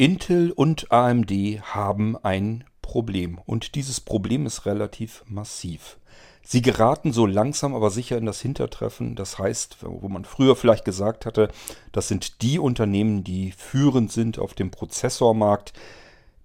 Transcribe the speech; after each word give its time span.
Intel 0.00 0.50
und 0.52 0.90
AMD 0.90 1.30
haben 1.60 2.16
ein 2.16 2.64
Problem 2.80 3.38
und 3.44 3.74
dieses 3.74 4.00
Problem 4.00 4.46
ist 4.46 4.64
relativ 4.64 5.22
massiv. 5.26 5.98
Sie 6.42 6.62
geraten 6.62 7.12
so 7.12 7.26
langsam 7.26 7.74
aber 7.74 7.90
sicher 7.90 8.16
in 8.16 8.24
das 8.24 8.40
Hintertreffen. 8.40 9.14
Das 9.14 9.38
heißt, 9.38 9.76
wo 9.82 10.08
man 10.08 10.24
früher 10.24 10.56
vielleicht 10.56 10.86
gesagt 10.86 11.26
hatte, 11.26 11.50
das 11.92 12.08
sind 12.08 12.40
die 12.40 12.58
Unternehmen, 12.58 13.24
die 13.24 13.52
führend 13.52 14.10
sind 14.10 14.38
auf 14.38 14.54
dem 14.54 14.70
Prozessormarkt. 14.70 15.74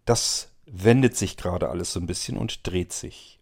Das 0.03 0.49
wendet 0.65 1.15
sich 1.15 1.37
gerade 1.37 1.69
alles 1.69 1.93
so 1.93 2.01
ein 2.01 2.07
bisschen 2.07 2.35
und 2.35 2.67
dreht 2.67 2.91
sich. 2.91 3.39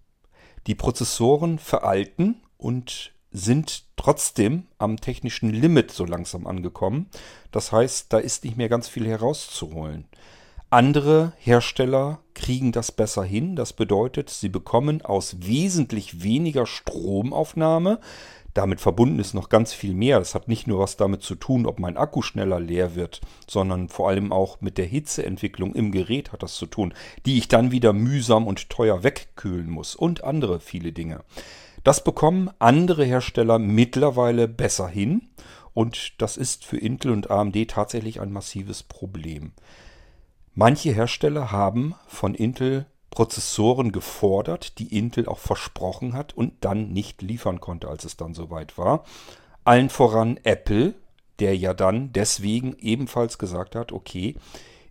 Die 0.67 0.75
Prozessoren 0.75 1.57
veralten 1.57 2.43
und 2.59 3.12
sind 3.33 3.83
trotzdem 3.97 4.67
am 4.77 4.97
technischen 4.97 5.49
Limit 5.49 5.91
so 5.91 6.05
langsam 6.05 6.47
angekommen. 6.47 7.09
Das 7.51 7.71
heißt, 7.71 8.13
da 8.13 8.19
ist 8.19 8.45
nicht 8.45 8.57
mehr 8.57 8.69
ganz 8.69 8.87
viel 8.87 9.07
herauszuholen. 9.07 10.05
Andere 10.69 11.33
Hersteller 11.37 12.19
kriegen 12.33 12.71
das 12.71 12.91
besser 12.91 13.23
hin. 13.23 13.55
Das 13.55 13.73
bedeutet, 13.73 14.29
sie 14.29 14.49
bekommen 14.49 15.03
aus 15.03 15.35
wesentlich 15.41 16.23
weniger 16.23 16.65
Stromaufnahme, 16.65 17.99
damit 18.53 18.81
verbunden 18.81 19.19
ist 19.19 19.33
noch 19.33 19.49
ganz 19.49 19.73
viel 19.73 19.95
mehr. 19.95 20.19
Das 20.19 20.35
hat 20.35 20.47
nicht 20.47 20.67
nur 20.67 20.79
was 20.79 20.95
damit 20.95 21.23
zu 21.23 21.35
tun, 21.35 21.65
ob 21.65 21.79
mein 21.79 21.97
Akku 21.97 22.21
schneller 22.21 22.59
leer 22.59 22.95
wird, 22.95 23.21
sondern 23.47 23.89
vor 23.89 24.09
allem 24.09 24.31
auch 24.31 24.61
mit 24.61 24.77
der 24.77 24.85
Hitzeentwicklung 24.85 25.73
im 25.73 25.91
Gerät 25.91 26.31
hat 26.31 26.43
das 26.43 26.55
zu 26.55 26.67
tun, 26.67 26.93
die 27.25 27.37
ich 27.37 27.47
dann 27.47 27.71
wieder 27.71 27.93
mühsam 27.93 28.45
und 28.45 28.69
teuer 28.69 29.03
wegkühlen 29.03 29.69
muss 29.69 29.95
und 29.95 30.23
andere 30.23 30.59
viele 30.59 30.91
Dinge. 30.91 31.23
Das 31.83 32.03
bekommen 32.03 32.49
andere 32.59 33.03
Hersteller 33.03 33.59
mittlerweile 33.59 34.47
besser 34.47 34.87
hin 34.87 35.29
und 35.73 36.21
das 36.21 36.37
ist 36.37 36.63
für 36.63 36.77
Intel 36.77 37.11
und 37.11 37.29
AMD 37.29 37.69
tatsächlich 37.69 38.21
ein 38.21 38.31
massives 38.31 38.83
Problem. 38.83 39.51
Manche 40.53 40.91
Hersteller 40.93 41.51
haben 41.51 41.95
von 42.07 42.35
Intel 42.35 42.85
Prozessoren 43.09 43.91
gefordert, 43.91 44.79
die 44.79 44.97
Intel 44.97 45.27
auch 45.27 45.39
versprochen 45.39 46.13
hat 46.13 46.33
und 46.33 46.53
dann 46.61 46.89
nicht 46.93 47.21
liefern 47.21 47.59
konnte, 47.59 47.87
als 47.87 48.05
es 48.05 48.17
dann 48.17 48.33
soweit 48.33 48.77
war. 48.77 49.03
Allen 49.65 49.89
voran 49.89 50.39
Apple, 50.43 50.95
der 51.39 51.55
ja 51.57 51.73
dann 51.73 52.11
deswegen 52.13 52.75
ebenfalls 52.79 53.37
gesagt 53.37 53.75
hat, 53.75 53.91
okay, 53.91 54.35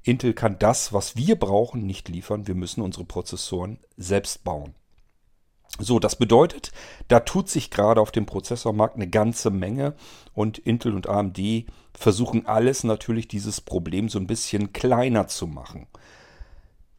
Intel 0.05 0.34
kann 0.34 0.58
das, 0.58 0.92
was 0.92 1.17
wir 1.17 1.36
brauchen, 1.36 1.86
nicht 1.86 2.08
liefern, 2.08 2.47
wir 2.47 2.55
müssen 2.55 2.83
unsere 2.83 3.05
Prozessoren 3.05 3.78
selbst 3.97 4.45
bauen. 4.45 4.74
So, 5.78 5.98
das 5.98 6.17
bedeutet, 6.17 6.70
da 7.09 7.20
tut 7.20 7.48
sich 7.48 7.70
gerade 7.70 8.01
auf 8.01 8.11
dem 8.11 8.27
Prozessormarkt 8.27 8.97
eine 8.97 9.09
ganze 9.09 9.51
Menge 9.51 9.95
und 10.34 10.59
Intel 10.59 10.95
und 10.95 11.09
AMD 11.09 11.39
versuchen 11.95 12.47
alles 12.47 12.84
natürlich 12.84 13.27
dieses 13.27 13.61
Problem 13.61 14.09
so 14.09 14.19
ein 14.19 14.27
bisschen 14.27 14.73
kleiner 14.73 15.29
zu 15.29 15.47
machen. 15.47 15.87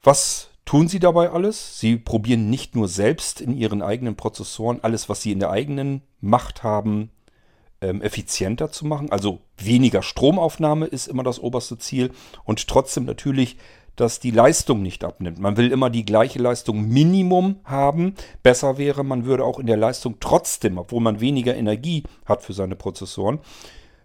Was 0.01 0.49
tun 0.65 0.87
sie 0.87 0.99
dabei 0.99 1.29
alles? 1.29 1.79
Sie 1.79 1.97
probieren 1.97 2.49
nicht 2.49 2.75
nur 2.75 2.87
selbst 2.87 3.41
in 3.41 3.55
ihren 3.55 3.81
eigenen 3.81 4.15
Prozessoren 4.15 4.79
alles, 4.81 5.07
was 5.07 5.21
sie 5.21 5.31
in 5.31 5.39
der 5.39 5.51
eigenen 5.51 6.01
Macht 6.19 6.63
haben, 6.63 7.11
ähm, 7.81 8.01
effizienter 8.01 8.71
zu 8.71 8.85
machen. 8.85 9.11
Also 9.11 9.41
weniger 9.57 10.01
Stromaufnahme 10.01 10.87
ist 10.87 11.07
immer 11.07 11.23
das 11.23 11.39
oberste 11.39 11.77
Ziel 11.77 12.11
und 12.43 12.67
trotzdem 12.67 13.05
natürlich 13.05 13.57
dass 13.95 14.19
die 14.19 14.31
Leistung 14.31 14.81
nicht 14.81 15.03
abnimmt. 15.03 15.39
Man 15.39 15.57
will 15.57 15.71
immer 15.71 15.89
die 15.89 16.05
gleiche 16.05 16.39
Leistung 16.39 16.87
Minimum 16.87 17.59
haben. 17.63 18.15
Besser 18.41 18.77
wäre, 18.77 19.03
man 19.03 19.25
würde 19.25 19.43
auch 19.43 19.59
in 19.59 19.67
der 19.67 19.77
Leistung 19.77 20.17
trotzdem, 20.19 20.77
obwohl 20.77 21.01
man 21.01 21.19
weniger 21.19 21.55
Energie 21.55 22.03
hat 22.25 22.41
für 22.41 22.53
seine 22.53 22.75
Prozessoren, 22.75 23.39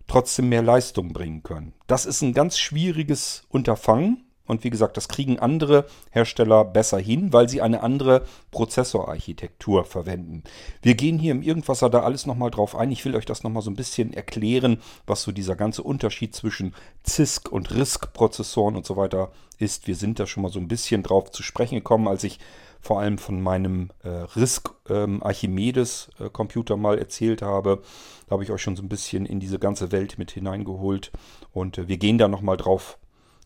trotzdem 0.06 0.48
mehr 0.48 0.62
Leistung 0.62 1.12
bringen 1.12 1.42
können. 1.42 1.72
Das 1.86 2.06
ist 2.06 2.22
ein 2.22 2.34
ganz 2.34 2.58
schwieriges 2.58 3.44
Unterfangen. 3.48 4.27
Und 4.48 4.64
wie 4.64 4.70
gesagt, 4.70 4.96
das 4.96 5.08
kriegen 5.08 5.38
andere 5.38 5.84
Hersteller 6.10 6.64
besser 6.64 6.98
hin, 6.98 7.32
weil 7.32 7.48
sie 7.48 7.62
eine 7.62 7.82
andere 7.82 8.24
Prozessorarchitektur 8.50 9.84
verwenden. 9.84 10.42
Wir 10.82 10.94
gehen 10.94 11.18
hier 11.18 11.32
im 11.32 11.42
Irgendwasser 11.42 11.90
da 11.90 12.00
alles 12.00 12.26
nochmal 12.26 12.50
drauf 12.50 12.74
ein. 12.74 12.90
Ich 12.90 13.04
will 13.04 13.14
euch 13.14 13.26
das 13.26 13.44
nochmal 13.44 13.62
so 13.62 13.70
ein 13.70 13.76
bisschen 13.76 14.12
erklären, 14.12 14.80
was 15.06 15.22
so 15.22 15.30
dieser 15.30 15.54
ganze 15.54 15.82
Unterschied 15.82 16.34
zwischen 16.34 16.74
CISC 17.06 17.48
und 17.52 17.70
RISC-Prozessoren 17.70 18.74
und 18.74 18.86
so 18.86 18.96
weiter 18.96 19.30
ist. 19.58 19.86
Wir 19.86 19.94
sind 19.94 20.18
da 20.18 20.26
schon 20.26 20.42
mal 20.42 20.52
so 20.52 20.58
ein 20.58 20.68
bisschen 20.68 21.02
drauf 21.02 21.30
zu 21.30 21.42
sprechen 21.42 21.76
gekommen, 21.76 22.08
als 22.08 22.24
ich 22.24 22.40
vor 22.80 23.00
allem 23.00 23.18
von 23.18 23.40
meinem 23.40 23.90
äh, 24.02 24.08
RISC 24.08 24.70
ähm, 24.88 25.22
Archimedes 25.22 26.10
äh, 26.18 26.30
Computer 26.30 26.76
mal 26.76 26.98
erzählt 26.98 27.42
habe. 27.42 27.82
Da 28.26 28.32
habe 28.32 28.44
ich 28.44 28.50
euch 28.50 28.62
schon 28.62 28.76
so 28.76 28.82
ein 28.82 28.88
bisschen 28.88 29.26
in 29.26 29.40
diese 29.40 29.58
ganze 29.58 29.92
Welt 29.92 30.18
mit 30.18 30.30
hineingeholt 30.30 31.10
und 31.52 31.78
äh, 31.78 31.88
wir 31.88 31.96
gehen 31.96 32.18
da 32.18 32.28
nochmal 32.28 32.56
drauf 32.56 32.98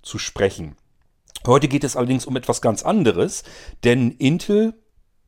zu 0.02 0.18
sprechen. 0.18 0.76
Heute 1.46 1.68
geht 1.68 1.84
es 1.84 1.96
allerdings 1.96 2.26
um 2.26 2.36
etwas 2.36 2.60
ganz 2.60 2.82
anderes, 2.84 3.42
denn 3.84 4.12
Intel 4.12 4.74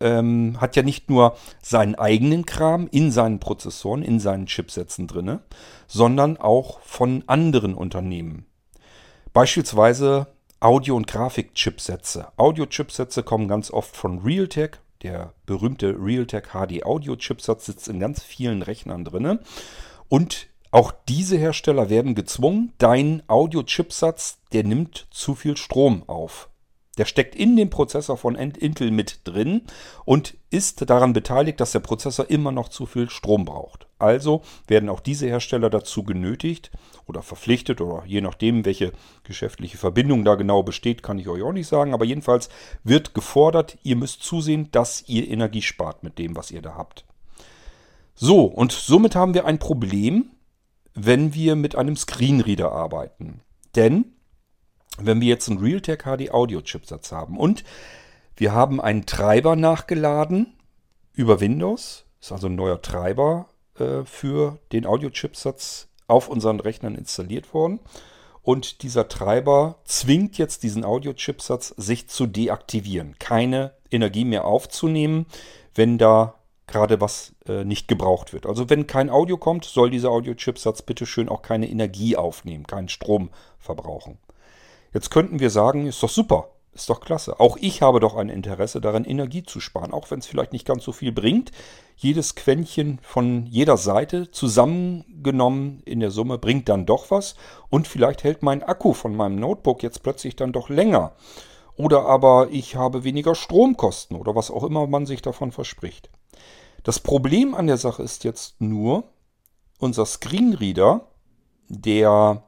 ähm, 0.00 0.60
hat 0.60 0.76
ja 0.76 0.82
nicht 0.82 1.10
nur 1.10 1.36
seinen 1.62 1.94
eigenen 1.94 2.46
Kram 2.46 2.88
in 2.90 3.10
seinen 3.10 3.40
Prozessoren, 3.40 4.02
in 4.02 4.20
seinen 4.20 4.46
Chipsätzen 4.46 5.06
drin, 5.06 5.40
sondern 5.86 6.36
auch 6.36 6.80
von 6.80 7.24
anderen 7.26 7.74
Unternehmen. 7.74 8.46
Beispielsweise 9.32 10.28
Audio- 10.60 10.96
und 10.96 11.06
Grafik-Chipsätze. 11.08 12.28
Audio-Chipsätze 12.36 13.22
kommen 13.22 13.48
ganz 13.48 13.70
oft 13.70 13.96
von 13.96 14.20
Realtek. 14.20 14.80
Der 15.02 15.34
berühmte 15.44 15.96
Realtek 15.98 16.50
HD 16.52 16.84
Audio-Chipsatz 16.84 17.66
sitzt 17.66 17.88
in 17.88 18.00
ganz 18.00 18.22
vielen 18.22 18.62
Rechnern 18.62 19.04
drin. 19.04 19.40
Und 20.08 20.46
auch 20.74 20.92
diese 21.08 21.36
Hersteller 21.36 21.88
werden 21.88 22.16
gezwungen, 22.16 22.72
dein 22.78 23.22
Audio-Chipsatz, 23.28 24.40
der 24.52 24.64
nimmt 24.64 25.06
zu 25.12 25.36
viel 25.36 25.56
Strom 25.56 26.02
auf. 26.08 26.48
Der 26.98 27.04
steckt 27.04 27.36
in 27.36 27.54
dem 27.54 27.70
Prozessor 27.70 28.16
von 28.16 28.34
Intel 28.34 28.90
mit 28.90 29.20
drin 29.22 29.62
und 30.04 30.36
ist 30.50 30.90
daran 30.90 31.12
beteiligt, 31.12 31.60
dass 31.60 31.70
der 31.70 31.78
Prozessor 31.78 32.28
immer 32.28 32.50
noch 32.50 32.68
zu 32.70 32.86
viel 32.86 33.08
Strom 33.08 33.44
braucht. 33.44 33.86
Also 34.00 34.42
werden 34.66 34.88
auch 34.88 34.98
diese 34.98 35.28
Hersteller 35.28 35.70
dazu 35.70 36.02
genötigt 36.02 36.72
oder 37.06 37.22
verpflichtet 37.22 37.80
oder 37.80 38.02
je 38.04 38.20
nachdem, 38.20 38.64
welche 38.64 38.90
geschäftliche 39.22 39.78
Verbindung 39.78 40.24
da 40.24 40.34
genau 40.34 40.64
besteht, 40.64 41.04
kann 41.04 41.20
ich 41.20 41.28
euch 41.28 41.42
auch 41.42 41.52
nicht 41.52 41.68
sagen. 41.68 41.94
Aber 41.94 42.04
jedenfalls 42.04 42.48
wird 42.82 43.14
gefordert, 43.14 43.78
ihr 43.84 43.94
müsst 43.94 44.24
zusehen, 44.24 44.72
dass 44.72 45.04
ihr 45.06 45.28
Energie 45.28 45.62
spart 45.62 46.02
mit 46.02 46.18
dem, 46.18 46.34
was 46.34 46.50
ihr 46.50 46.62
da 46.62 46.74
habt. 46.74 47.04
So, 48.16 48.44
und 48.46 48.72
somit 48.72 49.14
haben 49.14 49.34
wir 49.34 49.44
ein 49.44 49.60
Problem, 49.60 50.30
wenn 50.94 51.34
wir 51.34 51.56
mit 51.56 51.76
einem 51.76 51.96
Screenreader 51.96 52.72
arbeiten. 52.72 53.40
Denn 53.74 54.12
wenn 54.98 55.20
wir 55.20 55.28
jetzt 55.28 55.48
einen 55.48 55.58
Realtek 55.58 56.04
HD 56.04 56.30
Audio 56.30 56.60
Chipsatz 56.60 57.12
haben 57.12 57.38
und 57.38 57.64
wir 58.36 58.52
haben 58.52 58.80
einen 58.80 59.06
Treiber 59.06 59.56
nachgeladen 59.56 60.54
über 61.12 61.40
Windows, 61.40 62.04
ist 62.20 62.32
also 62.32 62.46
ein 62.46 62.54
neuer 62.54 62.80
Treiber 62.80 63.48
äh, 63.78 64.04
für 64.04 64.58
den 64.72 64.86
Audio 64.86 65.10
Chipsatz 65.10 65.88
auf 66.06 66.28
unseren 66.28 66.60
Rechnern 66.60 66.94
installiert 66.94 67.54
worden. 67.54 67.80
Und 68.42 68.82
dieser 68.82 69.08
Treiber 69.08 69.76
zwingt 69.84 70.36
jetzt 70.36 70.64
diesen 70.64 70.84
Audio-Chipsatz, 70.84 71.68
sich 71.78 72.08
zu 72.08 72.26
deaktivieren, 72.26 73.16
keine 73.18 73.72
Energie 73.90 74.26
mehr 74.26 74.44
aufzunehmen, 74.44 75.24
wenn 75.74 75.96
da 75.96 76.34
gerade 76.66 77.00
was 77.00 77.34
äh, 77.46 77.64
nicht 77.64 77.88
gebraucht 77.88 78.32
wird. 78.32 78.46
Also 78.46 78.70
wenn 78.70 78.86
kein 78.86 79.10
Audio 79.10 79.36
kommt, 79.36 79.64
soll 79.64 79.90
dieser 79.90 80.10
Audio-Chipsatz 80.10 80.82
bitte 80.82 81.06
schön 81.06 81.28
auch 81.28 81.42
keine 81.42 81.68
Energie 81.68 82.16
aufnehmen, 82.16 82.66
keinen 82.66 82.88
Strom 82.88 83.30
verbrauchen. 83.58 84.18
Jetzt 84.92 85.10
könnten 85.10 85.40
wir 85.40 85.50
sagen, 85.50 85.86
ist 85.86 86.02
doch 86.02 86.08
super, 86.08 86.48
ist 86.72 86.88
doch 86.88 87.00
klasse. 87.00 87.40
Auch 87.40 87.56
ich 87.60 87.82
habe 87.82 88.00
doch 88.00 88.16
ein 88.16 88.28
Interesse 88.28 88.80
daran, 88.80 89.04
Energie 89.04 89.42
zu 89.42 89.60
sparen, 89.60 89.92
auch 89.92 90.10
wenn 90.10 90.20
es 90.20 90.26
vielleicht 90.26 90.52
nicht 90.52 90.66
ganz 90.66 90.84
so 90.84 90.92
viel 90.92 91.12
bringt. 91.12 91.50
Jedes 91.96 92.34
Quäntchen 92.34 92.98
von 93.02 93.46
jeder 93.46 93.76
Seite 93.76 94.30
zusammengenommen 94.30 95.82
in 95.84 96.00
der 96.00 96.10
Summe 96.10 96.38
bringt 96.38 96.68
dann 96.68 96.86
doch 96.86 97.10
was 97.10 97.34
und 97.70 97.86
vielleicht 97.86 98.24
hält 98.24 98.42
mein 98.42 98.62
Akku 98.62 98.94
von 98.94 99.14
meinem 99.14 99.36
Notebook 99.36 99.82
jetzt 99.82 100.02
plötzlich 100.02 100.36
dann 100.36 100.52
doch 100.52 100.68
länger. 100.68 101.12
Oder 101.76 102.06
aber 102.06 102.48
ich 102.50 102.76
habe 102.76 103.04
weniger 103.04 103.34
Stromkosten 103.34 104.16
oder 104.16 104.34
was 104.34 104.50
auch 104.50 104.62
immer 104.62 104.86
man 104.86 105.06
sich 105.06 105.22
davon 105.22 105.50
verspricht. 105.50 106.08
Das 106.84 107.00
Problem 107.00 107.54
an 107.54 107.66
der 107.66 107.78
Sache 107.78 108.02
ist 108.02 108.24
jetzt 108.24 108.60
nur, 108.60 109.10
unser 109.78 110.06
Screenreader, 110.06 111.08
der 111.68 112.44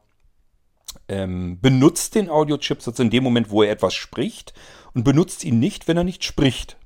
ähm, 1.09 1.59
benutzt 1.61 2.15
den 2.15 2.31
Audio-Chipsatz 2.31 2.99
in 2.99 3.11
dem 3.11 3.25
Moment, 3.25 3.51
wo 3.51 3.63
er 3.63 3.73
etwas 3.73 3.95
spricht 3.95 4.53
und 4.95 5.05
benutzt 5.05 5.43
ihn 5.43 5.59
nicht, 5.59 5.89
wenn 5.89 5.97
er 5.97 6.05
nicht 6.05 6.23
spricht. 6.23 6.77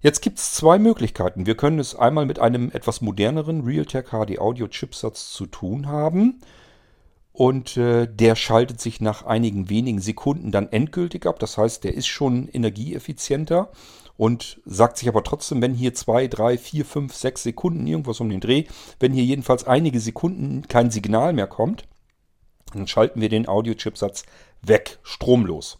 Jetzt 0.00 0.22
gibt 0.22 0.38
es 0.38 0.54
zwei 0.54 0.78
Möglichkeiten. 0.78 1.46
Wir 1.46 1.56
können 1.56 1.78
es 1.78 1.94
einmal 1.94 2.26
mit 2.26 2.38
einem 2.38 2.70
etwas 2.70 3.00
moderneren 3.00 3.62
Realtek 3.62 4.10
HD 4.10 4.38
Audio 4.38 4.68
Chipsatz 4.68 5.32
zu 5.32 5.46
tun 5.46 5.88
haben 5.88 6.40
und 7.32 7.76
äh, 7.76 8.06
der 8.06 8.36
schaltet 8.36 8.80
sich 8.80 9.00
nach 9.00 9.24
einigen 9.26 9.68
wenigen 9.68 10.00
Sekunden 10.00 10.52
dann 10.52 10.70
endgültig 10.70 11.26
ab. 11.26 11.38
Das 11.40 11.58
heißt, 11.58 11.84
der 11.84 11.94
ist 11.94 12.06
schon 12.06 12.48
energieeffizienter 12.48 13.72
und 14.20 14.60
sagt 14.66 14.98
sich 14.98 15.08
aber 15.08 15.24
trotzdem, 15.24 15.62
wenn 15.62 15.72
hier 15.72 15.94
zwei, 15.94 16.26
drei, 16.26 16.58
vier, 16.58 16.84
fünf, 16.84 17.14
sechs 17.14 17.42
Sekunden 17.42 17.86
irgendwas 17.86 18.20
um 18.20 18.28
den 18.28 18.40
Dreh, 18.40 18.64
wenn 18.98 19.14
hier 19.14 19.24
jedenfalls 19.24 19.64
einige 19.64 19.98
Sekunden 19.98 20.68
kein 20.68 20.90
Signal 20.90 21.32
mehr 21.32 21.46
kommt, 21.46 21.84
dann 22.74 22.86
schalten 22.86 23.22
wir 23.22 23.30
den 23.30 23.48
Audio-Chipsatz 23.48 24.24
weg, 24.60 24.98
stromlos. 25.04 25.78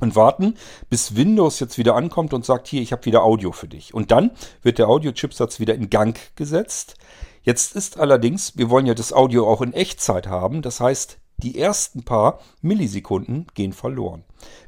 Und 0.00 0.16
warten, 0.16 0.54
bis 0.90 1.14
Windows 1.14 1.60
jetzt 1.60 1.78
wieder 1.78 1.94
ankommt 1.94 2.34
und 2.34 2.44
sagt, 2.44 2.66
hier, 2.66 2.82
ich 2.82 2.90
habe 2.90 3.04
wieder 3.04 3.22
Audio 3.22 3.52
für 3.52 3.68
dich. 3.68 3.94
Und 3.94 4.10
dann 4.10 4.32
wird 4.62 4.78
der 4.78 4.88
Audio-Chipsatz 4.88 5.60
wieder 5.60 5.76
in 5.76 5.90
Gang 5.90 6.18
gesetzt. 6.34 6.96
Jetzt 7.44 7.76
ist 7.76 8.00
allerdings, 8.00 8.58
wir 8.58 8.68
wollen 8.68 8.86
ja 8.86 8.94
das 8.94 9.12
Audio 9.12 9.48
auch 9.48 9.62
in 9.62 9.74
Echtzeit 9.74 10.26
haben. 10.26 10.60
Das 10.60 10.80
heißt, 10.80 11.20
die 11.38 11.58
ersten 11.58 12.02
paar 12.02 12.40
Millisekunden 12.60 13.46
gehen 13.54 13.72
verloren. 13.72 14.24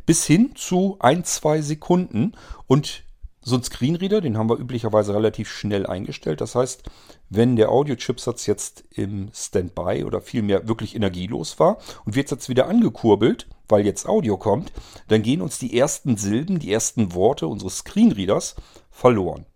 Bis 0.07 0.25
hin 0.25 0.53
zu 0.55 0.97
ein, 1.01 1.25
zwei 1.25 1.61
Sekunden. 1.61 2.33
Und 2.67 3.05
so 3.43 3.57
ein 3.57 3.63
Screenreader, 3.63 4.21
den 4.21 4.37
haben 4.37 4.51
wir 4.51 4.59
üblicherweise 4.59 5.15
relativ 5.15 5.51
schnell 5.51 5.87
eingestellt. 5.87 6.41
Das 6.41 6.55
heißt, 6.55 6.83
wenn 7.31 7.57
der 7.57 7.71
Audio-Chipsatz 7.71 8.47
jetzt 8.47 8.85
im 8.91 9.31
Standby 9.33 10.05
oder 10.05 10.21
vielmehr 10.21 10.69
wirklich 10.69 10.95
energielos 10.95 11.59
war 11.59 11.79
und 12.05 12.15
wird 12.15 12.31
jetzt 12.31 12.49
wieder 12.49 12.69
angekurbelt, 12.69 13.49
weil 13.69 13.87
jetzt 13.87 14.07
Audio 14.09 14.37
kommt, 14.37 14.73
dann 15.09 15.23
gehen 15.23 15.41
uns 15.41 15.59
die 15.59 15.79
ersten 15.79 16.17
Silben, 16.17 16.59
die 16.59 16.73
ersten 16.73 17.15
Worte 17.15 17.47
unseres 17.47 17.79
Screenreaders 17.79 18.57
verloren. 18.91 19.47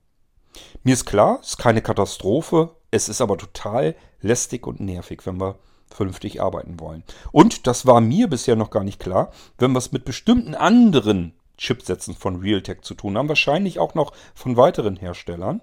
Mir 0.83 0.95
ist 0.95 1.05
klar, 1.05 1.41
es 1.43 1.51
ist 1.51 1.59
keine 1.59 1.83
Katastrophe, 1.83 2.77
es 2.91 3.09
ist 3.09 3.21
aber 3.21 3.37
total 3.37 3.97
lästig 4.21 4.67
und 4.67 4.81
nervig, 4.81 5.27
wenn 5.27 5.41
wir 5.41 5.59
vernünftig 5.91 6.43
arbeiten 6.43 6.81
wollen. 6.81 7.05
Und 7.33 7.67
das 7.67 7.87
war 7.87 8.01
mir 8.01 8.29
bisher 8.29 8.57
noch 8.57 8.71
gar 8.71 8.85
nicht 8.85 9.01
klar, 9.01 9.31
wenn 9.59 9.73
wir 9.73 9.79
es 9.79 9.93
mit 9.93 10.05
bestimmten 10.05 10.55
anderen 10.55 11.35
Chipsätzen 11.57 12.15
von 12.15 12.37
Realtek 12.37 12.85
zu 12.85 12.95
tun 12.95 13.17
haben, 13.17 13.29
wahrscheinlich 13.29 13.79
auch 13.79 13.95
noch 13.95 14.13
von 14.35 14.57
weiteren 14.57 14.97
Herstellern. 14.97 15.61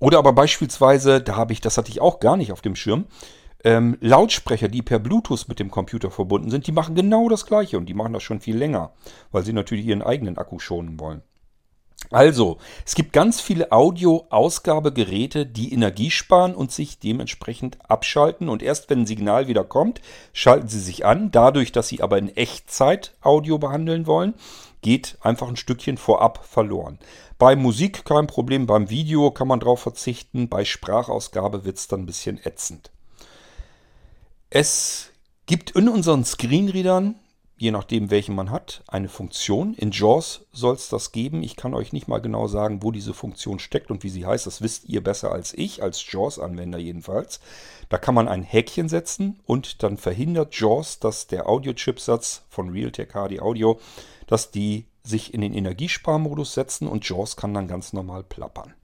Oder 0.00 0.18
aber 0.18 0.32
beispielsweise, 0.32 1.20
da 1.20 1.36
habe 1.36 1.52
ich, 1.52 1.60
das 1.60 1.78
hatte 1.78 1.90
ich 1.90 2.00
auch 2.00 2.20
gar 2.20 2.36
nicht 2.36 2.52
auf 2.52 2.60
dem 2.60 2.76
Schirm, 2.76 3.06
ähm, 3.64 3.96
Lautsprecher, 4.00 4.68
die 4.68 4.82
per 4.82 5.00
Bluetooth 5.00 5.48
mit 5.48 5.58
dem 5.58 5.70
Computer 5.70 6.10
verbunden 6.10 6.50
sind, 6.50 6.66
die 6.66 6.72
machen 6.72 6.94
genau 6.94 7.28
das 7.28 7.44
gleiche 7.46 7.76
und 7.76 7.86
die 7.86 7.94
machen 7.94 8.12
das 8.12 8.22
schon 8.22 8.40
viel 8.40 8.56
länger, 8.56 8.92
weil 9.32 9.44
sie 9.44 9.52
natürlich 9.52 9.86
ihren 9.86 10.02
eigenen 10.02 10.38
Akku 10.38 10.60
schonen 10.60 11.00
wollen. 11.00 11.22
Also, 12.10 12.56
es 12.86 12.94
gibt 12.94 13.12
ganz 13.12 13.40
viele 13.40 13.70
Audio-Ausgabegeräte, 13.70 15.44
die 15.44 15.72
Energie 15.72 16.10
sparen 16.10 16.54
und 16.54 16.72
sich 16.72 16.98
dementsprechend 16.98 17.78
abschalten. 17.88 18.48
Und 18.48 18.62
erst 18.62 18.88
wenn 18.88 19.00
ein 19.00 19.06
Signal 19.06 19.46
wieder 19.46 19.64
kommt, 19.64 20.00
schalten 20.32 20.68
sie 20.68 20.80
sich 20.80 21.04
an. 21.04 21.30
Dadurch, 21.30 21.70
dass 21.72 21.88
sie 21.88 22.02
aber 22.02 22.18
in 22.18 22.34
Echtzeit 22.34 23.14
Audio 23.20 23.58
behandeln 23.58 24.06
wollen, 24.06 24.34
geht 24.80 25.18
einfach 25.20 25.48
ein 25.48 25.56
Stückchen 25.56 25.98
vorab 25.98 26.46
verloren. 26.46 26.98
Bei 27.38 27.56
Musik 27.56 28.04
kein 28.04 28.26
Problem, 28.26 28.66
beim 28.66 28.90
Video 28.90 29.30
kann 29.30 29.48
man 29.48 29.60
drauf 29.60 29.80
verzichten, 29.80 30.48
bei 30.48 30.64
Sprachausgabe 30.64 31.64
wird 31.64 31.76
es 31.76 31.88
dann 31.88 32.02
ein 32.02 32.06
bisschen 32.06 32.40
ätzend. 32.44 32.90
Es 34.50 35.10
gibt 35.46 35.72
in 35.72 35.88
unseren 35.88 36.24
Screenreadern, 36.24 37.16
je 37.58 37.70
nachdem 37.70 38.10
welchen 38.10 38.34
man 38.34 38.50
hat, 38.50 38.82
eine 38.88 39.08
Funktion. 39.08 39.74
In 39.74 39.90
JAWS 39.90 40.46
soll 40.52 40.74
es 40.74 40.88
das 40.88 41.12
geben. 41.12 41.42
Ich 41.42 41.56
kann 41.56 41.74
euch 41.74 41.92
nicht 41.92 42.08
mal 42.08 42.20
genau 42.20 42.46
sagen, 42.46 42.82
wo 42.82 42.90
diese 42.90 43.14
Funktion 43.14 43.58
steckt 43.58 43.90
und 43.90 44.02
wie 44.02 44.08
sie 44.08 44.26
heißt. 44.26 44.46
Das 44.46 44.62
wisst 44.62 44.88
ihr 44.88 45.02
besser 45.02 45.32
als 45.32 45.52
ich, 45.52 45.82
als 45.82 46.10
JAWS-Anwender 46.10 46.78
jedenfalls. 46.78 47.40
Da 47.88 47.98
kann 47.98 48.14
man 48.14 48.28
ein 48.28 48.42
Häkchen 48.42 48.88
setzen 48.88 49.40
und 49.44 49.82
dann 49.82 49.96
verhindert 49.96 50.54
JAWS, 50.54 51.00
dass 51.00 51.26
der 51.26 51.48
Audio-Chipsatz 51.48 52.42
von 52.48 52.70
Realtek 52.70 53.12
HD 53.12 53.40
Audio 53.40 53.78
dass 54.28 54.52
die 54.52 54.86
sich 55.02 55.34
in 55.34 55.40
den 55.40 55.54
Energiesparmodus 55.54 56.54
setzen 56.54 56.86
und 56.86 57.08
JAWS 57.08 57.36
kann 57.36 57.54
dann 57.54 57.66
ganz 57.66 57.92
normal 57.92 58.22
plappern. 58.22 58.74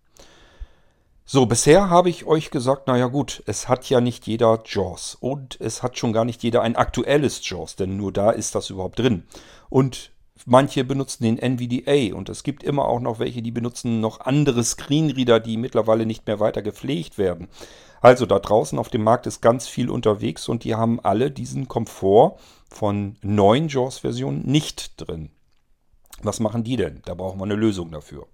So, 1.26 1.46
bisher 1.46 1.88
habe 1.88 2.10
ich 2.10 2.26
euch 2.26 2.50
gesagt, 2.50 2.86
naja 2.86 3.06
gut, 3.06 3.42
es 3.46 3.66
hat 3.66 3.88
ja 3.88 4.02
nicht 4.02 4.26
jeder 4.26 4.62
JAWS 4.62 5.16
und 5.18 5.58
es 5.58 5.82
hat 5.82 5.96
schon 5.96 6.12
gar 6.12 6.26
nicht 6.26 6.42
jeder 6.42 6.60
ein 6.60 6.76
aktuelles 6.76 7.40
JAWS, 7.48 7.76
denn 7.76 7.96
nur 7.96 8.12
da 8.12 8.30
ist 8.30 8.54
das 8.54 8.68
überhaupt 8.68 8.98
drin. 8.98 9.22
Und 9.70 10.12
manche 10.44 10.84
benutzen 10.84 11.24
den 11.24 11.38
NVDA 11.38 12.14
und 12.14 12.28
es 12.28 12.42
gibt 12.42 12.62
immer 12.62 12.84
auch 12.84 13.00
noch 13.00 13.20
welche, 13.20 13.40
die 13.40 13.52
benutzen 13.52 14.02
noch 14.02 14.20
andere 14.20 14.62
Screenreader, 14.62 15.40
die 15.40 15.56
mittlerweile 15.56 16.04
nicht 16.04 16.26
mehr 16.26 16.40
weiter 16.40 16.60
gepflegt 16.60 17.16
werden. 17.16 17.48
Also 18.02 18.26
da 18.26 18.38
draußen 18.38 18.78
auf 18.78 18.90
dem 18.90 19.02
Markt 19.02 19.26
ist 19.26 19.40
ganz 19.40 19.66
viel 19.66 19.88
unterwegs 19.88 20.46
und 20.46 20.62
die 20.62 20.74
haben 20.74 21.00
alle 21.00 21.30
diesen 21.30 21.68
Komfort 21.68 22.36
von 22.68 23.16
neuen 23.22 23.68
JAWS-Versionen 23.68 24.42
nicht 24.44 25.00
drin. 25.00 25.30
Was 26.22 26.38
machen 26.38 26.64
die 26.64 26.76
denn? 26.76 27.00
Da 27.06 27.14
brauchen 27.14 27.40
wir 27.40 27.44
eine 27.44 27.54
Lösung 27.54 27.90
dafür. 27.90 28.26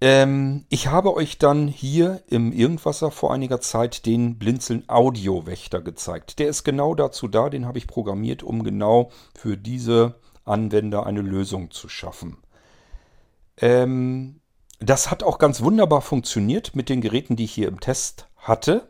Ähm, 0.00 0.64
ich 0.68 0.86
habe 0.86 1.14
euch 1.14 1.38
dann 1.38 1.66
hier 1.66 2.22
im 2.28 2.52
Irgendwasser 2.52 3.10
vor 3.10 3.32
einiger 3.32 3.60
Zeit 3.60 4.06
den 4.06 4.38
Blinzeln 4.38 4.84
Audio 4.88 5.46
Wächter 5.46 5.80
gezeigt. 5.80 6.38
Der 6.38 6.48
ist 6.48 6.62
genau 6.62 6.94
dazu 6.94 7.26
da, 7.26 7.48
den 7.48 7.66
habe 7.66 7.78
ich 7.78 7.88
programmiert, 7.88 8.42
um 8.42 8.62
genau 8.62 9.10
für 9.36 9.56
diese 9.56 10.14
Anwender 10.44 11.04
eine 11.04 11.20
Lösung 11.20 11.70
zu 11.72 11.88
schaffen. 11.88 12.38
Ähm, 13.56 14.40
das 14.78 15.10
hat 15.10 15.24
auch 15.24 15.38
ganz 15.38 15.62
wunderbar 15.62 16.00
funktioniert 16.00 16.76
mit 16.76 16.88
den 16.88 17.00
Geräten, 17.00 17.34
die 17.34 17.44
ich 17.44 17.52
hier 17.52 17.66
im 17.66 17.80
Test 17.80 18.28
hatte. 18.36 18.88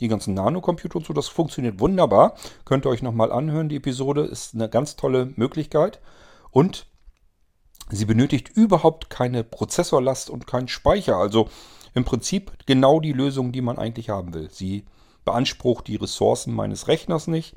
Die 0.00 0.08
ganzen 0.08 0.34
Nanocomputer 0.34 0.96
und 0.96 1.06
so, 1.06 1.14
das 1.14 1.28
funktioniert 1.28 1.80
wunderbar. 1.80 2.34
Könnt 2.66 2.86
ihr 2.86 2.90
euch 2.90 3.02
nochmal 3.02 3.32
anhören, 3.32 3.70
die 3.70 3.76
Episode 3.76 4.22
ist 4.22 4.54
eine 4.54 4.68
ganz 4.68 4.96
tolle 4.96 5.32
Möglichkeit. 5.36 6.00
Und 6.50 6.86
sie 7.90 8.04
benötigt 8.04 8.48
überhaupt 8.48 9.10
keine 9.10 9.44
Prozessorlast 9.44 10.30
und 10.30 10.46
keinen 10.46 10.68
Speicher. 10.68 11.16
Also 11.16 11.48
im 11.94 12.04
Prinzip 12.04 12.52
genau 12.66 13.00
die 13.00 13.12
Lösung, 13.12 13.52
die 13.52 13.62
man 13.62 13.78
eigentlich 13.78 14.10
haben 14.10 14.34
will. 14.34 14.48
Sie 14.50 14.84
beansprucht 15.24 15.86
die 15.86 15.96
Ressourcen 15.96 16.54
meines 16.54 16.88
Rechners 16.88 17.26
nicht 17.26 17.54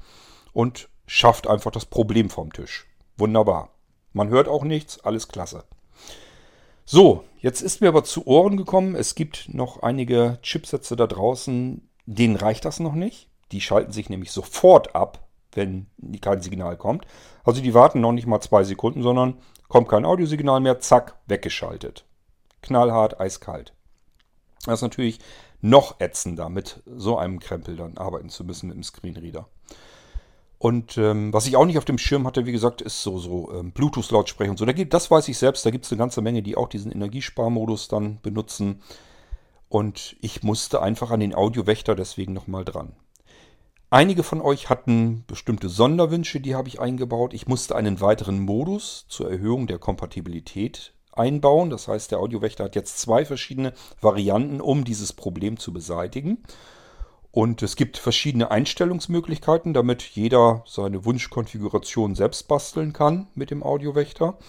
und 0.52 0.90
schafft 1.06 1.48
einfach 1.48 1.72
das 1.72 1.86
Problem 1.86 2.30
vom 2.30 2.52
Tisch. 2.52 2.88
Wunderbar. 3.18 3.70
Man 4.12 4.30
hört 4.30 4.48
auch 4.48 4.64
nichts, 4.64 5.00
alles 5.00 5.28
klasse. 5.28 5.64
So, 6.86 7.24
jetzt 7.40 7.62
ist 7.62 7.82
mir 7.82 7.88
aber 7.88 8.04
zu 8.04 8.28
Ohren 8.28 8.58
gekommen, 8.58 8.96
es 8.96 9.16
gibt 9.16 9.54
noch 9.54 9.82
einige 9.82 10.40
Chipsätze 10.42 10.96
da 10.96 11.08
draußen, 11.08 11.90
denen 12.06 12.36
reicht 12.36 12.66
das 12.66 12.80
noch 12.80 12.94
nicht. 12.94 13.30
Die 13.52 13.62
schalten 13.62 13.92
sich 13.92 14.10
nämlich 14.10 14.32
sofort 14.32 14.96
ab, 14.96 15.28
wenn 15.54 15.88
kein 16.22 16.42
Signal 16.42 16.76
kommt. 16.76 17.06
Also 17.44 17.62
die 17.62 17.74
warten 17.74 18.02
noch 18.02 18.12
nicht 18.12 18.28
mal 18.28 18.42
zwei 18.42 18.64
Sekunden, 18.64 19.04
sondern 19.04 19.36
kommt 19.74 19.90
kein 19.90 20.06
Audiosignal 20.06 20.60
mehr, 20.60 20.80
zack, 20.82 21.16
weggeschaltet. 21.26 22.06
Knallhart, 22.62 23.20
eiskalt. 23.20 23.74
Das 24.68 24.76
ist 24.76 24.82
natürlich 24.84 25.18
noch 25.62 26.00
ätzender, 26.00 26.48
mit 26.48 26.84
so 26.86 27.18
einem 27.18 27.40
Krempel 27.40 27.76
dann 27.76 27.98
arbeiten 27.98 28.30
zu 28.30 28.44
müssen 28.44 28.68
mit 28.68 28.76
dem 28.76 28.84
Screenreader. 28.84 29.48
Und 30.60 31.00
ähm, 31.00 31.34
was 31.34 31.48
ich 31.48 31.58
auch 31.58 31.66
nicht 31.66 31.80
auf 31.80 31.86
dem 31.86 31.98
Schirm 31.98 32.28
hatte, 32.28 32.46
wie 32.46 32.52
gesagt, 32.52 32.84
ist 32.84 33.02
so, 33.02 33.18
so 33.18 33.52
ähm, 33.52 33.72
Bluetooth-Lautsprecher 33.72 34.52
und 34.52 34.58
so. 34.58 34.66
Da 34.66 34.74
gibt, 34.74 34.94
das 34.94 35.10
weiß 35.10 35.28
ich 35.28 35.40
selbst, 35.40 35.66
da 35.66 35.72
gibt 35.72 35.86
es 35.86 35.92
eine 35.92 35.98
ganze 35.98 36.22
Menge, 36.22 36.44
die 36.44 36.56
auch 36.56 36.70
diesen 36.70 36.92
Energiesparmodus 36.92 37.88
dann 37.88 38.22
benutzen. 38.22 38.84
Und 39.70 40.18
ich 40.22 40.44
musste 40.44 40.84
einfach 40.84 41.10
an 41.10 41.20
den 41.20 41.34
Audiowächter 41.34 41.96
deswegen 41.96 42.34
nochmal 42.34 42.64
dran. 42.64 42.94
Einige 43.94 44.24
von 44.24 44.42
euch 44.42 44.72
hatten 44.72 45.24
bestimmte 45.28 45.70
Sonderwünsche, 45.70 46.40
die 46.40 46.56
habe 46.56 46.68
ich 46.68 46.80
eingebaut. 46.80 47.32
Ich 47.36 47.46
musste 47.46 47.76
einen 47.76 48.02
weiteren 48.02 48.40
Modus 48.40 49.06
zur 49.08 49.30
Erhöhung 49.30 49.68
der 49.68 49.78
Kompatibilität 49.78 50.94
einbauen. 51.12 51.70
Das 51.70 51.88
heißt, 51.88 52.10
der 52.10 52.18
Audiowächter 52.18 52.64
hat 52.64 52.76
jetzt 52.76 52.98
zwei 52.98 53.24
verschiedene 53.24 53.72
Varianten, 54.02 54.62
um 54.62 54.84
dieses 54.84 55.14
Problem 55.14 55.60
zu 55.60 55.72
beseitigen. 55.72 56.42
Und 57.30 57.62
es 57.62 57.76
gibt 57.76 58.00
verschiedene 58.00 58.50
Einstellungsmöglichkeiten, 58.50 59.76
damit 59.76 60.02
jeder 60.02 60.64
seine 60.66 61.06
Wunschkonfiguration 61.06 62.16
selbst 62.16 62.48
basteln 62.48 62.94
kann 62.94 63.28
mit 63.36 63.52
dem 63.52 63.62
Audiowächter. 63.62 64.40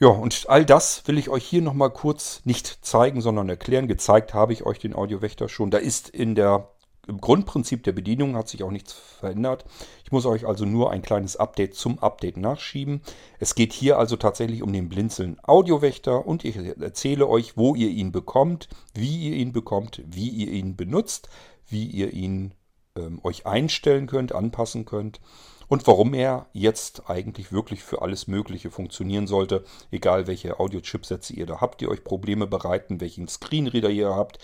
Ja, 0.00 0.08
und 0.08 0.46
all 0.48 0.64
das 0.64 1.06
will 1.06 1.18
ich 1.18 1.28
euch 1.28 1.44
hier 1.44 1.60
nochmal 1.60 1.90
kurz 1.90 2.40
nicht 2.44 2.78
zeigen, 2.82 3.20
sondern 3.20 3.50
erklären. 3.50 3.88
Gezeigt 3.88 4.32
habe 4.32 4.54
ich 4.54 4.64
euch 4.64 4.78
den 4.78 4.94
Audiowächter 4.94 5.50
schon. 5.50 5.70
Da 5.70 5.76
ist 5.76 6.08
in 6.08 6.34
der, 6.34 6.70
im 7.08 7.20
Grundprinzip 7.20 7.82
der 7.82 7.92
Bedienung 7.92 8.36
hat 8.36 8.48
sich 8.48 8.62
auch 8.62 8.70
nichts 8.70 8.92
verändert. 8.92 9.64
Ich 10.04 10.12
muss 10.12 10.24
euch 10.24 10.46
also 10.46 10.64
nur 10.64 10.90
ein 10.90 11.02
kleines 11.02 11.36
Update 11.36 11.74
zum 11.74 11.98
Update 11.98 12.36
nachschieben. 12.36 13.00
Es 13.40 13.54
geht 13.54 13.72
hier 13.72 13.98
also 13.98 14.16
tatsächlich 14.16 14.62
um 14.62 14.72
den 14.72 14.88
Blinzeln 14.88 15.38
Audiowächter 15.42 16.26
und 16.26 16.44
ich 16.44 16.56
erzähle 16.56 17.26
euch, 17.26 17.56
wo 17.56 17.74
ihr 17.74 17.88
ihn 17.88 18.12
bekommt, 18.12 18.68
wie 18.94 19.30
ihr 19.30 19.36
ihn 19.36 19.52
bekommt, 19.52 20.02
wie 20.06 20.28
ihr 20.28 20.52
ihn 20.52 20.76
benutzt 20.76 21.28
wie 21.72 21.86
ihr 21.86 22.12
ihn 22.12 22.54
ähm, 22.96 23.20
euch 23.24 23.46
einstellen 23.46 24.06
könnt, 24.06 24.32
anpassen 24.32 24.84
könnt 24.84 25.20
und 25.68 25.86
warum 25.86 26.14
er 26.14 26.46
jetzt 26.52 27.08
eigentlich 27.08 27.50
wirklich 27.50 27.82
für 27.82 28.02
alles 28.02 28.26
Mögliche 28.28 28.70
funktionieren 28.70 29.26
sollte, 29.26 29.64
egal 29.90 30.26
welche 30.26 30.60
Audio-Chipsätze 30.60 31.32
ihr 31.32 31.46
da 31.46 31.60
habt, 31.60 31.80
die 31.80 31.88
euch 31.88 32.04
Probleme 32.04 32.46
bereiten, 32.46 33.00
welchen 33.00 33.26
Screenreader 33.26 33.90
ihr 33.90 34.14
habt. 34.14 34.38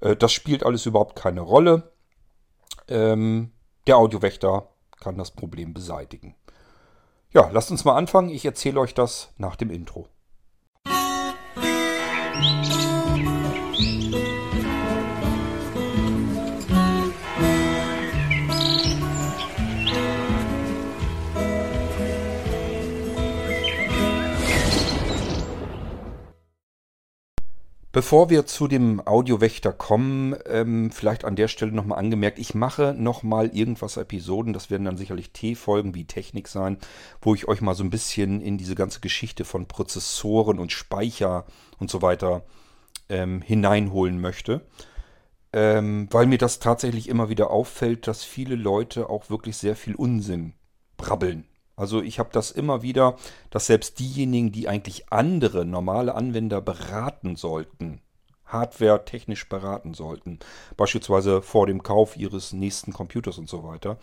Äh, 0.00 0.16
das 0.16 0.32
spielt 0.32 0.64
alles 0.64 0.86
überhaupt 0.86 1.16
keine 1.16 1.40
Rolle. 1.40 1.90
Ähm, 2.88 3.52
der 3.86 3.96
Audiowächter 3.96 4.68
kann 5.00 5.18
das 5.18 5.30
Problem 5.30 5.74
beseitigen. 5.74 6.34
Ja, 7.32 7.50
lasst 7.52 7.70
uns 7.70 7.84
mal 7.84 7.96
anfangen. 7.96 8.30
Ich 8.30 8.44
erzähle 8.44 8.80
euch 8.80 8.94
das 8.94 9.32
nach 9.36 9.56
dem 9.56 9.70
Intro. 9.70 10.08
Bevor 27.98 28.30
wir 28.30 28.46
zu 28.46 28.68
dem 28.68 29.04
Audiowächter 29.04 29.72
kommen, 29.72 30.36
ähm, 30.46 30.92
vielleicht 30.92 31.24
an 31.24 31.34
der 31.34 31.48
Stelle 31.48 31.72
nochmal 31.72 31.98
angemerkt, 31.98 32.38
ich 32.38 32.54
mache 32.54 32.94
nochmal 32.96 33.48
irgendwas 33.48 33.96
Episoden, 33.96 34.52
das 34.52 34.70
werden 34.70 34.84
dann 34.84 34.96
sicherlich 34.96 35.32
T-Folgen 35.32 35.96
wie 35.96 36.04
Technik 36.04 36.46
sein, 36.46 36.78
wo 37.20 37.34
ich 37.34 37.48
euch 37.48 37.60
mal 37.60 37.74
so 37.74 37.82
ein 37.82 37.90
bisschen 37.90 38.40
in 38.40 38.56
diese 38.56 38.76
ganze 38.76 39.00
Geschichte 39.00 39.44
von 39.44 39.66
Prozessoren 39.66 40.60
und 40.60 40.70
Speicher 40.70 41.44
und 41.80 41.90
so 41.90 42.00
weiter 42.00 42.44
ähm, 43.08 43.42
hineinholen 43.42 44.20
möchte. 44.20 44.64
Ähm, 45.52 46.06
weil 46.12 46.26
mir 46.26 46.38
das 46.38 46.60
tatsächlich 46.60 47.08
immer 47.08 47.28
wieder 47.30 47.50
auffällt, 47.50 48.06
dass 48.06 48.22
viele 48.22 48.54
Leute 48.54 49.10
auch 49.10 49.28
wirklich 49.28 49.56
sehr 49.56 49.74
viel 49.74 49.96
Unsinn 49.96 50.52
brabbeln. 50.98 51.48
Also 51.78 52.02
ich 52.02 52.18
habe 52.18 52.30
das 52.32 52.50
immer 52.50 52.82
wieder, 52.82 53.16
dass 53.50 53.66
selbst 53.66 54.00
diejenigen, 54.00 54.50
die 54.50 54.68
eigentlich 54.68 55.12
andere 55.12 55.64
normale 55.64 56.14
Anwender 56.14 56.60
beraten 56.60 57.36
sollten, 57.36 58.00
Hardware 58.44 59.04
technisch 59.04 59.48
beraten 59.48 59.94
sollten, 59.94 60.40
beispielsweise 60.76 61.40
vor 61.40 61.66
dem 61.66 61.82
Kauf 61.82 62.16
ihres 62.16 62.52
nächsten 62.52 62.92
Computers 62.92 63.38
und 63.38 63.48
so 63.48 63.62
weiter, 63.62 63.98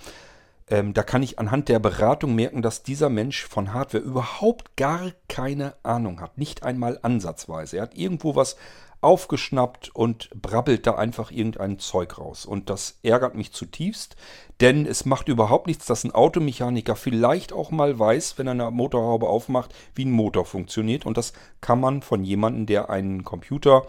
ähm, 0.68 0.94
da 0.94 1.04
kann 1.04 1.22
ich 1.22 1.38
anhand 1.38 1.70
der 1.70 1.80
Beratung 1.80 2.34
merken, 2.34 2.62
dass 2.62 2.82
dieser 2.82 3.10
Mensch 3.10 3.46
von 3.46 3.74
Hardware 3.74 4.04
überhaupt 4.04 4.78
gar 4.78 5.12
keine 5.28 5.76
Ahnung 5.84 6.22
hat, 6.22 6.38
nicht 6.38 6.64
einmal 6.64 6.98
ansatzweise. 7.02 7.78
Er 7.78 7.84
hat 7.84 7.96
irgendwo 7.96 8.36
was 8.36 8.56
aufgeschnappt 9.02 9.96
und 9.96 10.30
brabbelt 10.42 10.88
da 10.88 10.96
einfach 10.96 11.32
irgendein 11.32 11.80
Zeug 11.80 12.18
raus. 12.18 12.46
Und 12.46 12.70
das 12.70 13.00
ärgert 13.04 13.36
mich 13.36 13.52
zutiefst, 13.52 14.16
denn 14.62 14.86
es 14.86 15.06
macht 15.06 15.28
überhaupt 15.28 15.68
nichts, 15.68 15.86
dass 15.86 16.04
ein 16.04 16.14
Automechaniker 16.14 16.96
vielleicht 16.96 17.54
auch 17.54 17.72
mal 17.72 17.98
weiß, 17.98 18.38
wenn 18.38 18.48
er 18.48 18.52
eine 18.52 18.72
Motorhaube 18.72 19.28
aufmacht, 19.28 19.74
wie 19.94 20.06
ein 20.06 20.12
Motor 20.12 20.46
funktioniert. 20.46 21.06
Und 21.06 21.18
das 21.18 21.34
kann 21.62 21.80
man 21.80 22.02
von 22.02 22.24
jemandem, 22.24 22.66
der 22.66 22.90
einen 22.90 23.24
Computer 23.24 23.86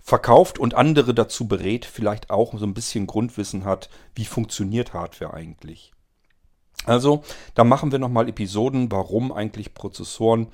verkauft 0.00 0.58
und 0.58 0.74
andere 0.74 1.14
dazu 1.14 1.46
berät, 1.46 1.84
vielleicht 1.84 2.30
auch 2.30 2.58
so 2.58 2.66
ein 2.66 2.74
bisschen 2.74 3.06
Grundwissen 3.06 3.64
hat, 3.64 3.88
wie 4.14 4.24
funktioniert 4.24 4.92
Hardware 4.92 5.32
eigentlich. 5.32 5.92
Also, 6.84 7.22
da 7.54 7.62
machen 7.62 7.92
wir 7.92 8.00
nochmal 8.00 8.28
Episoden, 8.28 8.90
warum 8.90 9.30
eigentlich 9.30 9.74
Prozessoren 9.74 10.48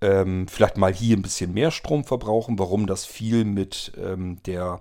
ähm, 0.00 0.48
vielleicht 0.48 0.76
mal 0.76 0.92
hier 0.92 1.16
ein 1.16 1.22
bisschen 1.22 1.52
mehr 1.52 1.70
Strom 1.70 2.04
verbrauchen, 2.04 2.58
warum 2.58 2.86
das 2.86 3.04
viel 3.04 3.44
mit 3.44 3.92
ähm, 3.96 4.42
der 4.44 4.80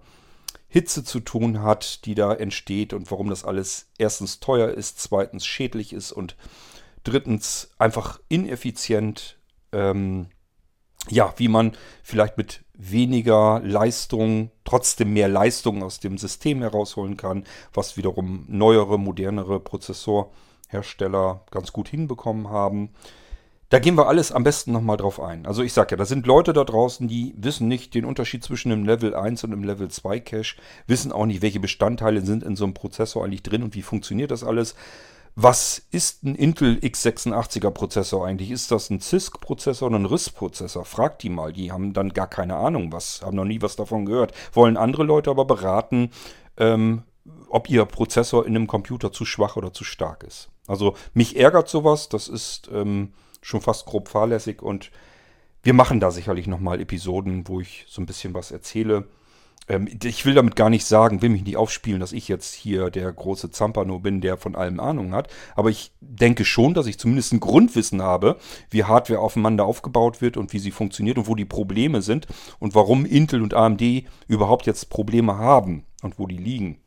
Hitze 0.68 1.04
zu 1.04 1.20
tun 1.20 1.62
hat, 1.62 2.06
die 2.06 2.16
da 2.16 2.34
entsteht 2.34 2.94
und 2.94 3.10
warum 3.12 3.30
das 3.30 3.44
alles 3.44 3.88
erstens 3.98 4.40
teuer 4.40 4.70
ist, 4.70 5.00
zweitens 5.00 5.46
schädlich 5.46 5.94
ist 5.94 6.12
und 6.12 6.36
drittens 7.04 7.72
einfach 7.78 8.20
ineffizient. 8.30 9.38
Ähm, 9.72 10.28
ja, 11.10 11.34
wie 11.38 11.48
man 11.48 11.72
vielleicht 12.04 12.38
mit 12.38 12.64
weniger 12.74 13.62
Leistung 13.64 14.52
trotzdem 14.64 15.14
mehr 15.14 15.28
Leistung 15.28 15.82
aus 15.82 16.00
dem 16.00 16.18
System 16.18 16.62
herausholen 16.62 17.18
kann, 17.18 17.46
was 17.74 17.98
wiederum 17.98 18.46
neuere, 18.48 19.00
modernere 19.00 19.60
Prozessorhersteller 19.60 21.46
ganz 21.52 21.74
gut 21.74 21.90
hinbekommen 21.90 22.50
haben. 22.50 22.92
Da 23.70 23.78
gehen 23.78 23.96
wir 23.96 24.08
alles 24.08 24.32
am 24.32 24.44
besten 24.44 24.72
nochmal 24.72 24.98
drauf 24.98 25.20
ein. 25.20 25.46
Also 25.46 25.62
ich 25.62 25.74
sage 25.74 25.92
ja, 25.92 25.98
da 25.98 26.06
sind 26.06 26.26
Leute 26.26 26.54
da 26.54 26.64
draußen, 26.64 27.08
die 27.08 27.36
wissen 27.38 27.68
nicht 27.68 27.94
den 27.94 28.04
Unterschied 28.04 28.44
zwischen 28.44 28.72
einem 28.72 28.84
Level 28.84 29.14
1 29.14 29.44
und 29.44 29.54
einem 29.54 29.64
Level 29.64 29.90
2 29.90 30.20
Cache, 30.22 30.56
wissen 30.88 31.12
auch 31.12 31.28
nicht, 31.28 31.44
welche 31.44 31.60
Bestandteile 31.60 32.22
sind 32.22 32.42
in 32.42 32.56
so 32.56 32.64
einem 32.64 32.74
Prozessor 32.74 33.24
eigentlich 33.24 33.44
drin 33.44 33.62
und 33.62 33.76
wie 33.76 33.84
funktioniert 33.84 34.32
das 34.32 34.44
alles. 34.44 34.74
Was 35.36 35.84
ist 35.92 36.24
ein 36.24 36.34
Intel 36.34 36.80
x86er 36.80 37.70
Prozessor 37.70 38.26
eigentlich? 38.26 38.50
Ist 38.50 38.72
das 38.72 38.90
ein 38.90 39.02
CISC-Prozessor 39.02 39.88
oder 39.88 40.00
ein 40.00 40.08
RISC-Prozessor? 40.08 40.84
Fragt 40.84 41.22
die 41.22 41.30
mal, 41.30 41.54
die 41.54 41.72
haben 41.72 41.94
dann 41.94 42.10
gar 42.10 42.28
keine 42.28 42.56
Ahnung, 42.56 42.92
was, 42.92 43.22
haben 43.22 43.38
noch 43.38 43.46
nie 43.46 43.62
was 43.62 43.76
davon 43.76 44.06
gehört. 44.06 44.34
Wollen 44.52 44.78
andere 44.78 45.04
Leute 45.04 45.30
aber 45.30 45.46
beraten, 45.46 46.10
ähm, 46.58 47.04
ob 47.50 47.70
ihr 47.70 47.86
Prozessor 47.86 48.48
in 48.48 48.56
einem 48.56 48.66
Computer 48.66 49.12
zu 49.12 49.26
schwach 49.26 49.58
oder 49.58 49.72
zu 49.72 49.84
stark 49.84 50.24
ist. 50.24 50.50
Also 50.66 50.96
mich 51.14 51.38
ärgert 51.38 51.70
sowas, 51.70 52.10
das 52.10 52.28
ist... 52.28 52.68
Ähm, 52.74 53.14
schon 53.42 53.62
fast 53.62 53.86
grob 53.86 54.10
fahrlässig 54.10 54.62
und 54.62 54.92
wir 55.64 55.74
machen 55.74 56.00
da 56.00 56.12
sicherlich 56.12 56.48
nochmal 56.48 56.80
Episoden, 56.80 57.48
wo 57.48 57.60
ich 57.60 57.86
so 57.88 58.02
ein 58.02 58.06
bisschen 58.06 58.34
was 58.34 58.52
erzähle. 58.52 59.08
Ähm, 59.68 59.88
ich 60.04 60.26
will 60.26 60.34
damit 60.34 60.56
gar 60.56 60.70
nicht 60.70 60.86
sagen, 60.86 61.22
will 61.22 61.30
mich 61.30 61.44
nicht 61.44 61.58
aufspielen, 61.58 62.00
dass 62.00 62.12
ich 62.12 62.28
jetzt 62.28 62.54
hier 62.54 62.90
der 62.90 63.12
große 63.12 63.52
Zampano 63.52 64.00
bin, 64.00 64.22
der 64.22 64.38
von 64.38 64.56
allem 64.56 64.80
Ahnung 64.80 65.14
hat. 65.14 65.30
Aber 65.56 65.70
ich 65.70 65.92
denke 66.02 66.44
schon, 66.44 66.74
dass 66.74 66.88
ich 66.88 66.98
zumindest 66.98 67.34
ein 67.34 67.40
Grundwissen 67.40 68.02
habe, 68.02 68.38
wie 68.70 68.84
Hardware 68.84 69.20
aufeinander 69.20 69.66
aufgebaut 69.66 70.22
wird 70.22 70.38
und 70.38 70.54
wie 70.54 70.60
sie 70.60 70.72
funktioniert 70.72 71.18
und 71.18 71.28
wo 71.28 71.36
die 71.36 71.46
Probleme 71.46 72.02
sind 72.02 72.28
und 72.60 72.74
warum 72.76 73.06
Intel 73.06 73.42
und 73.42 73.54
AMD 73.54 73.82
überhaupt 74.28 74.66
jetzt 74.66 74.90
Probleme 74.90 75.38
haben 75.38 75.86
und 76.02 76.20
wo 76.20 76.26
die 76.26 76.38
liegen. 76.38 76.80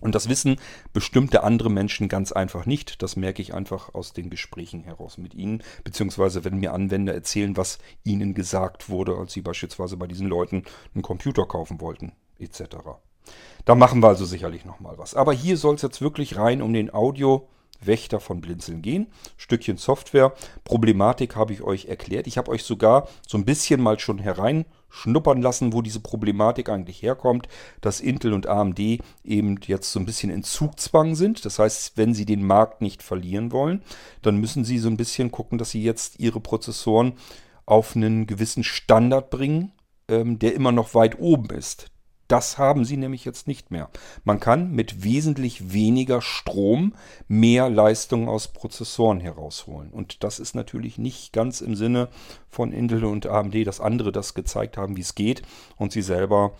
Und 0.00 0.14
das 0.14 0.28
wissen 0.28 0.56
bestimmte 0.92 1.42
andere 1.42 1.70
Menschen 1.70 2.08
ganz 2.08 2.32
einfach 2.32 2.66
nicht. 2.66 3.02
Das 3.02 3.16
merke 3.16 3.42
ich 3.42 3.54
einfach 3.54 3.94
aus 3.94 4.12
den 4.12 4.30
Gesprächen 4.30 4.82
heraus 4.82 5.18
mit 5.18 5.34
ihnen, 5.34 5.62
beziehungsweise 5.84 6.44
wenn 6.44 6.58
mir 6.58 6.72
Anwender 6.72 7.14
erzählen, 7.14 7.56
was 7.56 7.78
ihnen 8.04 8.34
gesagt 8.34 8.88
wurde, 8.88 9.16
als 9.16 9.32
sie 9.32 9.42
beispielsweise 9.42 9.96
bei 9.96 10.06
diesen 10.06 10.26
Leuten 10.26 10.64
einen 10.94 11.02
Computer 11.02 11.46
kaufen 11.46 11.80
wollten, 11.80 12.12
etc. 12.38 12.76
Da 13.64 13.74
machen 13.74 14.02
wir 14.02 14.08
also 14.08 14.24
sicherlich 14.24 14.64
nochmal 14.64 14.98
was. 14.98 15.14
Aber 15.14 15.32
hier 15.32 15.56
soll 15.56 15.74
es 15.74 15.82
jetzt 15.82 16.00
wirklich 16.00 16.36
rein 16.36 16.62
um 16.62 16.72
den 16.72 16.92
Audio. 16.92 17.48
Wächter 17.82 18.20
von 18.20 18.40
Blinzeln 18.40 18.82
gehen. 18.82 19.08
Stückchen 19.36 19.76
Software. 19.76 20.34
Problematik 20.64 21.36
habe 21.36 21.52
ich 21.52 21.62
euch 21.62 21.86
erklärt. 21.86 22.26
Ich 22.26 22.38
habe 22.38 22.50
euch 22.50 22.64
sogar 22.64 23.08
so 23.26 23.38
ein 23.38 23.44
bisschen 23.44 23.80
mal 23.80 23.98
schon 23.98 24.18
herein 24.18 24.64
schnuppern 24.90 25.40
lassen, 25.40 25.72
wo 25.72 25.82
diese 25.82 26.00
Problematik 26.00 26.68
eigentlich 26.68 27.02
herkommt, 27.02 27.48
dass 27.80 28.00
Intel 28.00 28.32
und 28.32 28.46
AMD 28.48 28.80
eben 29.24 29.58
jetzt 29.66 29.92
so 29.92 30.00
ein 30.00 30.06
bisschen 30.06 30.30
in 30.30 30.42
Zugzwang 30.42 31.14
sind. 31.14 31.44
Das 31.44 31.58
heißt, 31.58 31.96
wenn 31.96 32.12
sie 32.12 32.26
den 32.26 32.44
Markt 32.44 32.82
nicht 32.82 33.02
verlieren 33.02 33.52
wollen, 33.52 33.82
dann 34.22 34.36
müssen 34.36 34.64
sie 34.64 34.78
so 34.78 34.88
ein 34.88 34.96
bisschen 34.96 35.30
gucken, 35.30 35.58
dass 35.58 35.70
sie 35.70 35.82
jetzt 35.82 36.18
ihre 36.18 36.40
Prozessoren 36.40 37.14
auf 37.66 37.94
einen 37.94 38.26
gewissen 38.26 38.64
Standard 38.64 39.30
bringen, 39.30 39.72
ähm, 40.08 40.38
der 40.38 40.54
immer 40.54 40.72
noch 40.72 40.94
weit 40.94 41.18
oben 41.20 41.50
ist. 41.50 41.86
Das 42.30 42.58
haben 42.58 42.84
sie 42.84 42.96
nämlich 42.96 43.24
jetzt 43.24 43.48
nicht 43.48 43.72
mehr. 43.72 43.90
Man 44.22 44.38
kann 44.38 44.70
mit 44.70 45.02
wesentlich 45.02 45.72
weniger 45.72 46.22
Strom 46.22 46.94
mehr 47.26 47.68
Leistung 47.68 48.28
aus 48.28 48.46
Prozessoren 48.46 49.18
herausholen. 49.18 49.90
Und 49.90 50.22
das 50.22 50.38
ist 50.38 50.54
natürlich 50.54 50.96
nicht 50.96 51.32
ganz 51.32 51.60
im 51.60 51.74
Sinne 51.74 52.08
von 52.48 52.70
Intel 52.70 53.04
und 53.04 53.26
AMD, 53.26 53.66
dass 53.66 53.80
andere 53.80 54.12
das 54.12 54.34
gezeigt 54.34 54.76
haben, 54.76 54.96
wie 54.96 55.00
es 55.00 55.16
geht. 55.16 55.42
Und 55.76 55.90
sie 55.90 56.02
selber 56.02 56.52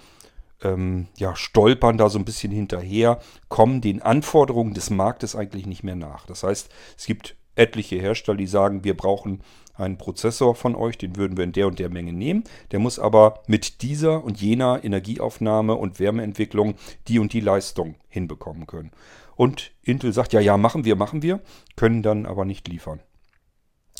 ähm, 0.60 1.06
ja, 1.16 1.36
stolpern 1.36 1.98
da 1.98 2.08
so 2.08 2.18
ein 2.18 2.24
bisschen 2.24 2.50
hinterher, 2.50 3.20
kommen 3.48 3.80
den 3.80 4.02
Anforderungen 4.02 4.74
des 4.74 4.90
Marktes 4.90 5.36
eigentlich 5.36 5.66
nicht 5.66 5.84
mehr 5.84 5.94
nach. 5.94 6.26
Das 6.26 6.42
heißt, 6.42 6.68
es 6.98 7.06
gibt 7.06 7.36
etliche 7.54 7.94
Hersteller, 7.94 8.38
die 8.38 8.48
sagen, 8.48 8.82
wir 8.82 8.96
brauchen 8.96 9.42
einen 9.80 9.98
Prozessor 9.98 10.54
von 10.54 10.74
euch, 10.74 10.98
den 10.98 11.16
würden 11.16 11.36
wir 11.36 11.44
in 11.44 11.52
der 11.52 11.66
und 11.66 11.78
der 11.78 11.90
Menge 11.90 12.12
nehmen. 12.12 12.44
Der 12.70 12.78
muss 12.78 12.98
aber 12.98 13.42
mit 13.46 13.82
dieser 13.82 14.22
und 14.22 14.40
jener 14.40 14.84
Energieaufnahme 14.84 15.74
und 15.74 15.98
Wärmeentwicklung 15.98 16.74
die 17.08 17.18
und 17.18 17.32
die 17.32 17.40
Leistung 17.40 17.96
hinbekommen 18.08 18.66
können. 18.66 18.90
Und 19.36 19.72
Intel 19.82 20.12
sagt, 20.12 20.32
ja, 20.32 20.40
ja, 20.40 20.56
machen 20.56 20.84
wir, 20.84 20.96
machen 20.96 21.22
wir, 21.22 21.40
können 21.76 22.02
dann 22.02 22.26
aber 22.26 22.44
nicht 22.44 22.68
liefern. 22.68 23.00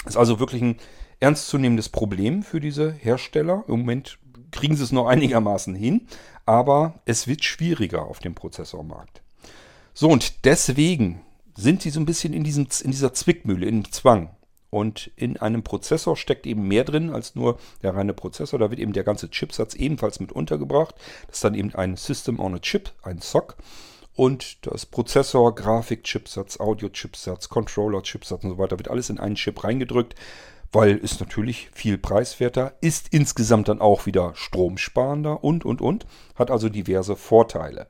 Ist 0.07 0.17
also 0.17 0.39
wirklich 0.39 0.63
ein 0.63 0.77
ernstzunehmendes 1.21 1.89
Problem 1.89 2.43
für 2.43 2.61
diese 2.61 2.93
Hersteller. 2.93 3.65
Im 3.69 3.81
Moment 3.81 4.19
kriegen 4.51 4.77
sie 4.77 4.85
es 4.85 4.93
noch 4.93 5.07
einigermaßen 5.09 5.75
hin, 5.75 6.07
aber 6.47 7.01
es 7.05 7.27
wird 7.27 7.45
schwieriger 7.45 8.05
auf 8.05 8.19
dem 8.19 8.35
Prozessormarkt. 8.35 9.23
So, 9.95 10.09
und 10.09 10.45
deswegen 10.45 11.23
sind 11.57 11.83
sie 11.83 11.91
so 11.91 12.01
ein 12.01 12.07
bisschen 12.07 12.33
in, 12.33 12.45
diesem, 12.45 12.67
in 12.83 12.91
dieser 12.91 13.13
Zwickmühle, 13.13 13.67
im 13.67 13.91
Zwang. 13.91 14.31
Und 14.71 15.11
in 15.17 15.37
einem 15.37 15.65
Prozessor 15.65 16.17
steckt 16.17 16.47
eben 16.47 16.67
mehr 16.67 16.85
drin 16.85 17.11
als 17.11 17.35
nur 17.35 17.59
der 17.83 17.95
reine 17.95 18.15
Prozessor. 18.15 18.59
Da 18.59 18.71
wird 18.71 18.81
eben 18.81 18.93
der 18.93 19.05
ganze 19.05 19.29
Chipsatz 19.29 19.75
ebenfalls 19.75 20.21
mit 20.21 20.33
untergebracht. 20.33 20.95
Das 21.27 21.39
ist 21.39 21.45
dann 21.45 21.55
eben 21.55 21.75
ein 21.75 21.97
System 21.97 22.39
on 22.39 22.55
a 22.55 22.59
Chip, 22.61 22.93
ein 23.03 23.21
SOC. 23.21 23.57
Und 24.15 24.67
das 24.67 24.87
Prozessor, 24.87 25.55
Grafik-Chipsatz, 25.55 26.61
Audio-Chipsatz, 26.61 27.49
Controller-Chipsatz 27.49 28.45
und 28.45 28.51
so 28.51 28.59
weiter 28.59 28.79
wird 28.79 28.91
alles 28.91 29.11
in 29.11 29.19
einen 29.19 29.37
Chip 29.37 29.65
reingedrückt, 29.65 30.15
weil 30.73 30.97
ist 30.97 31.21
natürlich 31.21 31.71
viel 31.73 31.99
preiswerter, 31.99 32.75
ist 32.81 33.09
insgesamt 33.13 33.69
dann 33.69 33.81
auch 33.81 34.07
wieder 34.07 34.33
stromsparender 34.35 35.43
und, 35.43 35.65
und, 35.65 35.81
und, 35.81 36.07
hat 36.35 36.51
also 36.51 36.69
diverse 36.69 37.17
Vorteile. 37.17 37.89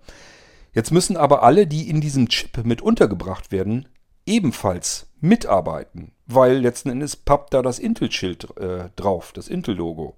Jetzt 0.73 0.93
müssen 0.93 1.17
aber 1.17 1.43
alle, 1.43 1.67
die 1.67 1.91
in 1.91 2.01
diesem 2.01 2.29
Chip 2.29 2.65
mit 2.65 2.81
untergebracht 2.81 3.51
werden, 3.51 3.89
ebenfalls 4.25 5.10
mitarbeiten, 5.21 6.12
weil 6.27 6.59
letzten 6.59 6.91
Endes 6.91 7.17
pappt 7.17 7.55
da 7.55 7.62
das 7.62 7.79
Intel-Schild 7.79 8.57
äh, 8.59 8.91
drauf, 8.97 9.33
das 9.33 9.49
Intel-Logo. 9.49 10.17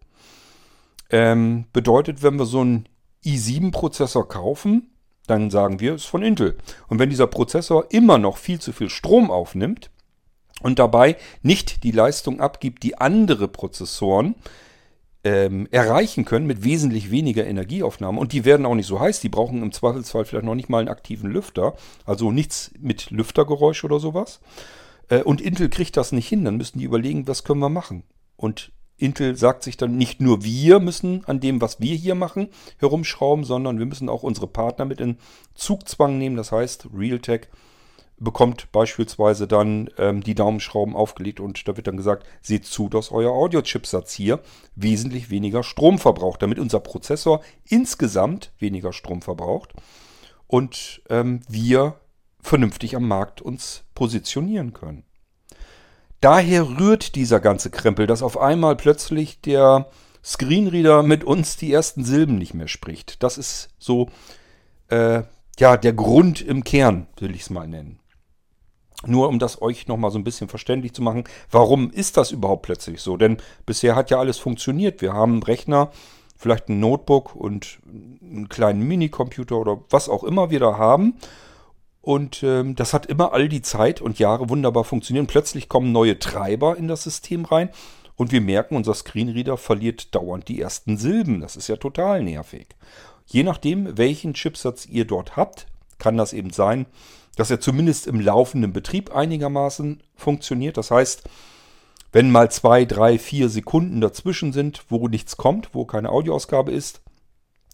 Ähm, 1.11 1.67
bedeutet, 1.73 2.23
wenn 2.23 2.37
wir 2.37 2.47
so 2.47 2.61
einen 2.61 2.89
i7-Prozessor 3.25 4.29
kaufen, 4.29 4.91
dann 5.27 5.51
sagen 5.51 5.81
wir, 5.81 5.95
es 5.95 6.03
ist 6.03 6.09
von 6.09 6.23
Intel. 6.23 6.57
Und 6.89 6.99
wenn 6.99 7.11
dieser 7.11 7.27
Prozessor 7.27 7.87
immer 7.91 8.19
noch 8.19 8.37
viel 8.39 8.61
zu 8.61 8.73
viel 8.73 8.91
Strom 8.91 9.31
aufnimmt 9.31 9.91
und 10.63 10.79
dabei 10.79 11.17
nicht 11.43 11.85
die 11.85 11.91
Leistung 11.91 12.41
abgibt, 12.41 12.83
die 12.83 12.99
andere 12.99 13.49
Prozessoren 13.49 14.35
ähm, 15.25 15.69
erreichen 15.71 16.25
können 16.25 16.47
mit 16.47 16.65
wesentlich 16.65 17.11
weniger 17.11 17.47
Energieaufnahme. 17.47 18.19
Und 18.19 18.33
die 18.33 18.45
werden 18.45 18.67
auch 18.67 18.75
nicht 18.75 18.87
so 18.87 18.99
heiß. 18.99 19.21
Die 19.21 19.29
brauchen 19.29 19.63
im 19.63 19.73
Zweifelsfall 19.73 20.25
vielleicht 20.25 20.45
noch 20.45 20.57
nicht 20.57 20.69
mal 20.69 20.81
einen 20.81 20.89
aktiven 20.89 21.31
Lüfter. 21.31 21.75
Also 22.05 22.33
nichts 22.33 22.73
mit 22.81 23.11
Lüftergeräusch 23.11 23.85
oder 23.85 24.01
sowas. 24.01 24.41
Äh, 25.13 25.23
und 25.23 25.41
Intel 25.43 25.69
kriegt 25.69 25.97
das 25.97 26.13
nicht 26.13 26.29
hin. 26.29 26.45
Dann 26.45 26.57
müssen 26.57 26.79
die 26.79 26.87
überlegen, 26.87 27.29
was 27.29 27.45
können 27.45 27.61
wir 27.61 27.69
machen. 27.69 28.03
Und 28.37 28.73
Intel 28.97 29.37
sagt 29.37 29.63
sich 29.63 29.77
dann, 29.77 29.97
nicht 29.97 30.21
nur 30.21 30.43
wir 30.43 30.81
müssen 30.81 31.25
an 31.27 31.41
dem, 31.41 31.61
was 31.61 31.81
wir 31.81 31.95
hier 31.95 32.15
machen, 32.15 32.49
herumschrauben, 32.79 33.45
sondern 33.45 33.79
wir 33.79 33.87
müssen 33.87 34.09
auch 34.09 34.23
unsere 34.23 34.47
Partner 34.47 34.85
mit 34.85 35.01
in 35.01 35.19
Zugzwang 35.55 36.19
nehmen. 36.19 36.37
Das 36.37 36.53
heißt, 36.53 36.89
Realtek 36.97 37.51
bekommt 38.19 38.71
beispielsweise 38.71 39.49
dann 39.49 39.91
ähm, 39.99 40.23
die 40.23 40.37
Daumenschrauben 40.37 40.95
aufgelegt 40.95 41.41
und 41.41 41.67
da 41.67 41.77
wird 41.77 41.89
dann 41.89 41.97
gesagt, 41.97 42.25
seht 42.41 42.65
zu, 42.65 42.89
dass 42.89 43.11
euer 43.11 43.33
Audio-Chipsatz 43.33 44.13
hier 44.13 44.39
wesentlich 44.77 45.29
weniger 45.31 45.65
Strom 45.65 45.99
verbraucht, 45.99 46.41
damit 46.41 46.61
unser 46.61 46.79
Prozessor 46.79 47.43
insgesamt 47.69 48.53
weniger 48.61 48.93
Strom 48.93 49.23
verbraucht 49.23 49.73
und 50.47 51.03
ähm, 51.09 51.41
wir 51.49 51.97
vernünftig 52.43 52.97
am 52.97 53.09
Markt 53.09 53.41
uns 53.41 53.85
positionieren 53.95 54.73
können. 54.73 55.05
Daher 56.21 56.79
rührt 56.79 57.15
dieser 57.17 57.41
ganze 57.41 57.71
Krempel, 57.71 58.07
dass 58.07 58.23
auf 58.23 58.39
einmal 58.39 58.77
plötzlich 58.77 59.41
der 59.41 59.89
Screenreader 60.25 61.03
mit 61.03 61.25
uns 61.25 61.57
die 61.57 61.73
ersten 61.73 62.05
Silben 62.05 62.39
nicht 62.39 62.55
mehr 62.55 62.69
spricht. 62.69 63.23
Das 63.23 63.39
ist 63.39 63.71
so 63.79 64.09
äh, 64.89 65.23
ja 65.59 65.77
der 65.77 65.93
Grund 65.93 66.41
im 66.41 66.63
Kern, 66.63 67.09
will 67.19 67.35
ich 67.35 67.43
es 67.43 67.51
mal 67.51 67.67
nennen. 67.67 67.99
Nur 69.05 69.29
um 69.29 69.41
das 69.41 69.61
euch 69.61 69.89
nochmal 69.89 70.13
so 70.13 70.19
ein 70.19 70.25
bisschen 70.25 70.49
verständlich 70.49 70.93
zu 70.93 71.03
machen, 71.03 71.25
warum 71.51 71.91
ist 71.91 72.17
das 72.17 72.31
überhaupt 72.31 72.63
plötzlich 72.63 73.01
so? 73.01 73.17
Denn 73.17 73.39
bisher 73.67 73.97
hat 73.97 74.11
ja 74.11 74.19
alles 74.19 74.39
funktioniert. 74.39 75.03
Wir 75.03 75.13
haben 75.13 75.33
einen 75.33 75.43
Rechner, 75.43 75.91
vielleicht 76.37 76.69
ein 76.69 76.79
Notebook 76.79 77.35
und 77.35 77.81
einen 77.85 78.49
kleinen 78.49 78.87
Minicomputer 78.87 79.57
oder 79.57 79.81
was 79.91 80.09
auch 80.09 80.23
immer 80.23 80.51
wir 80.51 80.61
da 80.61 80.79
haben. 80.79 81.15
Und 82.03 82.43
ähm, 82.43 82.75
das 82.75 82.93
hat 82.93 83.07
immer 83.07 83.33
all 83.33 83.49
die 83.49 83.63
Zeit 83.63 84.01
und 84.01 84.19
Jahre 84.19 84.51
wunderbar 84.51 84.85
funktioniert. 84.85 85.23
Und 85.23 85.29
plötzlich 85.29 85.69
kommen 85.69 85.93
neue 85.93 86.19
Treiber 86.19 86.77
in 86.77 86.89
das 86.89 87.05
System 87.05 87.45
rein 87.45 87.71
und 88.17 88.33
wir 88.33 88.41
merken, 88.41 88.77
unser 88.77 88.95
Screenreader 88.95 89.57
verliert 89.57 90.15
dauernd 90.15 90.49
die 90.49 90.61
ersten 90.61 90.99
Silben. 90.99 91.41
Das 91.41 91.57
ist 91.57 91.69
ja 91.69 91.77
total 91.77 92.23
nervig. 92.23 92.67
Je 93.27 93.45
nachdem, 93.45 93.97
welchen 93.97 94.35
Chipsatz 94.35 94.85
ihr 94.87 95.07
dort 95.07 95.37
habt, 95.37 95.67
kann 95.99 96.17
das 96.17 96.33
eben 96.33 96.51
sein, 96.51 96.87
dass 97.37 97.51
er 97.51 97.61
zumindest 97.61 98.07
im 98.07 98.21
laufenden 98.21 98.73
Betrieb 98.73 99.15
einigermaßen 99.15 100.03
funktioniert. 100.15 100.77
Das 100.77 100.91
heißt, 100.91 101.23
wenn 102.11 102.31
mal 102.31 102.51
zwei, 102.51 102.85
drei, 102.85 103.19
vier 103.19 103.49
Sekunden 103.49 104.01
dazwischen 104.01 104.53
sind, 104.53 104.85
wo 104.89 105.09
nichts 105.09 105.37
kommt, 105.37 105.71
wo 105.73 105.87
keine 105.87 106.11
Audioausgabe 106.11 106.73
ist, 106.73 107.01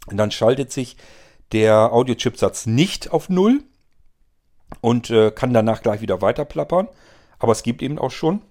dann 0.06 0.30
schaltet 0.30 0.70
sich 0.70 0.96
der 1.52 1.92
Audiochipsatz 1.92 2.66
nicht 2.66 3.10
auf 3.10 3.28
Null 3.28 3.64
und 4.80 5.10
äh, 5.10 5.30
kann 5.30 5.52
danach 5.52 5.82
gleich 5.82 6.00
wieder 6.00 6.22
weiter 6.22 6.44
plappern. 6.44 6.88
Aber 7.38 7.52
es 7.52 7.62
gibt 7.62 7.82
eben 7.82 7.98
auch 7.98 8.10
schon 8.10 8.42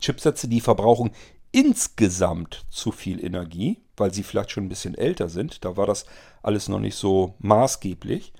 Chipsätze, 0.00 0.48
die 0.48 0.60
verbrauchen 0.60 1.10
insgesamt 1.52 2.66
zu 2.70 2.90
viel 2.90 3.24
Energie, 3.24 3.80
weil 3.96 4.12
sie 4.12 4.22
vielleicht 4.22 4.50
schon 4.50 4.64
ein 4.64 4.68
bisschen 4.68 4.96
älter 4.96 5.28
sind. 5.28 5.64
Da 5.64 5.76
war 5.76 5.86
das 5.86 6.04
alles 6.42 6.68
noch 6.68 6.80
nicht 6.80 6.96
so 6.96 7.34
maßgeblich 7.38 8.32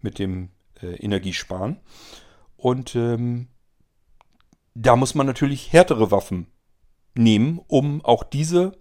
mit 0.00 0.18
dem 0.18 0.50
äh, 0.82 0.94
Energie 0.96 1.34
sparen. 1.34 1.80
Und 2.56 2.94
ähm, 2.94 3.48
da 4.74 4.96
muss 4.96 5.14
man 5.14 5.26
natürlich 5.26 5.72
härtere 5.72 6.10
Waffen 6.10 6.46
nehmen, 7.14 7.60
um 7.66 8.02
auch 8.04 8.24
diese 8.24 8.72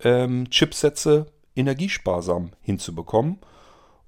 ähm, 0.00 0.48
Chipsätze 0.50 1.26
energiesparsam 1.54 2.52
hinzubekommen. 2.60 3.38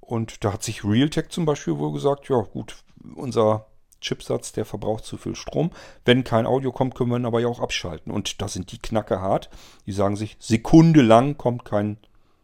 Und 0.05 0.45
da 0.45 0.53
hat 0.53 0.63
sich 0.63 0.85
Realtek 0.85 1.33
zum 1.33 1.47
Beispiel 1.47 1.79
wohl 1.79 1.93
gesagt, 1.93 2.29
ja 2.29 2.41
gut, 2.43 2.77
unser 3.15 3.67
Chipsatz, 4.01 4.53
der 4.53 4.67
verbraucht 4.67 5.05
zu 5.05 5.17
viel 5.17 5.35
Strom. 5.35 5.71
Wenn 6.05 6.25
kein 6.25 6.47
Audio 6.47 6.73
kommt, 6.73 6.95
können 6.95 7.11
wir 7.11 7.17
ihn 7.17 7.25
aber 7.25 7.41
ja 7.41 7.49
auch 7.49 7.61
abschalten. 7.61 8.13
Und 8.13 8.43
da 8.43 8.49
sind 8.49 8.71
die 8.71 8.79
Knacke 8.79 9.21
hart. 9.21 9.49
Die 9.87 9.93
sagen 9.93 10.17
sich, 10.17 10.37
sekundelang 10.39 11.39
kommt 11.39 11.65
kein 11.65 11.97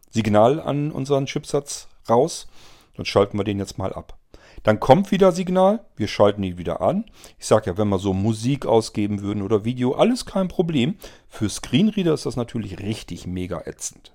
Signal 0.09 0.59
an 0.59 0.91
unseren 0.91 1.27
Chipsatz 1.27 1.87
raus. 2.09 2.47
Dann 2.95 3.05
schalten 3.05 3.37
wir 3.37 3.43
den 3.43 3.59
jetzt 3.59 3.77
mal 3.77 3.93
ab. 3.93 4.17
Dann 4.63 4.79
kommt 4.79 5.11
wieder 5.11 5.31
Signal, 5.31 5.85
wir 5.95 6.07
schalten 6.07 6.43
ihn 6.43 6.57
wieder 6.57 6.81
an. 6.81 7.05
Ich 7.39 7.47
sage 7.47 7.71
ja, 7.71 7.77
wenn 7.77 7.89
wir 7.89 7.99
so 7.99 8.13
Musik 8.13 8.65
ausgeben 8.65 9.21
würden 9.21 9.41
oder 9.41 9.65
Video, 9.65 9.93
alles 9.93 10.25
kein 10.25 10.47
Problem. 10.47 10.95
Für 11.27 11.49
Screenreader 11.49 12.13
ist 12.13 12.25
das 12.25 12.35
natürlich 12.35 12.79
richtig 12.79 13.25
mega 13.25 13.61
ätzend. 13.65 14.13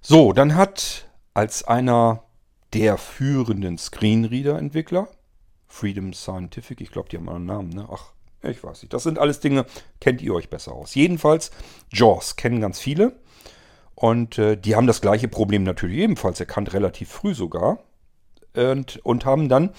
So, 0.00 0.32
dann 0.32 0.54
hat 0.56 1.07
als 1.38 1.62
einer 1.62 2.24
der 2.74 2.98
führenden 2.98 3.78
Screenreader-Entwickler, 3.78 5.06
Freedom 5.68 6.12
Scientific, 6.12 6.80
ich 6.80 6.90
glaube, 6.90 7.10
die 7.10 7.16
haben 7.16 7.28
einen 7.28 7.46
Namen, 7.46 7.68
ne? 7.68 7.86
Ach, 7.88 8.10
ich 8.42 8.64
weiß 8.64 8.82
nicht. 8.82 8.92
Das 8.92 9.04
sind 9.04 9.20
alles 9.20 9.38
Dinge, 9.38 9.64
kennt 10.00 10.20
ihr 10.20 10.34
euch 10.34 10.50
besser 10.50 10.72
aus. 10.72 10.96
Jedenfalls, 10.96 11.52
JAWS 11.92 12.34
kennen 12.34 12.60
ganz 12.60 12.80
viele. 12.80 13.20
Und 13.94 14.36
äh, 14.38 14.56
die 14.56 14.74
haben 14.74 14.88
das 14.88 15.00
gleiche 15.00 15.28
Problem 15.28 15.62
natürlich 15.62 15.98
ebenfalls 15.98 16.40
erkannt, 16.40 16.72
relativ 16.72 17.08
früh 17.08 17.34
sogar 17.34 17.84
und, 18.56 18.96
und 19.04 19.24
haben 19.24 19.48
dann 19.48 19.70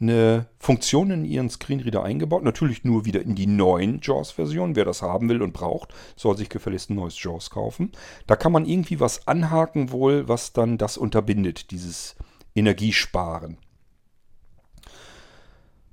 eine 0.00 0.46
Funktion 0.58 1.10
in 1.10 1.24
ihren 1.24 1.48
Screenreader 1.48 2.02
eingebaut. 2.02 2.42
Natürlich 2.42 2.84
nur 2.84 3.04
wieder 3.04 3.22
in 3.22 3.34
die 3.34 3.46
neuen 3.46 4.00
JAWS-Versionen. 4.02 4.76
Wer 4.76 4.84
das 4.84 5.02
haben 5.02 5.28
will 5.28 5.40
und 5.40 5.52
braucht, 5.52 5.94
soll 6.16 6.36
sich 6.36 6.48
gefälligst 6.48 6.90
ein 6.90 6.96
neues 6.96 7.22
JAWS 7.22 7.50
kaufen. 7.50 7.92
Da 8.26 8.36
kann 8.36 8.52
man 8.52 8.66
irgendwie 8.66 9.00
was 9.00 9.26
anhaken 9.28 9.92
wohl, 9.92 10.28
was 10.28 10.52
dann 10.52 10.78
das 10.78 10.96
unterbindet, 10.96 11.70
dieses 11.70 12.16
Energiesparen. 12.54 13.58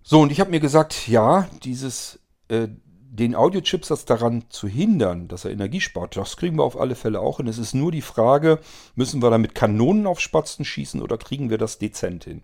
So, 0.03 0.21
und 0.21 0.31
ich 0.31 0.39
habe 0.39 0.51
mir 0.51 0.59
gesagt, 0.59 1.07
ja, 1.07 1.47
dieses 1.63 2.19
äh, 2.49 2.67
den 3.13 3.35
Audiochipsatz 3.35 4.05
daran 4.05 4.45
zu 4.49 4.69
hindern, 4.69 5.27
dass 5.27 5.43
er 5.43 5.51
Energie 5.51 5.81
spart, 5.81 6.15
das 6.15 6.37
kriegen 6.37 6.57
wir 6.57 6.63
auf 6.63 6.79
alle 6.79 6.95
Fälle 6.95 7.19
auch 7.19 7.37
hin. 7.37 7.47
Es 7.47 7.57
ist 7.57 7.73
nur 7.73 7.91
die 7.91 8.01
Frage, 8.01 8.59
müssen 8.95 9.21
wir 9.21 9.29
damit 9.29 9.53
Kanonen 9.53 10.07
auf 10.07 10.21
Spatzen 10.21 10.63
schießen 10.63 11.01
oder 11.01 11.17
kriegen 11.17 11.49
wir 11.49 11.57
das 11.57 11.77
dezent 11.77 12.23
hin? 12.23 12.41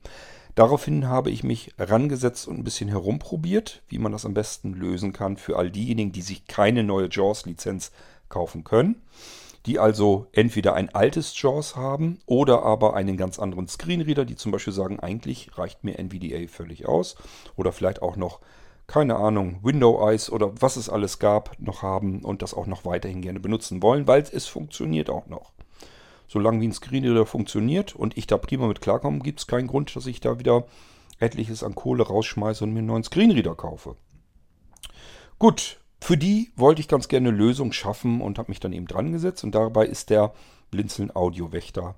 Daraufhin 0.57 1.07
habe 1.07 1.29
ich 1.29 1.43
mich 1.43 1.71
rangesetzt 1.77 2.47
und 2.47 2.57
ein 2.57 2.63
bisschen 2.63 2.89
herumprobiert, 2.89 3.83
wie 3.89 3.99
man 3.99 4.11
das 4.11 4.25
am 4.25 4.33
besten 4.33 4.73
lösen 4.73 5.13
kann 5.13 5.37
für 5.37 5.55
all 5.55 5.69
diejenigen, 5.69 6.11
die 6.11 6.23
sich 6.23 6.47
keine 6.47 6.83
neue 6.83 7.09
JAWS-Lizenz 7.11 7.91
kaufen 8.27 8.63
können, 8.63 9.03
die 9.67 9.77
also 9.77 10.25
entweder 10.31 10.73
ein 10.73 10.89
altes 10.95 11.39
JAWS 11.39 11.75
haben 11.75 12.21
oder 12.25 12.63
aber 12.63 12.95
einen 12.95 13.17
ganz 13.17 13.37
anderen 13.37 13.67
Screenreader, 13.67 14.25
die 14.25 14.35
zum 14.35 14.51
Beispiel 14.51 14.73
sagen, 14.73 14.99
eigentlich 14.99 15.55
reicht 15.59 15.83
mir 15.83 15.99
NVDA 15.99 16.47
völlig 16.47 16.87
aus 16.87 17.17
oder 17.55 17.71
vielleicht 17.71 18.01
auch 18.01 18.15
noch 18.15 18.39
keine 18.87 19.17
Ahnung, 19.17 19.59
Window 19.61 20.09
Eyes 20.09 20.31
oder 20.31 20.59
was 20.59 20.75
es 20.75 20.89
alles 20.89 21.19
gab, 21.19 21.51
noch 21.59 21.83
haben 21.83 22.23
und 22.23 22.41
das 22.41 22.55
auch 22.55 22.65
noch 22.65 22.83
weiterhin 22.83 23.21
gerne 23.21 23.39
benutzen 23.39 23.83
wollen, 23.83 24.07
weil 24.07 24.23
es 24.23 24.47
funktioniert 24.47 25.11
auch 25.11 25.27
noch. 25.27 25.51
Solange 26.27 26.61
wie 26.61 26.67
ein 26.67 26.73
Screenreader 26.73 27.25
funktioniert 27.25 27.95
und 27.95 28.17
ich 28.17 28.27
da 28.27 28.37
prima 28.37 28.67
mit 28.67 28.81
klarkomme, 28.81 29.19
gibt 29.19 29.39
es 29.39 29.47
keinen 29.47 29.67
Grund, 29.67 29.95
dass 29.95 30.05
ich 30.05 30.19
da 30.19 30.39
wieder 30.39 30.65
etliches 31.19 31.63
an 31.63 31.75
Kohle 31.75 32.03
rausschmeiße 32.03 32.63
und 32.63 32.73
mir 32.73 32.79
einen 32.79 32.87
neuen 32.87 33.03
Screenreader 33.03 33.55
kaufe. 33.55 33.95
Gut, 35.39 35.79
für 36.01 36.17
die 36.17 36.51
wollte 36.55 36.81
ich 36.81 36.87
ganz 36.87 37.07
gerne 37.07 37.29
eine 37.29 37.37
Lösung 37.37 37.71
schaffen 37.71 38.21
und 38.21 38.37
habe 38.37 38.51
mich 38.51 38.59
dann 38.59 38.73
eben 38.73 38.87
dran 38.87 39.11
gesetzt 39.11 39.43
und 39.43 39.55
dabei 39.55 39.85
ist 39.85 40.09
der 40.09 40.33
Blinzeln 40.69 41.15
Audio 41.15 41.51
Wächter 41.51 41.95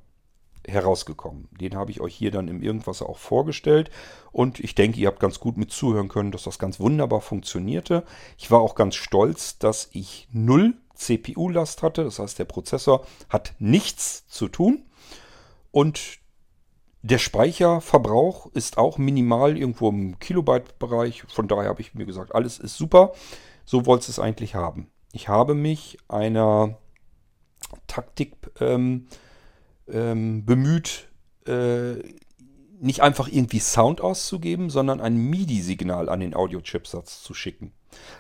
herausgekommen. 0.68 1.48
Den 1.60 1.76
habe 1.76 1.92
ich 1.92 2.02
euch 2.02 2.16
hier 2.16 2.32
dann 2.32 2.48
im 2.48 2.62
Irgendwas 2.62 3.02
auch 3.02 3.18
vorgestellt 3.18 3.90
und 4.32 4.60
ich 4.60 4.76
denke, 4.76 5.00
ihr 5.00 5.08
habt 5.08 5.20
ganz 5.20 5.40
gut 5.40 5.58
mit 5.58 5.72
zuhören 5.72 6.10
können, 6.10 6.32
dass 6.32 6.44
das 6.44 6.60
ganz 6.60 6.80
wunderbar 6.80 7.22
funktionierte. 7.22 8.04
Ich 8.38 8.52
war 8.52 8.60
auch 8.60 8.76
ganz 8.76 8.96
stolz, 8.96 9.58
dass 9.58 9.90
ich 9.94 10.28
null 10.32 10.76
CPU-Last 11.00 11.82
hatte, 11.82 12.04
das 12.04 12.20
heißt, 12.20 12.38
der 12.38 12.46
Prozessor 12.46 13.06
hat 13.30 13.56
nichts 13.58 14.28
zu 14.28 14.48
tun 14.48 14.84
und 15.72 16.20
der 17.02 17.18
Speicherverbrauch 17.18 18.48
ist 18.54 18.78
auch 18.78 18.98
minimal 18.98 19.58
irgendwo 19.58 19.90
im 19.90 20.20
Kilobyte-Bereich. 20.20 21.24
Von 21.30 21.48
daher 21.48 21.70
habe 21.70 21.82
ich 21.82 21.94
mir 21.94 22.06
gesagt, 22.06 22.36
alles 22.36 22.60
ist 22.60 22.76
super. 22.76 23.14
So 23.64 23.86
wollte 23.86 24.12
es 24.12 24.20
eigentlich 24.20 24.56
haben. 24.56 24.92
Ich 25.14 25.30
habe 25.30 25.56
mich 25.56 25.98
einer 26.10 26.78
Taktik 27.88 28.36
ähm, 28.60 29.08
ähm, 29.88 30.46
bemüht, 30.46 31.08
äh, 31.48 31.96
nicht 32.82 33.02
einfach 33.02 33.28
irgendwie 33.28 33.60
Sound 33.60 34.02
auszugeben, 34.02 34.70
sondern 34.70 35.00
ein 35.00 35.16
MIDI-Signal 35.16 36.10
an 36.10 36.20
den 36.20 36.36
Audio-Chipsatz 36.36 37.24
zu 37.24 37.34
schicken. 37.34 37.72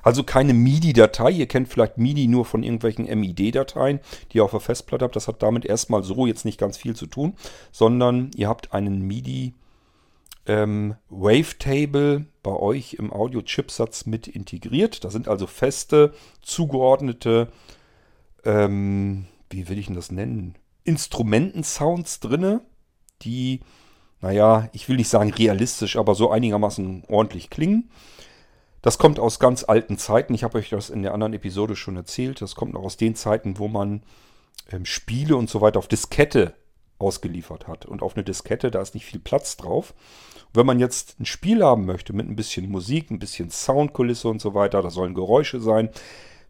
Also 0.02 0.24
keine 0.24 0.54
MIDI-Datei. 0.54 1.32
Ihr 1.32 1.48
kennt 1.48 1.70
vielleicht 1.70 1.98
MIDI 1.98 2.28
nur 2.28 2.46
von 2.46 2.64
irgendwelchen 2.64 3.06
MID-Dateien, 3.06 4.00
die 4.32 4.38
ihr 4.38 4.44
auf 4.44 4.52
der 4.52 4.60
Festplatte 4.60 5.06
habt. 5.06 5.16
Das 5.16 5.28
hat 5.28 5.44
damit 5.44 5.66
erstmal 5.66 6.04
so 6.04 6.26
jetzt 6.26 6.46
nicht 6.46 6.60
ganz 6.60 6.78
viel 6.78 6.96
zu 6.96 7.06
tun, 7.06 7.34
sondern 7.72 8.32
ihr 8.36 8.48
habt 8.48 8.74
einen 8.74 9.02
MIDI 9.02 9.54
ähm, 10.46 10.96
Wavetable 11.10 12.26
bei 12.44 12.52
euch 12.52 12.96
im 12.96 13.12
Audio-Chipsatz 13.12 14.06
mit 14.06 14.28
integriert. 14.28 15.04
Da 15.04 15.10
sind 15.12 15.28
also 15.28 15.48
feste, 15.48 16.14
zugeordnete 16.42 17.50
ähm, 18.46 19.26
wie 19.50 19.68
will 19.70 19.78
ich 19.78 19.88
denn 19.88 19.96
das 19.96 20.12
nennen? 20.12 20.56
Instrumentensounds 20.84 22.20
drinne, 22.20 22.62
die, 23.22 23.62
naja, 24.22 24.70
ich 24.74 24.88
will 24.88 24.98
nicht 24.98 25.10
sagen 25.10 25.32
realistisch, 25.32 25.98
aber 25.98 26.16
so 26.16 26.32
einigermaßen 26.32 27.04
ordentlich 27.08 27.50
klingen. 27.50 27.90
Das 28.82 28.98
kommt 28.98 29.20
aus 29.20 29.40
ganz 29.40 29.64
alten 29.64 29.98
Zeiten. 29.98 30.34
Ich 30.34 30.44
habe 30.44 30.58
euch 30.58 30.70
das 30.70 30.90
in 30.90 31.04
der 31.04 31.14
anderen 31.14 31.34
Episode 31.34 31.76
schon 31.76 31.98
erzählt. 31.98 32.42
Das 32.42 32.56
kommt 32.56 32.74
noch 32.74 32.84
aus 32.84 32.98
den 32.98 33.16
Zeiten, 33.16 33.60
wo 33.60 33.68
man 33.68 34.04
ähm, 34.72 34.86
Spiele 34.86 35.36
und 35.36 35.50
so 35.50 35.62
weiter 35.62 35.80
auf 35.80 35.88
Diskette 35.88 36.54
ausgeliefert 36.98 37.68
hat. 37.68 37.86
Und 37.86 38.02
auf 38.02 38.16
eine 38.16 38.24
Diskette, 38.24 38.72
da 38.72 38.82
ist 38.82 38.94
nicht 38.94 39.06
viel 39.06 39.20
Platz 39.20 39.58
drauf. 39.58 39.94
Wenn 40.54 40.66
man 40.66 40.80
jetzt 40.80 41.20
ein 41.20 41.26
Spiel 41.26 41.64
haben 41.64 41.86
möchte 41.86 42.14
mit 42.14 42.28
ein 42.28 42.36
bisschen 42.36 42.70
Musik, 42.70 43.12
ein 43.12 43.20
bisschen 43.20 43.50
Soundkulisse 43.50 44.28
und 44.28 44.42
so 44.42 44.54
weiter, 44.54 44.82
da 44.82 44.90
sollen 44.90 45.14
Geräusche 45.14 45.60
sein. 45.60 45.90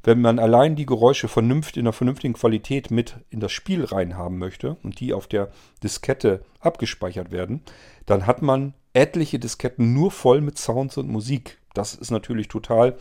Wenn 0.03 0.21
man 0.21 0.39
allein 0.39 0.75
die 0.75 0.85
Geräusche 0.85 1.27
vernünftig, 1.27 1.77
in 1.77 1.85
einer 1.85 1.93
vernünftigen 1.93 2.33
Qualität 2.33 2.89
mit 2.89 3.17
in 3.29 3.41
das 3.41 3.51
Spiel 3.51 3.83
reinhaben 3.83 4.37
möchte 4.37 4.77
und 4.81 4.99
die 5.01 5.13
auf 5.13 5.27
der 5.27 5.51
Diskette 5.83 6.41
abgespeichert 6.61 7.31
werden, 7.31 7.61
dann 8.05 8.25
hat 8.25 8.41
man 8.41 8.73
etliche 8.93 9.39
Disketten 9.39 9.93
nur 9.93 10.11
voll 10.11 10.41
mit 10.41 10.57
Sounds 10.57 10.97
und 10.97 11.09
Musik. 11.09 11.57
Das 11.73 11.95
ist 11.95 12.11
natürlich 12.11 12.47
total 12.47 12.97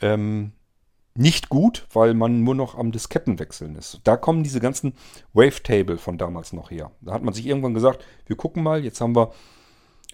ähm, 0.00 0.52
nicht 1.14 1.48
gut, 1.48 1.86
weil 1.92 2.14
man 2.14 2.44
nur 2.44 2.54
noch 2.54 2.78
am 2.78 2.92
Diskettenwechseln 2.92 3.74
ist. 3.74 4.00
Da 4.04 4.16
kommen 4.16 4.44
diese 4.44 4.60
ganzen 4.60 4.94
Wavetable 5.32 5.98
von 5.98 6.16
damals 6.16 6.52
noch 6.52 6.70
her. 6.70 6.92
Da 7.00 7.12
hat 7.12 7.24
man 7.24 7.34
sich 7.34 7.46
irgendwann 7.46 7.74
gesagt, 7.74 8.04
wir 8.26 8.36
gucken 8.36 8.62
mal, 8.62 8.84
jetzt 8.84 9.00
haben 9.00 9.16
wir 9.16 9.32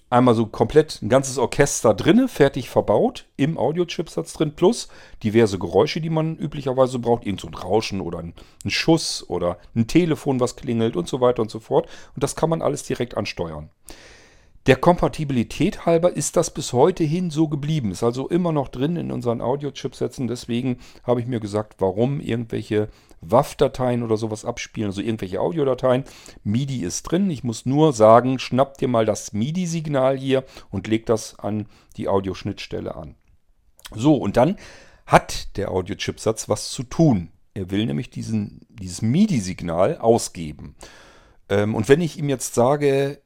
einmal 0.09 0.35
so 0.35 0.47
komplett 0.47 1.03
ein 1.03 1.09
ganzes 1.09 1.39
Orchester 1.39 1.93
drinne, 1.93 2.29
fertig 2.29 2.71
verbaut, 2.71 3.27
im 3.37 3.59
Audio-Chipsatz 3.59 4.33
drin, 4.33 4.55
plus 4.55 4.89
diverse 5.23 5.59
Geräusche, 5.59 6.01
die 6.01 6.11
man 6.11 6.37
üblicherweise 6.37 6.99
braucht, 6.99 7.27
irgend 7.27 7.41
so 7.41 7.49
ein 7.49 7.55
Rauschen 7.55 8.01
oder 8.01 8.21
ein, 8.21 8.33
ein 8.65 8.71
Schuss 8.71 9.29
oder 9.29 9.59
ein 9.75 9.87
Telefon, 9.87 10.41
was 10.41 10.57
klingelt 10.57 10.97
und 10.97 11.09
so 11.09 11.21
weiter 11.21 11.43
und 11.43 11.51
so 11.51 11.61
fort. 11.61 11.87
Und 12.15 12.23
das 12.23 12.37
kann 12.37 12.49
man 12.49 12.63
alles 12.63 12.85
direkt 12.85 13.17
ansteuern. 13.17 13.71
Der 14.67 14.77
Kompatibilität 14.77 15.85
halber 15.85 16.17
ist 16.17 16.37
das 16.37 16.51
bis 16.51 16.73
heute 16.73 17.05
hin 17.05 17.31
so 17.31 17.49
geblieben. 17.49 17.91
Ist 17.91 18.03
also 18.03 18.29
immer 18.29 18.51
noch 18.51 18.69
drin 18.69 18.97
in 18.97 19.13
unseren 19.13 19.43
Audio-Chipsätzen. 19.43 20.27
Deswegen 20.27 20.79
habe 21.03 21.21
ich 21.21 21.27
mir 21.27 21.39
gesagt, 21.39 21.75
warum 21.81 22.19
irgendwelche 22.19 22.89
WAV-Dateien 23.21 24.03
oder 24.03 24.17
sowas 24.17 24.47
abspielen, 24.47 24.89
also 24.89 25.03
irgendwelche 25.03 25.41
Audiodateien. 25.41 26.05
MIDI 26.45 26.83
ist 26.83 27.03
drin. 27.03 27.31
Ich 27.31 27.45
muss 27.45 27.67
nur 27.67 27.93
sagen, 27.93 28.39
schnapp 28.39 28.79
dir 28.79 28.89
mal 28.89 29.05
das 29.05 29.35
MIDI-Signal 29.35 30.17
hier 30.17 30.45
und 30.71 30.87
leg 30.87 31.05
das 31.05 31.39
an 31.39 31.67
die 31.99 32.09
Audioschnittstelle 32.09 32.95
an. 32.95 33.17
So, 33.95 34.17
und 34.17 34.39
dann 34.39 34.57
hat 35.05 35.59
der 35.59 35.73
Audio-Chipsatz 35.73 36.49
was 36.49 36.71
zu 36.71 36.85
tun. 36.85 37.29
Er 37.53 37.71
will 37.71 37.85
nämlich 37.85 38.09
diesen, 38.09 38.67
dieses 38.71 39.03
MIDI-Signal 39.03 39.99
ausgeben. 39.99 40.75
Ähm, 41.51 41.75
und 41.75 41.91
wenn 41.91 42.01
ich 42.01 42.19
ihm 42.19 42.31
jetzt 42.31 42.55
sage, 42.55 43.21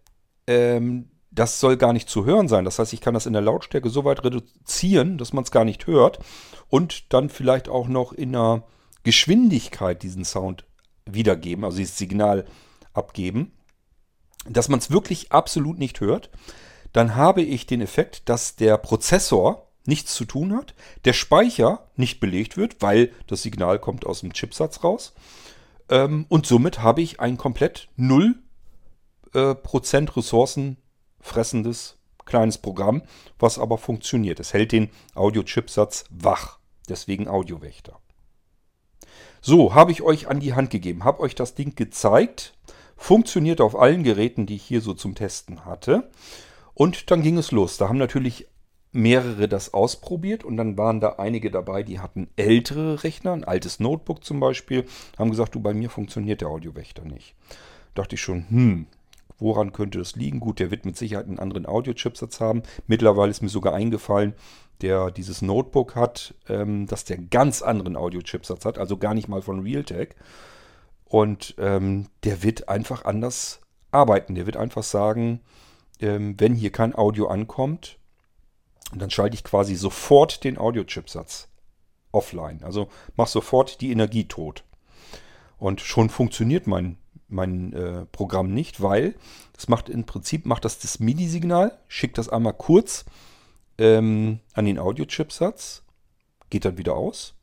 ähm, 0.48 1.10
das 1.30 1.60
soll 1.60 1.76
gar 1.76 1.92
nicht 1.92 2.08
zu 2.08 2.24
hören 2.24 2.48
sein. 2.48 2.64
Das 2.64 2.78
heißt, 2.78 2.92
ich 2.92 3.00
kann 3.00 3.14
das 3.14 3.26
in 3.26 3.32
der 3.32 3.42
Lautstärke 3.42 3.90
so 3.90 4.04
weit 4.04 4.24
reduzieren, 4.24 5.18
dass 5.18 5.32
man 5.32 5.44
es 5.44 5.50
gar 5.50 5.64
nicht 5.64 5.86
hört 5.86 6.18
und 6.68 7.12
dann 7.12 7.28
vielleicht 7.28 7.68
auch 7.68 7.88
noch 7.88 8.12
in 8.12 8.34
einer 8.34 8.64
Geschwindigkeit 9.02 10.02
diesen 10.02 10.24
Sound 10.24 10.64
wiedergeben, 11.06 11.64
also 11.64 11.78
dieses 11.78 11.98
Signal 11.98 12.44
abgeben, 12.92 13.52
dass 14.48 14.68
man 14.68 14.78
es 14.78 14.90
wirklich 14.90 15.32
absolut 15.32 15.78
nicht 15.78 16.00
hört. 16.00 16.30
Dann 16.92 17.14
habe 17.14 17.42
ich 17.42 17.66
den 17.66 17.80
Effekt, 17.80 18.28
dass 18.28 18.56
der 18.56 18.78
Prozessor 18.78 19.68
nichts 19.84 20.14
zu 20.14 20.24
tun 20.24 20.54
hat, 20.54 20.74
der 21.04 21.12
Speicher 21.12 21.88
nicht 21.96 22.20
belegt 22.20 22.56
wird, 22.56 22.82
weil 22.82 23.12
das 23.26 23.42
Signal 23.42 23.78
kommt 23.78 24.06
aus 24.06 24.20
dem 24.20 24.32
Chipsatz 24.32 24.84
raus. 24.84 25.14
Ähm, 25.88 26.26
und 26.28 26.46
somit 26.46 26.82
habe 26.82 27.00
ich 27.00 27.20
ein 27.20 27.36
komplett 27.38 27.88
0% 27.98 28.34
äh, 29.34 30.10
Ressourcen 30.10 30.76
fressendes 31.20 31.98
kleines 32.24 32.58
Programm, 32.58 33.02
was 33.38 33.58
aber 33.58 33.78
funktioniert. 33.78 34.38
Es 34.38 34.52
hält 34.52 34.72
den 34.72 34.90
Audio-Chipsatz 35.14 36.04
wach. 36.10 36.58
Deswegen 36.88 37.26
Audiowächter. 37.26 37.98
So, 39.40 39.74
habe 39.74 39.92
ich 39.92 40.02
euch 40.02 40.28
an 40.28 40.40
die 40.40 40.54
Hand 40.54 40.70
gegeben, 40.70 41.04
habe 41.04 41.20
euch 41.20 41.34
das 41.34 41.54
Ding 41.54 41.74
gezeigt. 41.74 42.54
Funktioniert 42.96 43.60
auf 43.60 43.78
allen 43.78 44.02
Geräten, 44.02 44.46
die 44.46 44.56
ich 44.56 44.64
hier 44.64 44.80
so 44.80 44.94
zum 44.94 45.14
Testen 45.14 45.64
hatte. 45.64 46.10
Und 46.74 47.10
dann 47.10 47.22
ging 47.22 47.38
es 47.38 47.50
los. 47.50 47.76
Da 47.76 47.88
haben 47.88 47.98
natürlich 47.98 48.46
mehrere 48.92 49.48
das 49.48 49.74
ausprobiert 49.74 50.44
und 50.44 50.56
dann 50.56 50.76
waren 50.78 51.00
da 51.00 51.16
einige 51.18 51.50
dabei, 51.50 51.82
die 51.82 52.00
hatten 52.00 52.28
ältere 52.36 53.04
Rechner, 53.04 53.32
ein 53.32 53.44
altes 53.44 53.80
Notebook 53.80 54.24
zum 54.24 54.40
Beispiel, 54.40 54.86
haben 55.18 55.30
gesagt, 55.30 55.54
du, 55.54 55.60
bei 55.60 55.74
mir 55.74 55.90
funktioniert 55.90 56.40
der 56.40 56.48
Audiowächter 56.48 57.04
nicht. 57.04 57.34
Dachte 57.94 58.14
ich 58.14 58.22
schon, 58.22 58.48
hm, 58.48 58.86
Woran 59.38 59.72
könnte 59.72 59.98
das 59.98 60.16
liegen? 60.16 60.40
Gut, 60.40 60.58
der 60.58 60.70
wird 60.70 60.84
mit 60.84 60.96
Sicherheit 60.96 61.26
einen 61.26 61.38
anderen 61.38 61.66
Audio-Chipsatz 61.66 62.40
haben. 62.40 62.62
Mittlerweile 62.86 63.30
ist 63.30 63.42
mir 63.42 63.48
sogar 63.48 63.72
eingefallen, 63.72 64.34
der 64.80 65.10
dieses 65.10 65.42
Notebook 65.42 65.94
hat, 65.94 66.34
ähm, 66.48 66.86
dass 66.86 67.04
der 67.04 67.18
ganz 67.18 67.62
anderen 67.62 67.96
Audio-Chipsatz 67.96 68.64
hat, 68.64 68.78
also 68.78 68.96
gar 68.96 69.14
nicht 69.14 69.28
mal 69.28 69.42
von 69.42 69.60
Realtek. 69.60 70.16
Und 71.04 71.54
ähm, 71.58 72.06
der 72.24 72.42
wird 72.42 72.68
einfach 72.68 73.04
anders 73.04 73.60
arbeiten. 73.90 74.34
Der 74.34 74.46
wird 74.46 74.56
einfach 74.56 74.82
sagen, 74.82 75.40
ähm, 76.00 76.34
wenn 76.38 76.54
hier 76.54 76.70
kein 76.70 76.94
Audio 76.94 77.28
ankommt, 77.28 77.98
dann 78.94 79.10
schalte 79.10 79.34
ich 79.34 79.44
quasi 79.44 79.74
sofort 79.74 80.44
den 80.44 80.58
Audio-Chipsatz 80.58 81.48
offline. 82.12 82.60
Also 82.62 82.88
mach 83.16 83.26
sofort 83.26 83.80
die 83.80 83.92
Energie 83.92 84.24
tot. 84.24 84.64
Und 85.58 85.80
schon 85.80 86.08
funktioniert 86.08 86.66
mein 86.66 86.96
mein 87.28 87.72
äh, 87.72 88.06
Programm 88.06 88.52
nicht, 88.52 88.82
weil 88.82 89.14
das 89.54 89.68
macht 89.68 89.88
im 89.88 90.04
Prinzip 90.04 90.46
macht 90.46 90.64
das 90.64 90.78
das 90.78 91.00
MIDI-Signal, 91.00 91.78
schickt 91.88 92.18
das 92.18 92.28
einmal 92.28 92.54
kurz 92.54 93.04
ähm, 93.78 94.40
an 94.54 94.64
den 94.64 94.78
Audio-Chipsatz, 94.78 95.82
geht 96.50 96.64
dann 96.64 96.78
wieder 96.78 96.94
aus, 96.94 97.34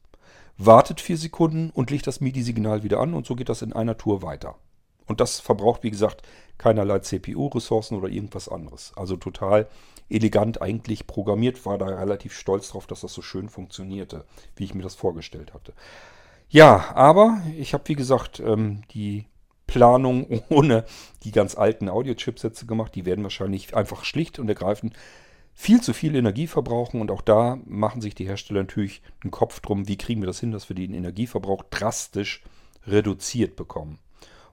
wartet 0.58 1.02
vier 1.02 1.17
Sekunden 1.17 1.69
und 1.69 1.91
legt 1.91 2.08
das 2.08 2.21
MIDI-Signal 2.21 2.84
wieder 2.84 3.00
an 3.00 3.13
und 3.13 3.26
so 3.26 3.36
geht 3.36 3.50
das 3.50 3.62
in 3.62 3.74
einer 3.74 3.98
Tour 3.98 4.21
weiter. 4.21 4.56
Und 5.08 5.21
das 5.21 5.39
verbraucht, 5.39 5.84
wie 5.84 5.91
gesagt, 5.91 6.24
keinerlei 6.58 7.00
CPU-Ressourcen 7.00 7.98
oder 7.98 8.10
irgendwas 8.10 8.50
anderes. 8.50 8.91
Also 8.95 9.17
total 9.17 9.67
elegant 10.10 10.62
eigentlich 10.62 11.08
programmiert, 11.08 11.65
war 11.65 11.78
da 11.78 11.86
relativ 11.86 12.34
stolz 12.34 12.69
drauf, 12.69 12.88
dass 12.88 13.02
das 13.02 13.13
so 13.13 13.21
schön 13.21 13.50
funktionierte, 13.50 14.26
wie 14.56 14.63
ich 14.63 14.74
mir 14.74 14.84
das 14.84 14.95
vorgestellt 14.95 15.54
hatte. 15.54 15.74
Ja, 16.50 16.91
aber 16.95 17.41
ich 17.58 17.74
habe, 17.74 17.88
wie 17.88 17.95
gesagt, 17.95 18.39
ähm, 18.39 18.84
die 18.91 19.26
Planung 19.67 20.41
ohne 20.49 20.86
die 21.23 21.32
ganz 21.32 21.56
alten 21.56 21.89
Audio-Chipsätze 21.89 22.65
gemacht. 22.65 22.95
Die 22.95 23.06
werden 23.06 23.23
wahrscheinlich 23.23 23.75
einfach 23.75 24.04
schlicht 24.04 24.39
und 24.39 24.49
ergreifend 24.49 24.93
viel 25.54 25.82
zu 25.82 25.93
viel 25.93 26.15
Energie 26.15 26.47
verbrauchen 26.47 26.99
und 26.99 27.10
auch 27.10 27.21
da 27.21 27.58
machen 27.65 28.01
sich 28.01 28.13
die 28.13 28.28
Hersteller 28.28 28.60
natürlich 28.60 29.01
einen 29.23 29.32
Kopf 29.32 29.62
drum, 29.62 29.88
wie 29.88 29.97
kriegen 29.97 30.21
wir 30.21 30.28
das 30.28 30.41
hin, 30.41 30.51
dass 30.51 30.67
wir 30.67 30.75
den 30.75 30.93
Energieverbrauch 30.93 31.63
drastisch 31.69 32.43
reduziert 32.86 33.56
bekommen. 33.56 33.99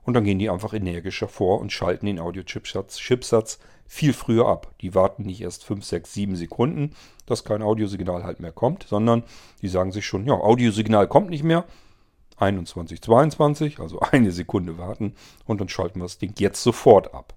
Und 0.04 0.14
dann 0.14 0.24
gehen 0.24 0.38
die 0.38 0.48
einfach 0.48 0.72
energischer 0.72 1.28
vor 1.28 1.60
und 1.60 1.72
schalten 1.72 2.06
den 2.06 2.18
Audio-Chipsatz 2.18 2.98
Chipsatz 2.98 3.58
viel 3.86 4.12
früher 4.12 4.46
ab. 4.46 4.74
Die 4.80 4.94
warten 4.94 5.24
nicht 5.24 5.42
erst 5.42 5.64
5, 5.64 5.84
6, 5.84 6.14
7 6.14 6.36
Sekunden, 6.36 6.94
dass 7.26 7.44
kein 7.44 7.62
Audiosignal 7.62 8.24
halt 8.24 8.40
mehr 8.40 8.52
kommt, 8.52 8.84
sondern 8.88 9.24
die 9.60 9.68
sagen 9.68 9.92
sich 9.92 10.06
schon, 10.06 10.26
ja, 10.26 10.34
Audiosignal 10.34 11.06
kommt 11.08 11.30
nicht 11.30 11.44
mehr, 11.44 11.64
21, 12.42 13.00
22, 13.00 13.78
also 13.78 14.00
eine 14.12 14.32
Sekunde 14.32 14.78
warten 14.78 15.14
und 15.46 15.60
dann 15.60 15.68
schalten 15.68 16.00
wir 16.00 16.04
das 16.04 16.18
Ding 16.18 16.34
jetzt 16.38 16.62
sofort 16.62 17.14
ab. 17.14 17.34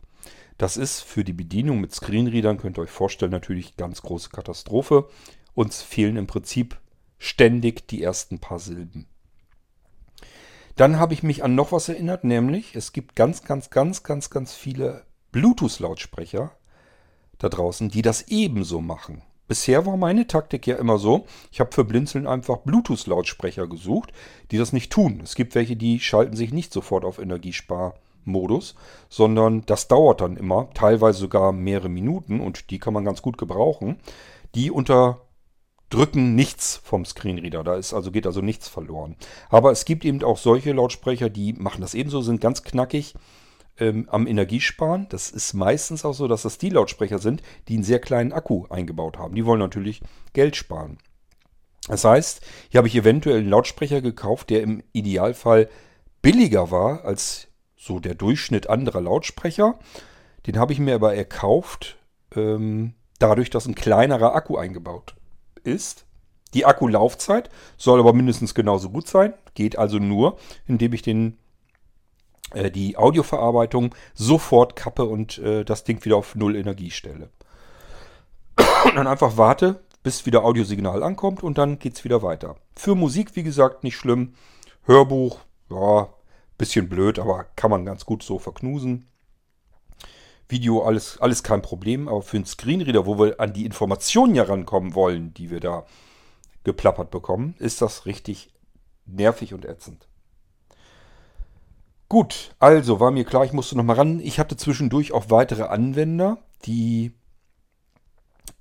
Das 0.57 0.77
ist 0.77 1.01
für 1.01 1.23
die 1.23 1.33
Bedienung 1.33 1.81
mit 1.81 1.93
Screenreadern, 1.93 2.57
könnt 2.57 2.77
ihr 2.77 2.83
euch 2.83 2.89
vorstellen, 2.89 3.31
natürlich 3.31 3.75
ganz 3.75 4.01
große 4.01 4.29
Katastrophe. 4.29 5.09
Uns 5.53 5.81
fehlen 5.81 6.15
im 6.15 6.27
Prinzip 6.27 6.77
ständig 7.17 7.87
die 7.87 8.01
ersten 8.01 8.39
paar 8.39 8.59
Silben. 8.59 9.07
Dann 10.75 10.99
habe 10.99 11.13
ich 11.13 11.23
mich 11.23 11.43
an 11.43 11.55
noch 11.55 11.71
was 11.71 11.89
erinnert, 11.89 12.23
nämlich 12.23 12.75
es 12.75 12.93
gibt 12.93 13.15
ganz, 13.15 13.43
ganz, 13.43 13.69
ganz, 13.69 14.03
ganz, 14.03 14.29
ganz 14.29 14.53
viele 14.53 15.05
Bluetooth-Lautsprecher 15.31 16.51
da 17.37 17.49
draußen, 17.49 17.89
die 17.89 18.01
das 18.01 18.27
ebenso 18.29 18.81
machen. 18.81 19.21
Bisher 19.47 19.85
war 19.85 19.95
meine 19.95 20.25
Taktik 20.25 20.65
ja 20.65 20.75
immer 20.77 20.97
so, 20.97 21.25
ich 21.51 21.59
habe 21.59 21.71
für 21.71 21.83
Blinzeln 21.83 22.25
einfach 22.25 22.57
Bluetooth-Lautsprecher 22.57 23.67
gesucht, 23.67 24.11
die 24.51 24.57
das 24.57 24.73
nicht 24.73 24.91
tun. 24.91 25.21
Es 25.23 25.35
gibt 25.35 25.53
welche, 25.53 25.75
die 25.75 25.99
schalten 25.99 26.35
sich 26.35 26.51
nicht 26.51 26.73
sofort 26.73 27.05
auf 27.05 27.19
Energiesparmodus, 27.19 28.75
sondern 29.07 29.63
das 29.67 29.87
dauert 29.87 30.21
dann 30.21 30.35
immer, 30.35 30.69
teilweise 30.73 31.19
sogar 31.19 31.51
mehrere 31.51 31.89
Minuten 31.89 32.39
und 32.39 32.71
die 32.71 32.79
kann 32.79 32.93
man 32.93 33.05
ganz 33.05 33.21
gut 33.21 33.37
gebrauchen. 33.37 33.97
Die 34.55 34.71
unterdrücken 34.71 36.33
nichts 36.33 36.81
vom 36.83 37.05
Screenreader, 37.05 37.63
da 37.63 37.75
ist 37.75 37.93
also, 37.93 38.09
geht 38.11 38.25
also 38.25 38.41
nichts 38.41 38.67
verloren. 38.67 39.15
Aber 39.49 39.71
es 39.71 39.85
gibt 39.85 40.05
eben 40.05 40.23
auch 40.23 40.39
solche 40.39 40.71
Lautsprecher, 40.71 41.29
die 41.29 41.53
machen 41.53 41.81
das 41.81 41.93
ebenso, 41.93 42.21
sind 42.21 42.41
ganz 42.41 42.63
knackig 42.63 43.13
ähm, 43.79 44.07
am 44.09 44.27
Energiesparen. 44.27 45.07
Das 45.09 45.29
ist 45.29 45.53
meistens 45.53 46.05
auch 46.05 46.13
so, 46.13 46.27
dass 46.27 46.43
das 46.43 46.57
die 46.57 46.69
Lautsprecher 46.69 47.19
sind, 47.19 47.41
die 47.67 47.75
einen 47.75 47.83
sehr 47.83 47.99
kleinen 47.99 48.33
Akku 48.33 48.65
eingebaut 48.69 49.17
haben. 49.17 49.35
Die 49.35 49.45
wollen 49.45 49.59
natürlich 49.59 50.01
Geld 50.33 50.55
sparen. 50.55 50.97
Das 51.87 52.03
heißt, 52.03 52.41
hier 52.69 52.79
habe 52.79 52.87
ich 52.87 52.95
eventuell 52.95 53.39
einen 53.39 53.49
Lautsprecher 53.49 54.01
gekauft, 54.01 54.49
der 54.49 54.63
im 54.63 54.83
Idealfall 54.91 55.69
billiger 56.21 56.71
war 56.71 57.05
als 57.05 57.47
so 57.75 57.99
der 57.99 58.15
Durchschnitt 58.15 58.67
anderer 58.67 59.01
Lautsprecher. 59.01 59.77
Den 60.47 60.57
habe 60.57 60.73
ich 60.73 60.79
mir 60.79 60.95
aber 60.95 61.15
erkauft, 61.15 61.97
ähm, 62.35 62.93
dadurch, 63.19 63.49
dass 63.49 63.67
ein 63.67 63.75
kleinerer 63.75 64.33
Akku 64.35 64.57
eingebaut 64.57 65.15
ist. 65.63 66.05
Die 66.53 66.65
Akkulaufzeit 66.65 67.49
soll 67.77 67.99
aber 67.99 68.13
mindestens 68.13 68.55
genauso 68.55 68.89
gut 68.89 69.07
sein. 69.07 69.33
Geht 69.53 69.77
also 69.77 69.99
nur, 69.99 70.37
indem 70.65 70.93
ich 70.93 71.01
den, 71.01 71.37
äh, 72.55 72.71
die 72.71 72.97
Audioverarbeitung 72.97 73.93
sofort 74.13 74.75
kappe 74.75 75.05
und 75.05 75.37
äh, 75.39 75.63
das 75.63 75.83
Ding 75.83 76.03
wieder 76.05 76.17
auf 76.17 76.35
Null 76.35 76.55
Energie 76.55 76.91
stelle. 76.91 77.29
Und 78.85 78.95
dann 78.95 79.07
einfach 79.07 79.37
warte, 79.37 79.83
bis 80.03 80.25
wieder 80.25 80.43
Audiosignal 80.45 81.03
ankommt 81.03 81.43
und 81.43 81.57
dann 81.57 81.79
geht 81.79 81.95
es 81.95 82.03
wieder 82.03 82.23
weiter. 82.23 82.55
Für 82.75 82.95
Musik, 82.95 83.35
wie 83.35 83.43
gesagt, 83.43 83.83
nicht 83.83 83.97
schlimm. 83.97 84.33
Hörbuch, 84.83 85.39
ja, 85.69 86.09
bisschen 86.57 86.87
blöd, 86.89 87.19
aber 87.19 87.45
kann 87.55 87.71
man 87.71 87.85
ganz 87.85 88.05
gut 88.05 88.23
so 88.23 88.39
verknusen. 88.39 89.07
Video, 90.47 90.83
alles, 90.83 91.19
alles 91.19 91.41
kein 91.41 91.63
Problem, 91.63 92.07
aber 92.07 92.21
für 92.21 92.37
einen 92.37 92.45
Screenreader, 92.45 93.05
wo 93.07 93.17
wir 93.17 93.39
an 93.39 93.53
die 93.53 93.65
Informationen 93.65 94.35
ja 94.35 94.43
rankommen 94.43 94.93
wollen, 94.93 95.33
die 95.33 95.49
wir 95.49 95.59
da 95.59 95.85
geplappert 96.63 97.09
bekommen, 97.09 97.55
ist 97.57 97.81
das 97.81 98.05
richtig 98.05 98.53
nervig 99.05 99.53
und 99.53 99.65
ätzend. 99.65 100.07
Gut, 102.07 102.55
also 102.59 102.99
war 102.99 103.11
mir 103.11 103.25
klar, 103.25 103.45
ich 103.45 103.53
musste 103.53 103.75
nochmal 103.75 103.95
ran. 103.95 104.19
Ich 104.19 104.39
hatte 104.39 104.55
zwischendurch 104.57 105.11
auch 105.11 105.29
weitere 105.29 105.63
Anwender, 105.63 106.37
die 106.65 107.13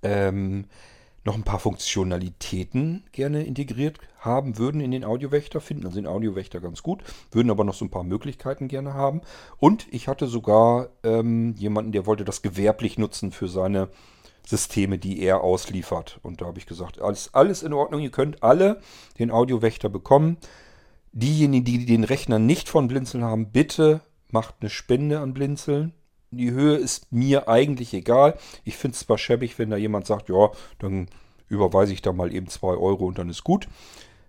ähm, 0.03 0.67
noch 1.25 1.35
ein 1.35 1.43
paar 1.43 1.59
Funktionalitäten 1.59 3.05
gerne 3.13 3.45
integriert 3.45 3.99
haben 4.19 4.59
würden 4.59 4.81
in 4.81 4.91
den 4.91 5.05
Audiowächter, 5.05 5.61
finden 5.61 5.87
also 5.87 5.97
den 5.97 6.07
Audiowächter 6.07 6.61
ganz 6.61 6.83
gut, 6.83 7.03
würden 7.31 7.51
aber 7.51 7.65
noch 7.65 7.75
so 7.75 7.85
ein 7.85 7.91
paar 7.91 8.05
Möglichkeiten 8.05 8.69
gerne 8.69 8.95
haben. 8.95 9.23
Und 9.59 9.87
ich 9.93 10.09
hatte 10.09 10.27
sogar 10.27 10.89
ähm, 11.03 11.55
jemanden, 11.57 11.93
der 11.93 12.07
wollte 12.07 12.25
das 12.25 12.43
gewerblich 12.43 12.99
nutzen 12.99 13.33
für 13.33 13.49
seine 13.49 13.89
Systeme, 14.47 14.99
die 14.99 15.21
er 15.23 15.43
ausliefert. 15.43 16.19
Und 16.23 16.41
da 16.41 16.47
habe 16.47 16.59
ich 16.59 16.67
gesagt, 16.67 17.01
alles, 17.01 17.33
alles 17.33 17.63
in 17.63 17.73
Ordnung, 17.73 18.01
ihr 18.01 18.11
könnt 18.11 18.43
alle 18.43 18.81
den 19.19 19.31
Audiowächter 19.31 19.89
bekommen. 19.89 20.37
Diejenigen, 21.17 21.65
die 21.65 21.87
den 21.87 22.03
Rechner 22.03 22.41
nicht 22.41 22.69
von 22.69 22.89
Blinzeln 22.89 23.23
haben, 23.23 23.53
bitte 23.53 24.01
macht 24.33 24.57
eine 24.61 24.69
Spende 24.69 25.21
an 25.21 25.33
Blinzeln. 25.33 25.93
Die 26.33 26.51
Höhe 26.51 26.75
ist 26.75 27.13
mir 27.13 27.49
eigentlich 27.49 27.95
egal. 27.95 28.37
Ich 28.65 28.77
finde 28.77 28.97
es 28.97 29.07
zwar 29.07 29.17
schäbig, 29.17 29.57
wenn 29.61 29.71
da 29.71 29.77
jemand 29.77 30.09
sagt, 30.09 30.29
ja, 30.29 30.51
dann 30.81 31.07
überweise 31.49 31.93
ich 31.93 32.03
da 32.03 32.13
mal 32.13 32.35
eben 32.35 32.49
2 32.49 32.67
Euro 32.67 33.07
und 33.07 33.17
dann 33.19 33.29
ist 33.29 33.45
gut. 33.45 33.69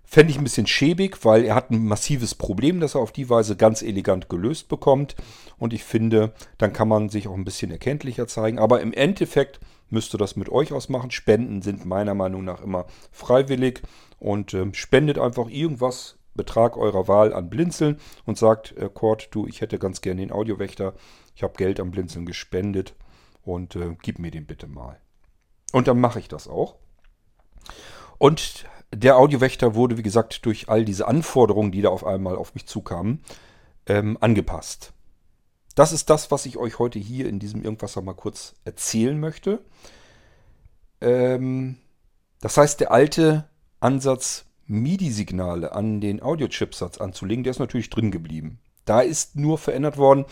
Fände 0.04 0.30
ich 0.30 0.38
ein 0.38 0.44
bisschen 0.44 0.68
schäbig, 0.68 1.26
weil 1.26 1.46
er 1.46 1.56
hat 1.56 1.72
ein 1.72 1.84
massives 1.84 2.36
Problem, 2.36 2.80
das 2.80 2.94
er 2.94 3.02
auf 3.02 3.12
die 3.12 3.32
Weise 3.32 3.56
ganz 3.56 3.82
elegant 3.82 4.30
gelöst 4.30 4.68
bekommt. 4.68 5.16
Und 5.58 5.74
ich 5.74 5.84
finde, 5.84 6.36
dann 6.60 6.72
kann 6.72 6.88
man 6.88 7.10
sich 7.10 7.28
auch 7.28 7.34
ein 7.34 7.46
bisschen 7.46 7.72
erkenntlicher 7.72 8.28
zeigen. 8.28 8.60
Aber 8.60 8.82
im 8.82 8.94
Endeffekt 8.94 9.60
müsst 9.90 10.14
ihr 10.14 10.20
das 10.20 10.36
mit 10.36 10.50
euch 10.50 10.72
ausmachen. 10.72 11.10
Spenden 11.10 11.64
sind 11.64 11.84
meiner 11.84 12.14
Meinung 12.14 12.44
nach 12.44 12.62
immer 12.62 12.86
freiwillig. 13.12 13.82
Und 14.20 14.54
äh, 14.54 14.72
spendet 14.74 15.18
einfach 15.18 15.50
irgendwas, 15.50 16.20
Betrag 16.36 16.78
eurer 16.78 17.08
Wahl 17.08 17.34
an 17.34 17.50
Blinzeln 17.50 17.98
und 18.26 18.38
sagt, 18.38 18.76
äh, 18.78 18.90
Cord, 18.94 19.30
du, 19.32 19.48
ich 19.48 19.62
hätte 19.62 19.80
ganz 19.80 20.02
gerne 20.02 20.22
den 20.22 20.32
Audiowächter. 20.32 20.94
Ich 21.36 21.44
habe 21.44 21.54
Geld 21.58 21.80
am 21.80 21.92
Blinzeln 21.92 22.26
gespendet 22.26 22.96
und 23.44 23.76
äh, 23.76 23.96
gib 24.02 24.20
mir 24.20 24.32
den 24.32 24.46
bitte 24.46 24.68
mal. 24.68 25.00
Und 25.72 25.88
dann 25.88 26.00
mache 26.00 26.20
ich 26.20 26.28
das 26.28 26.48
auch. 26.48 26.76
Und 28.18 28.66
der 28.94 29.18
Audiowächter 29.18 29.76
wurde, 29.76 29.98
wie 29.98 30.04
gesagt, 30.04 30.46
durch 30.46 30.70
all 30.70 30.86
diese 30.86 31.08
Anforderungen, 31.08 31.72
die 31.72 31.82
da 31.82 31.90
auf 31.90 32.06
einmal 32.06 32.36
auf 32.36 32.54
mich 32.54 32.66
zukamen, 32.66 33.22
ähm, 33.88 34.18
angepasst. 34.22 34.94
Das 35.76 35.92
ist 35.92 36.10
das, 36.10 36.32
was 36.32 36.46
ich 36.46 36.58
euch 36.58 36.80
heute 36.80 37.00
hier 37.00 37.28
in 37.28 37.40
diesem 37.40 37.62
Irgendwas 37.62 37.96
mal 37.98 38.14
kurz 38.14 38.56
erzählen 38.64 39.20
möchte. 39.20 39.60
Ähm, 41.02 41.78
das 42.40 42.58
heißt, 42.58 42.80
der 42.80 42.92
alte 42.92 43.50
Ansatz, 43.80 44.45
MIDI-Signale 44.68 45.74
an 45.74 46.02
den 46.02 46.22
Audio-Chipsatz 46.22 47.00
anzulegen, 47.00 47.44
der 47.44 47.52
ist 47.52 47.60
natürlich 47.60 47.90
drin 47.90 48.12
geblieben. 48.12 48.60
Da 48.86 49.02
ist 49.02 49.36
nur 49.36 49.58
verändert 49.58 49.98
worden, 49.98 50.26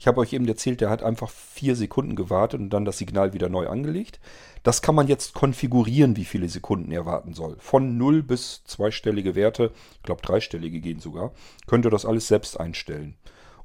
ich 0.00 0.06
habe 0.06 0.20
euch 0.22 0.32
eben 0.32 0.48
erzählt, 0.48 0.80
der 0.80 0.88
hat 0.88 1.02
einfach 1.02 1.28
vier 1.28 1.76
Sekunden 1.76 2.16
gewartet 2.16 2.58
und 2.58 2.70
dann 2.70 2.86
das 2.86 2.96
Signal 2.96 3.34
wieder 3.34 3.50
neu 3.50 3.68
angelegt. 3.68 4.18
Das 4.62 4.80
kann 4.80 4.94
man 4.94 5.08
jetzt 5.08 5.34
konfigurieren, 5.34 6.16
wie 6.16 6.24
viele 6.24 6.48
Sekunden 6.48 6.90
er 6.90 7.04
warten 7.04 7.34
soll. 7.34 7.56
Von 7.58 7.98
0 7.98 8.22
bis 8.22 8.64
zweistellige 8.64 9.34
Werte, 9.34 9.72
ich 9.96 10.02
glaube 10.02 10.22
dreistellige 10.22 10.80
gehen 10.80 11.00
sogar, 11.00 11.32
könnt 11.66 11.84
ihr 11.84 11.90
das 11.90 12.06
alles 12.06 12.28
selbst 12.28 12.58
einstellen. 12.58 13.14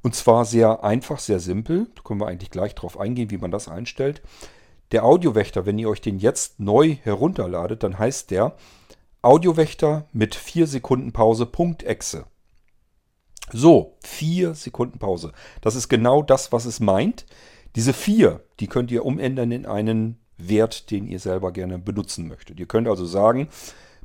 Und 0.02 0.14
zwar 0.14 0.44
sehr 0.44 0.84
einfach, 0.84 1.20
sehr 1.20 1.40
simpel. 1.40 1.88
Da 1.96 2.02
können 2.04 2.20
wir 2.20 2.28
eigentlich 2.28 2.52
gleich 2.52 2.76
drauf 2.76 3.00
eingehen, 3.00 3.32
wie 3.32 3.38
man 3.38 3.52
das 3.52 3.70
einstellt. 3.70 4.22
Der 4.92 5.06
Audiowächter, 5.06 5.66
wenn 5.66 5.80
ihr 5.80 5.88
euch 5.88 6.02
den 6.02 6.20
jetzt 6.20 6.60
neu 6.60 6.98
herunterladet, 7.04 7.82
dann 7.82 7.98
heißt 7.98 8.30
der 8.32 8.58
Audiowächter 9.26 10.06
mit 10.14 10.36
4 10.36 10.68
Sekunden 10.68 11.12
Pause 11.12 11.50
.exe. 11.84 12.26
So, 13.52 13.98
vier 14.04 14.54
Sekunden 14.54 15.00
Pause. 15.00 15.32
Das 15.62 15.74
ist 15.74 15.90
genau 15.90 16.22
das, 16.22 16.52
was 16.52 16.66
es 16.66 16.80
meint. 16.80 17.26
Diese 17.76 17.94
vier, 17.94 18.44
die 18.60 18.68
könnt 18.68 18.92
ihr 18.92 19.04
umändern 19.04 19.52
in 19.52 19.66
einen 19.66 20.20
Wert, 20.38 20.92
den 20.92 21.08
ihr 21.08 21.20
selber 21.20 21.52
gerne 21.54 21.80
benutzen 21.80 22.28
möchtet. 22.28 22.60
Ihr 22.60 22.68
könnt 22.68 22.88
also 22.88 23.04
sagen, 23.04 23.48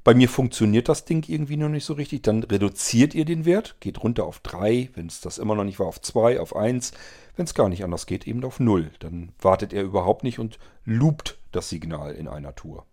bei 0.04 0.14
mir 0.14 0.30
funktioniert 0.30 0.88
das 0.88 1.04
Ding 1.04 1.28
irgendwie 1.28 1.58
noch 1.58 1.68
nicht 1.68 1.84
so 1.84 1.92
richtig. 1.92 2.22
Dann 2.22 2.42
reduziert 2.42 3.14
ihr 3.14 3.26
den 3.26 3.44
Wert, 3.44 3.76
geht 3.80 4.02
runter 4.02 4.24
auf 4.24 4.38
3, 4.38 4.88
wenn 4.94 5.06
es 5.06 5.20
das 5.20 5.36
immer 5.36 5.54
noch 5.54 5.64
nicht 5.64 5.78
war, 5.78 5.86
auf 5.86 6.00
2, 6.00 6.40
auf 6.40 6.56
1. 6.56 6.92
Wenn 7.36 7.44
es 7.44 7.52
gar 7.52 7.68
nicht 7.68 7.84
anders 7.84 8.06
geht, 8.06 8.26
eben 8.26 8.42
auf 8.42 8.58
0. 8.58 8.90
Dann 9.00 9.32
wartet 9.38 9.74
er 9.74 9.82
überhaupt 9.82 10.24
nicht 10.24 10.38
und 10.38 10.58
loopt 10.86 11.38
das 11.52 11.68
Signal 11.68 12.14
in 12.14 12.26
einer 12.26 12.54
Tour. 12.54 12.86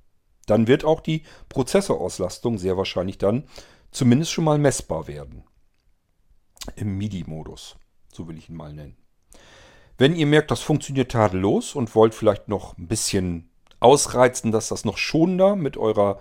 Dann 0.47 0.67
wird 0.67 0.83
auch 0.83 1.01
die 1.01 1.21
Prozessorauslastung 1.49 2.57
sehr 2.57 2.75
wahrscheinlich 2.75 3.19
dann 3.19 3.43
zumindest 3.91 4.31
schon 4.31 4.45
mal 4.45 4.57
messbar 4.57 5.07
werden 5.07 5.43
im 6.75 6.97
MIDI-Modus. 6.97 7.77
So 8.11 8.27
will 8.27 8.37
ich 8.37 8.49
ihn 8.49 8.55
mal 8.55 8.73
nennen. 8.73 8.97
Wenn 9.97 10.15
ihr 10.15 10.25
merkt, 10.25 10.51
das 10.51 10.61
funktioniert 10.61 11.11
tadellos 11.11 11.75
und 11.75 11.95
wollt 11.95 12.13
vielleicht 12.13 12.47
noch 12.49 12.77
ein 12.77 12.87
bisschen 12.87 13.49
ausreizen, 13.79 14.51
dass 14.51 14.69
das 14.69 14.85
noch 14.85 14.97
schonender 14.97 15.55
mit 15.55 15.77
eurer 15.77 16.19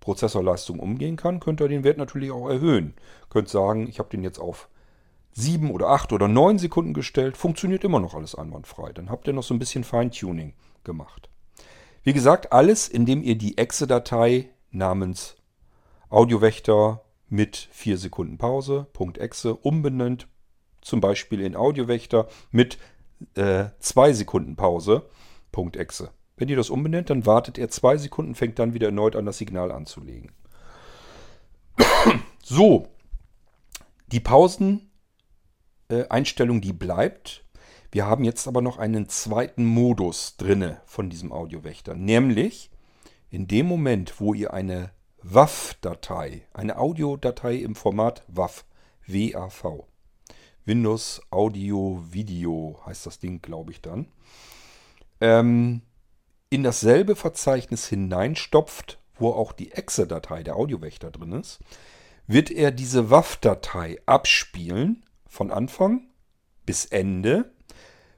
Prozessorleistung 0.00 0.78
umgehen 0.80 1.16
kann, 1.16 1.40
könnt 1.40 1.60
ihr 1.60 1.68
den 1.68 1.84
Wert 1.84 1.98
natürlich 1.98 2.30
auch 2.30 2.48
erhöhen. 2.48 2.94
Könnt 3.28 3.48
sagen, 3.48 3.86
ich 3.88 3.98
habe 3.98 4.08
den 4.08 4.22
jetzt 4.22 4.38
auf 4.38 4.68
7 5.32 5.70
oder 5.70 5.88
8 5.88 6.12
oder 6.12 6.28
9 6.28 6.58
Sekunden 6.58 6.94
gestellt, 6.94 7.36
funktioniert 7.36 7.84
immer 7.84 8.00
noch 8.00 8.14
alles 8.14 8.34
einwandfrei. 8.34 8.92
Dann 8.92 9.10
habt 9.10 9.26
ihr 9.26 9.32
noch 9.34 9.42
so 9.42 9.54
ein 9.54 9.58
bisschen 9.58 9.84
Feintuning 9.84 10.54
gemacht. 10.82 11.28
Wie 12.02 12.12
gesagt, 12.12 12.52
alles, 12.52 12.88
indem 12.88 13.22
ihr 13.22 13.36
die 13.36 13.58
Exe-Datei 13.58 14.48
namens 14.70 15.36
Audiowächter 16.08 17.02
mit 17.28 17.68
4 17.70 17.98
Sekunden 17.98 18.38
Pause, 18.38 18.86
.exe, 19.18 19.54
umbenannt 19.54 20.26
zum 20.80 21.00
Beispiel 21.00 21.40
in 21.40 21.56
Audiowächter 21.56 22.28
mit 22.50 22.78
2 23.34 24.08
äh, 24.08 24.14
Sekunden 24.14 24.56
Pause, 24.56 25.10
.exe. 25.52 26.10
Wenn 26.36 26.48
ihr 26.48 26.56
das 26.56 26.70
umbenennt, 26.70 27.10
dann 27.10 27.26
wartet 27.26 27.58
er 27.58 27.68
2 27.68 27.98
Sekunden, 27.98 28.34
fängt 28.34 28.58
dann 28.58 28.72
wieder 28.72 28.86
erneut 28.86 29.14
an, 29.14 29.26
das 29.26 29.36
Signal 29.36 29.70
anzulegen. 29.70 30.32
so, 32.42 32.88
die 34.06 34.20
Pauseneinstellung, 34.20 36.62
die 36.62 36.72
bleibt. 36.72 37.44
Wir 37.92 38.06
haben 38.06 38.24
jetzt 38.24 38.46
aber 38.46 38.62
noch 38.62 38.78
einen 38.78 39.08
zweiten 39.08 39.64
Modus 39.64 40.36
drinne 40.36 40.80
von 40.86 41.10
diesem 41.10 41.32
Audiowächter, 41.32 41.94
nämlich 41.94 42.70
in 43.30 43.46
dem 43.46 43.66
Moment, 43.66 44.20
wo 44.20 44.34
ihr 44.34 44.52
eine 44.54 44.90
WAV-Datei, 45.22 46.46
eine 46.52 46.78
Audiodatei 46.78 47.56
im 47.56 47.74
Format 47.74 48.24
WAV, 48.28 48.64
WAV. 49.06 49.84
Windows 50.64 51.20
Audio 51.30 52.02
Video 52.10 52.80
heißt 52.86 53.06
das 53.06 53.18
Ding, 53.18 53.42
glaube 53.42 53.72
ich 53.72 53.80
dann. 53.80 54.06
Ähm, 55.20 55.82
in 56.48 56.62
dasselbe 56.62 57.16
Verzeichnis 57.16 57.86
hineinstopft, 57.86 58.98
wo 59.16 59.30
auch 59.30 59.52
die 59.52 59.72
Exe-Datei, 59.72 60.42
der 60.42 60.56
Audiowächter 60.56 61.10
drin 61.10 61.32
ist, 61.32 61.58
wird 62.26 62.50
er 62.50 62.70
diese 62.70 63.10
WAV-Datei 63.10 63.98
abspielen 64.06 65.04
von 65.26 65.50
Anfang 65.50 66.08
bis 66.66 66.84
Ende. 66.86 67.52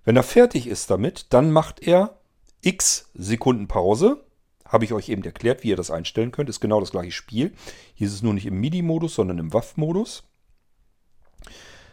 Wenn 0.04 0.16
er 0.16 0.22
fertig 0.22 0.66
ist 0.66 0.90
damit, 0.90 1.26
dann 1.30 1.50
macht 1.50 1.86
er 1.86 2.18
x 2.60 3.10
Sekunden 3.14 3.68
Pause 3.68 4.24
habe 4.72 4.86
ich 4.86 4.94
euch 4.94 5.10
eben 5.10 5.22
erklärt, 5.22 5.62
wie 5.62 5.68
ihr 5.68 5.76
das 5.76 5.90
einstellen 5.90 6.32
könnt. 6.32 6.48
Ist 6.48 6.60
genau 6.60 6.80
das 6.80 6.92
gleiche 6.92 7.12
Spiel. 7.12 7.52
Hier 7.94 8.06
ist 8.06 8.14
es 8.14 8.22
nur 8.22 8.32
nicht 8.32 8.46
im 8.46 8.58
MIDI-Modus, 8.58 9.14
sondern 9.14 9.38
im 9.38 9.52
WAV-Modus. 9.52 10.24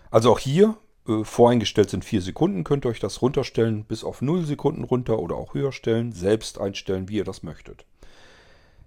Also 0.10 0.32
auch 0.32 0.40
hier 0.40 0.78
äh, 1.06 1.26
voreingestellt 1.26 1.90
sind 1.90 2.06
4 2.06 2.22
Sekunden. 2.22 2.64
Könnt 2.64 2.86
ihr 2.86 2.90
euch 2.90 3.02
das 3.02 3.22
runterstellen 3.22 3.84
bis 3.84 4.06
auf 4.06 4.22
0 4.22 4.46
Sekunden 4.46 4.86
runter 4.86 5.20
oder 5.20 5.36
auch 5.36 5.54
höher 5.54 5.74
stellen. 5.74 6.14
Selbst 6.14 6.58
einstellen, 6.58 7.10
wie 7.10 7.18
ihr 7.18 7.26
das 7.26 7.44
möchtet. 7.44 7.86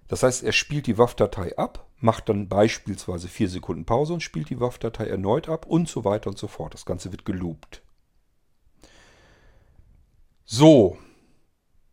Das 0.07 0.23
heißt, 0.23 0.43
er 0.43 0.53
spielt 0.53 0.87
die 0.87 0.97
WAV-Datei 0.97 1.55
ab, 1.57 1.85
macht 1.99 2.29
dann 2.29 2.49
beispielsweise 2.49 3.27
4 3.27 3.47
Sekunden 3.47 3.85
Pause 3.85 4.13
und 4.13 4.23
spielt 4.23 4.49
die 4.49 4.59
WAV-Datei 4.59 5.05
erneut 5.05 5.49
ab 5.49 5.67
und 5.67 5.87
so 5.87 6.03
weiter 6.03 6.31
und 6.31 6.39
so 6.39 6.47
fort. 6.47 6.73
Das 6.73 6.85
Ganze 6.85 7.11
wird 7.11 7.25
geloopt. 7.25 7.83
So. 10.45 10.97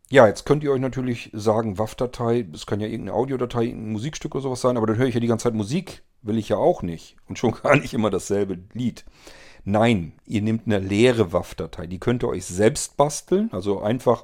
Ja, 0.09 0.27
jetzt 0.27 0.45
könnt 0.45 0.63
ihr 0.63 0.71
euch 0.71 0.81
natürlich 0.81 1.29
sagen, 1.33 1.77
WAV-Datei, 1.77 2.43
das 2.43 2.65
kann 2.65 2.81
ja 2.81 2.87
irgendeine 2.87 3.15
Audiodatei, 3.15 3.69
ein 3.69 3.91
Musikstück 3.91 4.35
oder 4.35 4.41
sowas 4.41 4.61
sein, 4.61 4.75
aber 4.75 4.87
dann 4.87 4.97
höre 4.97 5.07
ich 5.07 5.13
ja 5.13 5.21
die 5.21 5.27
ganze 5.27 5.43
Zeit 5.43 5.53
Musik, 5.53 6.03
will 6.21 6.37
ich 6.37 6.49
ja 6.49 6.57
auch 6.57 6.81
nicht. 6.81 7.15
Und 7.27 7.39
schon 7.39 7.51
gar 7.63 7.77
nicht 7.77 7.93
immer 7.93 8.09
dasselbe 8.09 8.59
Lied. 8.73 9.05
Nein, 9.63 10.13
ihr 10.25 10.41
nehmt 10.41 10.65
eine 10.65 10.79
leere 10.79 11.31
WAV-Datei. 11.31 11.87
Die 11.87 11.99
könnt 11.99 12.23
ihr 12.23 12.29
euch 12.29 12.45
selbst 12.45 12.97
basteln. 12.97 13.49
Also 13.53 13.81
einfach 13.81 14.23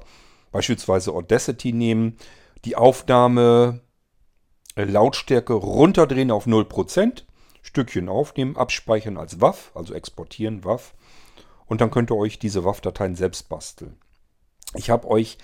beispielsweise 0.52 1.12
Audacity 1.12 1.72
nehmen, 1.72 2.16
die 2.64 2.76
Aufnahme 2.76 3.80
äh, 4.74 4.84
Lautstärke 4.84 5.54
runterdrehen 5.54 6.30
auf 6.30 6.46
0%, 6.46 7.22
Stückchen 7.62 8.08
aufnehmen, 8.08 8.56
abspeichern 8.56 9.16
als 9.16 9.40
WAV, 9.40 9.72
also 9.74 9.94
exportieren 9.94 10.64
WAV. 10.64 10.94
Und 11.66 11.80
dann 11.80 11.90
könnt 11.90 12.10
ihr 12.10 12.16
euch 12.16 12.38
diese 12.38 12.64
WAV-Dateien 12.64 13.14
selbst 13.14 13.48
basteln. 13.48 13.96
Ich 14.74 14.90
habe 14.90 15.08
euch 15.08 15.38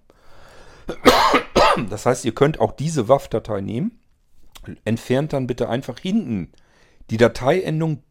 Das 1.90 2.06
heißt, 2.06 2.26
ihr 2.26 2.34
könnt 2.34 2.60
auch 2.60 2.72
diese 2.72 3.08
WAV-Datei 3.08 3.62
nehmen, 3.62 4.00
entfernt 4.86 5.34
dann 5.34 5.48
bitte 5.48 5.70
einfach 5.70 6.00
hinten 6.00 6.52
die 7.10 7.18
Dateiendung 7.18 8.04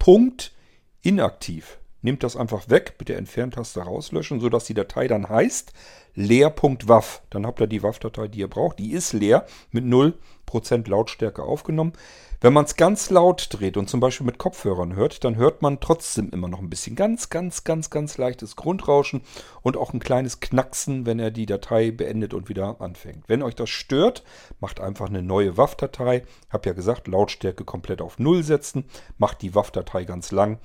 .inaktiv. 1.02 1.78
Nehmt 2.00 2.22
das 2.22 2.36
einfach 2.36 2.68
weg, 2.68 2.94
mit 2.98 3.08
der 3.08 3.18
Entferntaste 3.18 3.80
rauslöschen, 3.80 4.40
sodass 4.40 4.64
die 4.64 4.74
Datei 4.74 5.08
dann 5.08 5.28
heißt 5.28 5.72
leer.wav. 6.14 7.22
Dann 7.30 7.46
habt 7.46 7.60
ihr 7.60 7.68
die 7.68 7.82
WAV-Datei, 7.82 8.28
die 8.28 8.40
ihr 8.40 8.48
braucht. 8.48 8.80
Die 8.80 8.92
ist 8.92 9.12
leer, 9.12 9.46
mit 9.70 9.84
0% 9.84 10.88
Lautstärke 10.88 11.44
aufgenommen. 11.44 11.92
Wenn 12.40 12.52
man 12.52 12.64
es 12.64 12.76
ganz 12.76 13.10
laut 13.10 13.48
dreht 13.50 13.76
und 13.76 13.88
zum 13.90 13.98
Beispiel 13.98 14.26
mit 14.26 14.38
Kopfhörern 14.38 14.94
hört, 14.94 15.24
dann 15.24 15.36
hört 15.36 15.60
man 15.60 15.80
trotzdem 15.80 16.30
immer 16.30 16.46
noch 16.46 16.60
ein 16.60 16.70
bisschen 16.70 16.94
ganz, 16.94 17.30
ganz, 17.30 17.64
ganz, 17.64 17.90
ganz 17.90 18.16
leichtes 18.16 18.54
Grundrauschen 18.54 19.22
und 19.62 19.76
auch 19.76 19.92
ein 19.92 19.98
kleines 19.98 20.38
Knacksen, 20.38 21.04
wenn 21.04 21.18
er 21.18 21.32
die 21.32 21.46
Datei 21.46 21.90
beendet 21.90 22.34
und 22.34 22.48
wieder 22.48 22.80
anfängt. 22.80 23.24
Wenn 23.28 23.42
euch 23.42 23.56
das 23.56 23.70
stört, 23.70 24.22
macht 24.60 24.80
einfach 24.80 25.08
eine 25.08 25.22
neue 25.22 25.56
WAV-Datei. 25.56 26.24
Hab 26.50 26.66
ja 26.66 26.74
gesagt, 26.74 27.08
Lautstärke 27.08 27.64
komplett 27.64 28.00
auf 28.00 28.20
0 28.20 28.44
setzen, 28.44 28.84
macht 29.18 29.42
die 29.42 29.54
WAV-Datei 29.54 30.04
ganz 30.04 30.30
lang. 30.30 30.58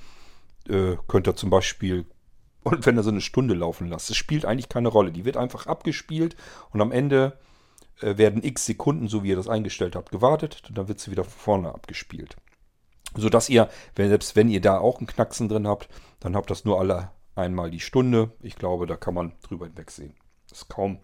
Äh, 0.67 0.97
könnt 1.07 1.27
ihr 1.27 1.35
zum 1.35 1.49
Beispiel 1.49 2.05
und 2.63 2.85
wenn 2.85 2.97
er 2.97 3.03
so 3.03 3.09
eine 3.09 3.21
Stunde 3.21 3.53
laufen 3.53 3.89
lasst, 3.89 4.09
es 4.09 4.15
spielt 4.15 4.45
eigentlich 4.45 4.69
keine 4.69 4.87
Rolle. 4.87 5.11
Die 5.11 5.25
wird 5.25 5.37
einfach 5.37 5.67
abgespielt 5.67 6.35
und 6.71 6.81
am 6.81 6.91
Ende 6.91 7.37
äh, 8.01 8.17
werden 8.17 8.43
x 8.43 8.65
Sekunden, 8.65 9.07
so 9.07 9.23
wie 9.23 9.29
ihr 9.29 9.35
das 9.35 9.49
eingestellt 9.49 9.95
habt, 9.95 10.11
gewartet 10.11 10.63
und 10.69 10.77
dann 10.77 10.87
wird 10.87 10.99
sie 10.99 11.11
wieder 11.11 11.23
von 11.23 11.33
vorne 11.33 11.73
abgespielt. 11.73 12.37
Sodass 13.15 13.49
ihr, 13.49 13.69
wenn, 13.95 14.09
selbst 14.09 14.35
wenn 14.35 14.49
ihr 14.49 14.61
da 14.61 14.79
auch 14.79 14.97
einen 14.97 15.07
Knacksen 15.07 15.49
drin 15.49 15.67
habt, 15.67 15.89
dann 16.19 16.35
habt 16.35 16.49
das 16.49 16.65
nur 16.65 16.79
alle 16.79 17.11
einmal 17.35 17.69
die 17.69 17.79
Stunde. 17.79 18.31
Ich 18.41 18.55
glaube, 18.55 18.87
da 18.87 18.95
kann 18.95 19.13
man 19.13 19.33
drüber 19.43 19.65
hinwegsehen. 19.65 20.15
Das 20.49 20.59
ist 20.59 20.69
kaum 20.69 20.99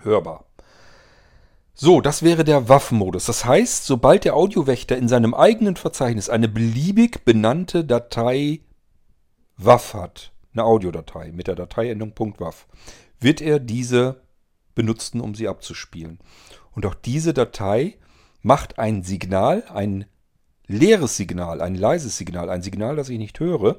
hörbar. 0.00 0.46
So, 1.74 2.00
das 2.00 2.22
wäre 2.22 2.44
der 2.44 2.68
Waffenmodus. 2.68 3.26
Das 3.26 3.44
heißt, 3.44 3.86
sobald 3.86 4.24
der 4.24 4.36
Audiowächter 4.36 4.96
in 4.96 5.08
seinem 5.08 5.34
eigenen 5.34 5.76
Verzeichnis 5.76 6.28
eine 6.28 6.48
beliebig 6.48 7.24
benannte 7.24 7.84
Datei 7.84 8.60
WAF 9.56 9.94
hat, 9.94 10.32
eine 10.52 10.64
Audiodatei 10.64 11.32
mit 11.32 11.46
der 11.46 11.54
Dateiendung 11.54 12.12
.wav, 12.38 12.66
wird 13.20 13.40
er 13.40 13.58
diese 13.58 14.20
benutzen, 14.74 15.20
um 15.20 15.34
sie 15.34 15.48
abzuspielen. 15.48 16.18
Und 16.72 16.84
auch 16.84 16.94
diese 16.94 17.32
Datei 17.32 17.96
macht 18.42 18.78
ein 18.78 19.02
Signal, 19.02 19.64
ein 19.68 20.04
leeres 20.66 21.16
Signal, 21.16 21.60
ein 21.60 21.74
leises 21.74 22.18
Signal, 22.18 22.50
ein 22.50 22.62
Signal, 22.62 22.96
das 22.96 23.08
ich 23.08 23.18
nicht 23.18 23.40
höre, 23.40 23.78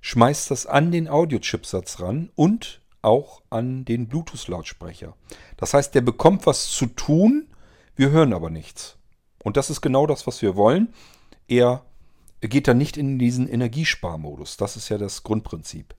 schmeißt 0.00 0.50
das 0.50 0.66
an 0.66 0.92
den 0.92 1.08
Audiochipsatz 1.08 2.00
ran 2.00 2.30
und 2.34 2.82
auch 3.04 3.42
an 3.50 3.84
den 3.84 4.08
Bluetooth-Lautsprecher. 4.08 5.14
Das 5.56 5.74
heißt, 5.74 5.94
der 5.94 6.00
bekommt 6.00 6.46
was 6.46 6.70
zu 6.70 6.86
tun, 6.86 7.48
wir 7.96 8.10
hören 8.10 8.32
aber 8.32 8.50
nichts. 8.50 8.96
Und 9.42 9.56
das 9.56 9.70
ist 9.70 9.80
genau 9.80 10.06
das, 10.06 10.26
was 10.26 10.42
wir 10.42 10.56
wollen. 10.56 10.92
Er 11.46 11.84
geht 12.40 12.66
dann 12.66 12.78
nicht 12.78 12.96
in 12.96 13.18
diesen 13.18 13.48
Energiesparmodus. 13.48 14.56
Das 14.56 14.76
ist 14.76 14.88
ja 14.88 14.98
das 14.98 15.22
Grundprinzip. 15.22 15.94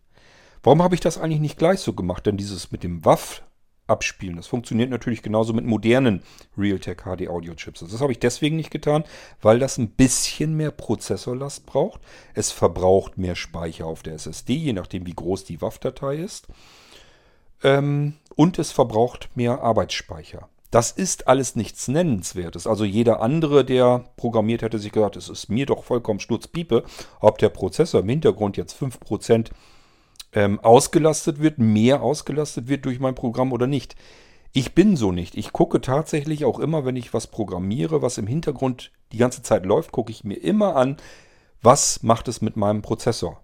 Warum 0.64 0.82
habe 0.82 0.96
ich 0.96 1.02
das 1.02 1.18
eigentlich 1.18 1.42
nicht 1.42 1.58
gleich 1.58 1.80
so 1.80 1.94
gemacht? 1.94 2.26
Denn 2.26 2.38
dieses 2.38 2.72
mit 2.72 2.84
dem 2.84 3.06
WAF 3.06 3.44
abspielen. 3.88 4.36
Das 4.36 4.48
funktioniert 4.48 4.90
natürlich 4.90 5.22
genauso 5.22 5.54
mit 5.54 5.66
modernen 5.66 6.24
Realtek 6.58 7.04
HD 7.04 7.28
Audio 7.28 7.54
Chips. 7.54 7.82
Das 7.82 8.02
habe 8.02 8.12
ich 8.12 8.20
deswegen 8.20 8.56
nicht 8.56 8.72
getan, 8.72 9.04
weil 9.42 9.60
das 9.60 9.78
ein 9.78 9.90
bisschen 9.90 10.58
mehr 10.58 10.72
Prozessorlast 10.72 11.66
braucht. 11.66 12.02
Es 12.34 12.52
verbraucht 12.52 13.18
mehr 13.18 13.36
Speicher 13.36 13.86
auf 13.86 14.02
der 14.02 14.16
SSD, 14.16 14.56
je 14.56 14.74
nachdem 14.74 15.06
wie 15.06 15.14
groß 15.14 15.44
die 15.44 15.62
WAV-Datei 15.62 16.16
ist. 16.16 16.48
Ähm, 17.66 18.14
und 18.36 18.60
es 18.60 18.72
verbraucht 18.72 19.30
mehr 19.34 19.62
Arbeitsspeicher. 19.64 20.50
Das 20.70 20.92
ist 20.92 21.28
alles 21.28 21.56
nichts 21.56 21.88
Nennenswertes. 21.88 22.68
Also 22.68 22.86
jeder 22.86 23.22
andere, 23.22 23.66
der 23.66 24.06
programmiert, 24.18 24.62
hätte 24.62 24.78
sich 24.78 24.92
gesagt, 24.92 25.16
es 25.16 25.30
ist 25.30 25.50
mir 25.50 25.66
doch 25.66 25.84
vollkommen 25.84 26.20
Sturzpiepe, 26.20 26.84
ob 27.20 27.40
der 27.40 27.50
Prozessor 27.50 28.02
im 28.02 28.10
Hintergrund 28.10 28.58
jetzt 28.58 28.80
5% 28.80 29.50
ähm, 30.34 30.60
ausgelastet 30.60 31.42
wird, 31.42 31.58
mehr 31.58 32.04
ausgelastet 32.04 32.68
wird 32.68 32.86
durch 32.86 33.00
mein 33.00 33.16
Programm 33.16 33.52
oder 33.52 33.68
nicht. 33.68 33.96
Ich 34.52 34.76
bin 34.76 34.96
so 34.96 35.12
nicht. 35.12 35.36
Ich 35.36 35.52
gucke 35.52 35.82
tatsächlich 35.82 36.46
auch 36.46 36.60
immer, 36.60 36.86
wenn 36.86 36.96
ich 36.96 37.14
was 37.14 37.28
programmiere, 37.28 38.02
was 38.02 38.20
im 38.20 38.28
Hintergrund 38.28 38.92
die 39.12 39.18
ganze 39.18 39.42
Zeit 39.42 39.66
läuft, 39.66 39.92
gucke 39.92 40.12
ich 40.12 40.24
mir 40.24 40.36
immer 40.36 40.76
an, 40.76 40.98
was 41.62 42.04
macht 42.04 42.28
es 42.28 42.42
mit 42.42 42.58
meinem 42.58 42.82
Prozessor. 42.84 43.42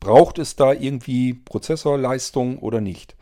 Braucht 0.00 0.38
es 0.38 0.56
da 0.56 0.72
irgendwie 0.72 1.34
Prozessorleistung 1.34 2.58
oder 2.58 2.80
nicht? 2.80 3.16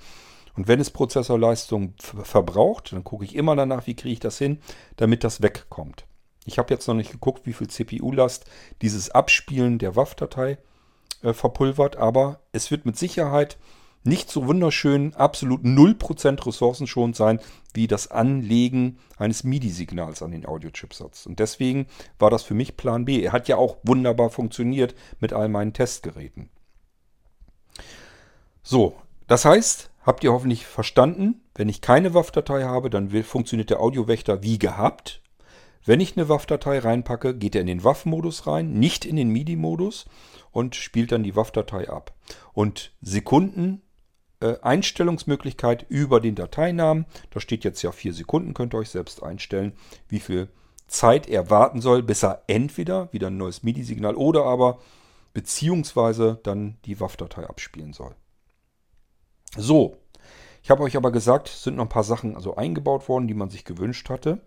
Und 0.56 0.68
wenn 0.68 0.80
es 0.80 0.90
Prozessorleistung 0.90 1.94
verbraucht, 1.98 2.92
dann 2.92 3.04
gucke 3.04 3.24
ich 3.24 3.34
immer 3.34 3.56
danach, 3.56 3.86
wie 3.86 3.94
kriege 3.94 4.14
ich 4.14 4.20
das 4.20 4.38
hin, 4.38 4.58
damit 4.96 5.22
das 5.22 5.42
wegkommt. 5.42 6.06
Ich 6.46 6.58
habe 6.58 6.72
jetzt 6.72 6.86
noch 6.86 6.94
nicht 6.94 7.12
geguckt, 7.12 7.46
wie 7.46 7.52
viel 7.52 7.68
CPU-Last 7.68 8.44
dieses 8.80 9.10
Abspielen 9.10 9.78
der 9.78 9.96
WAV-Datei 9.96 10.58
äh, 11.22 11.32
verpulvert, 11.32 11.96
aber 11.96 12.40
es 12.52 12.70
wird 12.70 12.86
mit 12.86 12.96
Sicherheit 12.96 13.58
nicht 14.04 14.30
so 14.30 14.46
wunderschön 14.46 15.14
absolut 15.14 15.64
0% 15.64 16.46
ressourcenschonend 16.46 17.16
sein, 17.16 17.40
wie 17.74 17.88
das 17.88 18.10
Anlegen 18.10 18.98
eines 19.18 19.42
MIDI-Signals 19.42 20.22
an 20.22 20.30
den 20.30 20.46
Audio-Chipsatz. 20.46 21.26
Und 21.26 21.40
deswegen 21.40 21.86
war 22.18 22.30
das 22.30 22.44
für 22.44 22.54
mich 22.54 22.76
Plan 22.76 23.04
B. 23.04 23.20
Er 23.20 23.32
hat 23.32 23.48
ja 23.48 23.56
auch 23.56 23.78
wunderbar 23.82 24.30
funktioniert 24.30 24.94
mit 25.18 25.32
all 25.32 25.48
meinen 25.48 25.72
Testgeräten. 25.72 26.48
So, 28.68 28.96
das 29.28 29.44
heißt, 29.44 29.90
habt 30.02 30.24
ihr 30.24 30.32
hoffentlich 30.32 30.66
verstanden, 30.66 31.40
wenn 31.54 31.68
ich 31.68 31.80
keine 31.80 32.14
WAV-Datei 32.14 32.64
habe, 32.64 32.90
dann 32.90 33.10
funktioniert 33.22 33.70
der 33.70 33.78
Audiowächter 33.78 34.42
wie 34.42 34.58
gehabt. 34.58 35.22
Wenn 35.84 36.00
ich 36.00 36.16
eine 36.16 36.28
WAV-Datei 36.28 36.80
reinpacke, 36.80 37.36
geht 37.36 37.54
er 37.54 37.60
in 37.60 37.68
den 37.68 37.84
WAV-Modus 37.84 38.48
rein, 38.48 38.72
nicht 38.72 39.04
in 39.04 39.14
den 39.14 39.28
MIDI-Modus 39.28 40.06
und 40.50 40.74
spielt 40.74 41.12
dann 41.12 41.22
die 41.22 41.36
WAV-Datei 41.36 41.88
ab. 41.88 42.12
Und 42.54 42.90
Sekunden 43.00 43.82
äh, 44.40 44.56
Einstellungsmöglichkeit 44.62 45.86
über 45.88 46.18
den 46.18 46.34
Dateinamen. 46.34 47.06
Da 47.30 47.38
steht 47.38 47.62
jetzt 47.62 47.82
ja 47.82 47.92
4 47.92 48.14
Sekunden, 48.14 48.52
könnt 48.52 48.74
ihr 48.74 48.78
euch 48.78 48.90
selbst 48.90 49.22
einstellen, 49.22 49.74
wie 50.08 50.18
viel 50.18 50.48
Zeit 50.88 51.28
er 51.28 51.50
warten 51.50 51.80
soll, 51.80 52.02
bis 52.02 52.24
er 52.24 52.42
entweder 52.48 53.12
wieder 53.12 53.28
ein 53.28 53.36
neues 53.36 53.62
MIDI-Signal 53.62 54.16
oder 54.16 54.44
aber 54.44 54.80
beziehungsweise 55.34 56.40
dann 56.42 56.78
die 56.84 56.98
WAV-Datei 56.98 57.48
abspielen 57.48 57.92
soll. 57.92 58.16
So, 59.54 59.96
ich 60.62 60.70
habe 60.70 60.82
euch 60.82 60.96
aber 60.96 61.12
gesagt, 61.12 61.48
es 61.48 61.62
sind 61.62 61.76
noch 61.76 61.84
ein 61.84 61.88
paar 61.88 62.02
Sachen 62.02 62.34
also 62.34 62.56
eingebaut 62.56 63.08
worden, 63.08 63.28
die 63.28 63.34
man 63.34 63.50
sich 63.50 63.64
gewünscht 63.64 64.10
hatte. 64.10 64.40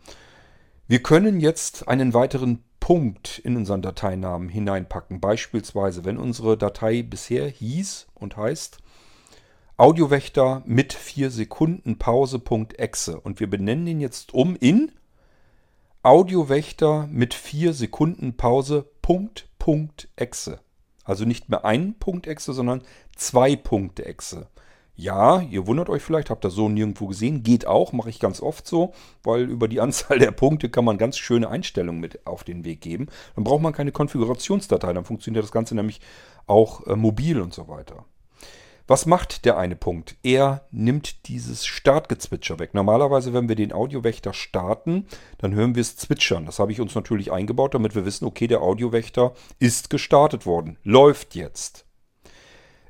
Wir 0.88 1.04
können 1.04 1.40
jetzt 1.40 1.88
einen 1.88 2.14
weiteren 2.14 2.64
Punkt 2.80 3.40
in 3.40 3.56
unseren 3.56 3.82
Dateinamen 3.84 4.50
hineinpacken. 4.50 5.22
Beispielsweise, 5.22 6.04
wenn 6.06 6.18
unsere 6.18 6.58
Datei 6.58 7.04
bisher 7.04 7.48
hieß 7.48 8.08
und 8.16 8.36
heißt 8.36 8.80
Audiowächter 9.78 10.64
mit 10.66 10.94
4 10.94 11.32
Sekunden 11.32 11.98
Pause.exe 12.00 13.20
und 13.20 13.40
wir 13.40 13.50
benennen 13.50 13.88
ihn 13.88 14.02
jetzt 14.02 14.34
um 14.34 14.58
in 14.58 14.92
Audiowächter 16.04 17.08
mit 17.08 17.34
4 17.34 17.74
Sekunden 17.74 18.36
Pause.exe. 18.36 19.40
Also 21.06 21.24
nicht 21.24 21.48
mehr 21.50 21.64
ein 21.64 21.94
Punkt 21.98 22.28
exe, 22.28 22.52
sondern 22.54 22.82
zwei 23.16 23.56
Punkte 23.56 24.06
exe. 24.06 24.48
Ja, 25.02 25.40
ihr 25.40 25.66
wundert 25.66 25.88
euch 25.88 26.02
vielleicht, 26.04 26.30
habt 26.30 26.44
ihr 26.44 26.50
so 26.50 26.68
nirgendwo 26.68 27.08
gesehen. 27.08 27.42
Geht 27.42 27.66
auch, 27.66 27.94
mache 27.94 28.10
ich 28.10 28.20
ganz 28.20 28.42
oft 28.42 28.68
so, 28.68 28.92
weil 29.24 29.44
über 29.44 29.70
die 29.70 29.80
Anzahl 29.80 30.20
der 30.20 30.32
Punkte 30.32 30.68
kann 30.68 30.84
man 30.84 30.98
ganz 30.98 31.18
schöne 31.18 31.48
Einstellungen 31.48 32.02
mit 32.02 32.28
auf 32.28 32.44
den 32.44 32.66
Weg 32.66 32.82
geben. 32.82 33.08
Dann 33.34 33.46
braucht 33.46 33.62
man 33.62 33.72
keine 33.72 33.94
Konfigurationsdatei, 33.94 34.92
dann 34.92 35.06
funktioniert 35.06 35.46
das 35.46 35.54
Ganze 35.54 35.74
nämlich 35.74 36.02
auch 36.48 36.86
äh, 36.86 36.98
mobil 36.98 37.40
und 37.40 37.54
so 37.54 37.70
weiter. 37.70 38.04
Was 38.88 39.06
macht 39.06 39.46
der 39.46 39.58
eine 39.58 39.78
Punkt? 39.78 40.18
Er 40.22 40.68
nimmt 40.70 41.30
dieses 41.30 41.66
Startgezwitscher 41.66 42.60
weg. 42.60 42.74
Normalerweise, 42.74 43.32
wenn 43.32 43.48
wir 43.48 43.56
den 43.56 43.72
Audiowächter 43.72 44.34
starten, 44.34 45.06
dann 45.38 45.56
hören 45.56 45.76
wir 45.76 45.82
es 45.82 45.96
zwitschern. 45.96 46.46
Das 46.46 46.60
habe 46.60 46.74
ich 46.74 46.82
uns 46.82 46.94
natürlich 46.94 47.32
eingebaut, 47.32 47.74
damit 47.74 47.96
wir 47.96 48.04
wissen, 48.04 48.26
okay, 48.26 48.48
der 48.48 48.62
Audiowächter 48.62 49.34
ist 49.60 49.90
gestartet 49.90 50.46
worden, 50.46 50.78
läuft 50.84 51.36
jetzt. 51.36 51.86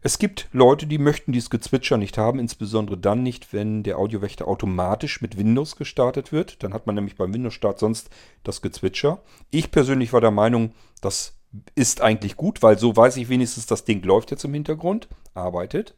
Es 0.01 0.17
gibt 0.17 0.47
Leute, 0.53 0.87
die 0.87 0.97
möchten 0.97 1.33
dieses 1.33 1.49
Gezwitscher 1.49 1.97
nicht 1.97 2.17
haben, 2.17 2.39
insbesondere 2.39 2.97
dann 2.97 3.21
nicht, 3.21 3.51
wenn 3.51 3.83
der 3.83 3.97
Audiowächter 3.97 4.47
automatisch 4.47 5.21
mit 5.21 5.37
Windows 5.37 5.75
gestartet 5.75 6.31
wird. 6.31 6.63
Dann 6.63 6.73
hat 6.73 6.85
man 6.85 6.95
nämlich 6.95 7.17
beim 7.17 7.33
Windows-Start 7.33 7.79
sonst 7.79 8.09
das 8.43 8.61
Gezwitscher. 8.61 9.21
Ich 9.51 9.71
persönlich 9.71 10.13
war 10.13 10.21
der 10.21 10.31
Meinung, 10.31 10.73
das 11.01 11.37
ist 11.75 12.01
eigentlich 12.01 12.37
gut, 12.37 12.63
weil 12.63 12.79
so 12.79 12.95
weiß 12.95 13.17
ich 13.17 13.27
wenigstens, 13.27 13.65
das 13.65 13.83
Ding 13.83 14.01
läuft 14.03 14.31
jetzt 14.31 14.45
im 14.45 14.53
Hintergrund, 14.53 15.09
arbeitet. 15.33 15.95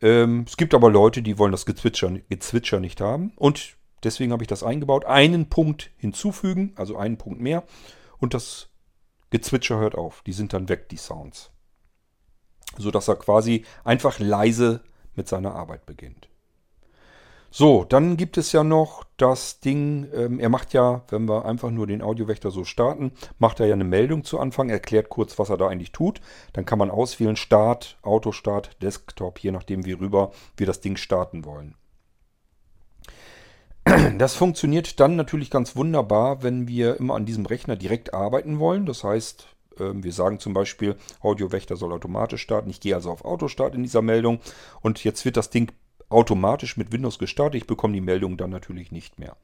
Ähm, 0.00 0.44
es 0.48 0.56
gibt 0.56 0.74
aber 0.74 0.90
Leute, 0.90 1.22
die 1.22 1.38
wollen 1.38 1.52
das 1.52 1.66
Gezwitscher, 1.66 2.10
Gezwitscher 2.28 2.80
nicht 2.80 3.00
haben 3.00 3.32
und 3.36 3.76
deswegen 4.02 4.32
habe 4.32 4.42
ich 4.42 4.48
das 4.48 4.64
eingebaut. 4.64 5.04
Einen 5.04 5.48
Punkt 5.48 5.90
hinzufügen, 5.98 6.72
also 6.76 6.96
einen 6.96 7.18
Punkt 7.18 7.40
mehr 7.40 7.62
und 8.18 8.34
das 8.34 8.70
Gezwitscher 9.30 9.78
hört 9.78 9.94
auf. 9.94 10.22
Die 10.26 10.32
sind 10.32 10.52
dann 10.52 10.68
weg, 10.68 10.88
die 10.88 10.96
Sounds 10.96 11.52
sodass 12.76 13.08
er 13.08 13.16
quasi 13.16 13.64
einfach 13.84 14.18
leise 14.18 14.80
mit 15.14 15.28
seiner 15.28 15.54
Arbeit 15.54 15.86
beginnt. 15.86 16.28
So, 17.50 17.84
dann 17.84 18.18
gibt 18.18 18.36
es 18.36 18.52
ja 18.52 18.62
noch 18.62 19.04
das 19.16 19.60
Ding, 19.60 20.06
ähm, 20.14 20.38
er 20.38 20.50
macht 20.50 20.74
ja, 20.74 21.02
wenn 21.08 21.26
wir 21.26 21.46
einfach 21.46 21.70
nur 21.70 21.86
den 21.86 22.02
Audiowächter 22.02 22.50
so 22.50 22.64
starten, 22.64 23.12
macht 23.38 23.58
er 23.60 23.66
ja 23.66 23.72
eine 23.72 23.84
Meldung 23.84 24.22
zu 24.22 24.38
Anfang, 24.38 24.68
erklärt 24.68 25.08
kurz, 25.08 25.38
was 25.38 25.48
er 25.48 25.56
da 25.56 25.66
eigentlich 25.66 25.92
tut. 25.92 26.20
Dann 26.52 26.66
kann 26.66 26.78
man 26.78 26.90
auswählen 26.90 27.36
Start, 27.36 27.98
Autostart, 28.02 28.82
Desktop, 28.82 29.38
je 29.38 29.50
nachdem, 29.50 29.86
wie 29.86 29.92
rüber 29.92 30.32
wir 30.58 30.66
das 30.66 30.82
Ding 30.82 30.96
starten 30.96 31.44
wollen. 31.46 31.74
Das 34.18 34.34
funktioniert 34.34 35.00
dann 35.00 35.16
natürlich 35.16 35.50
ganz 35.50 35.74
wunderbar, 35.74 36.42
wenn 36.42 36.68
wir 36.68 36.98
immer 36.98 37.14
an 37.14 37.24
diesem 37.24 37.46
Rechner 37.46 37.76
direkt 37.76 38.12
arbeiten 38.12 38.58
wollen. 38.58 38.84
Das 38.84 39.02
heißt, 39.02 39.46
wir 39.78 40.12
sagen 40.12 40.38
zum 40.38 40.54
Beispiel, 40.54 40.96
Audiowächter 41.20 41.76
soll 41.76 41.92
automatisch 41.92 42.42
starten. 42.42 42.70
Ich 42.70 42.80
gehe 42.80 42.94
also 42.94 43.10
auf 43.10 43.24
Autostart 43.24 43.74
in 43.74 43.82
dieser 43.82 44.02
Meldung 44.02 44.40
und 44.80 45.02
jetzt 45.04 45.24
wird 45.24 45.36
das 45.36 45.50
Ding 45.50 45.72
automatisch 46.10 46.76
mit 46.76 46.92
Windows 46.92 47.18
gestartet. 47.18 47.62
Ich 47.62 47.66
bekomme 47.66 47.94
die 47.94 48.00
Meldung 48.00 48.36
dann 48.36 48.50
natürlich 48.50 48.92
nicht 48.92 49.18
mehr. 49.18 49.36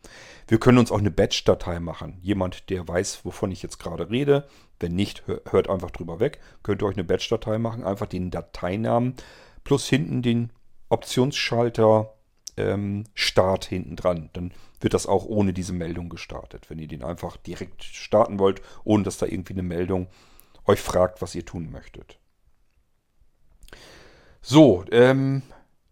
Wir 0.48 0.58
können 0.58 0.78
uns 0.78 0.90
auch 0.90 0.98
eine 0.98 1.10
Batch-Datei 1.10 1.78
machen. 1.80 2.18
Jemand, 2.22 2.70
der 2.70 2.86
weiß, 2.88 3.24
wovon 3.24 3.50
ich 3.50 3.62
jetzt 3.62 3.78
gerade 3.78 4.10
rede, 4.10 4.46
wenn 4.80 4.94
nicht, 4.94 5.24
hört 5.26 5.68
einfach 5.68 5.90
drüber 5.90 6.20
weg. 6.20 6.40
Könnt 6.62 6.82
ihr 6.82 6.86
euch 6.86 6.96
eine 6.96 7.04
Batch-Datei 7.04 7.58
machen, 7.58 7.84
einfach 7.84 8.06
den 8.06 8.30
Dateinamen 8.30 9.14
plus 9.62 9.88
hinten 9.88 10.22
den 10.22 10.50
Optionsschalter 10.88 12.14
ähm, 12.56 13.04
Start 13.14 13.64
hinten 13.64 13.96
dran. 13.96 14.30
Dann 14.32 14.52
wird 14.80 14.94
das 14.94 15.06
auch 15.06 15.24
ohne 15.24 15.52
diese 15.52 15.72
Meldung 15.72 16.08
gestartet. 16.08 16.68
Wenn 16.70 16.78
ihr 16.78 16.88
den 16.88 17.02
einfach 17.02 17.36
direkt 17.36 17.84
starten 17.84 18.38
wollt, 18.38 18.62
ohne 18.84 19.04
dass 19.04 19.18
da 19.18 19.26
irgendwie 19.26 19.54
eine 19.54 19.62
Meldung 19.62 20.08
euch 20.66 20.80
fragt, 20.80 21.22
was 21.22 21.34
ihr 21.34 21.44
tun 21.44 21.70
möchtet. 21.70 22.18
So, 24.40 24.84
ähm, 24.90 25.42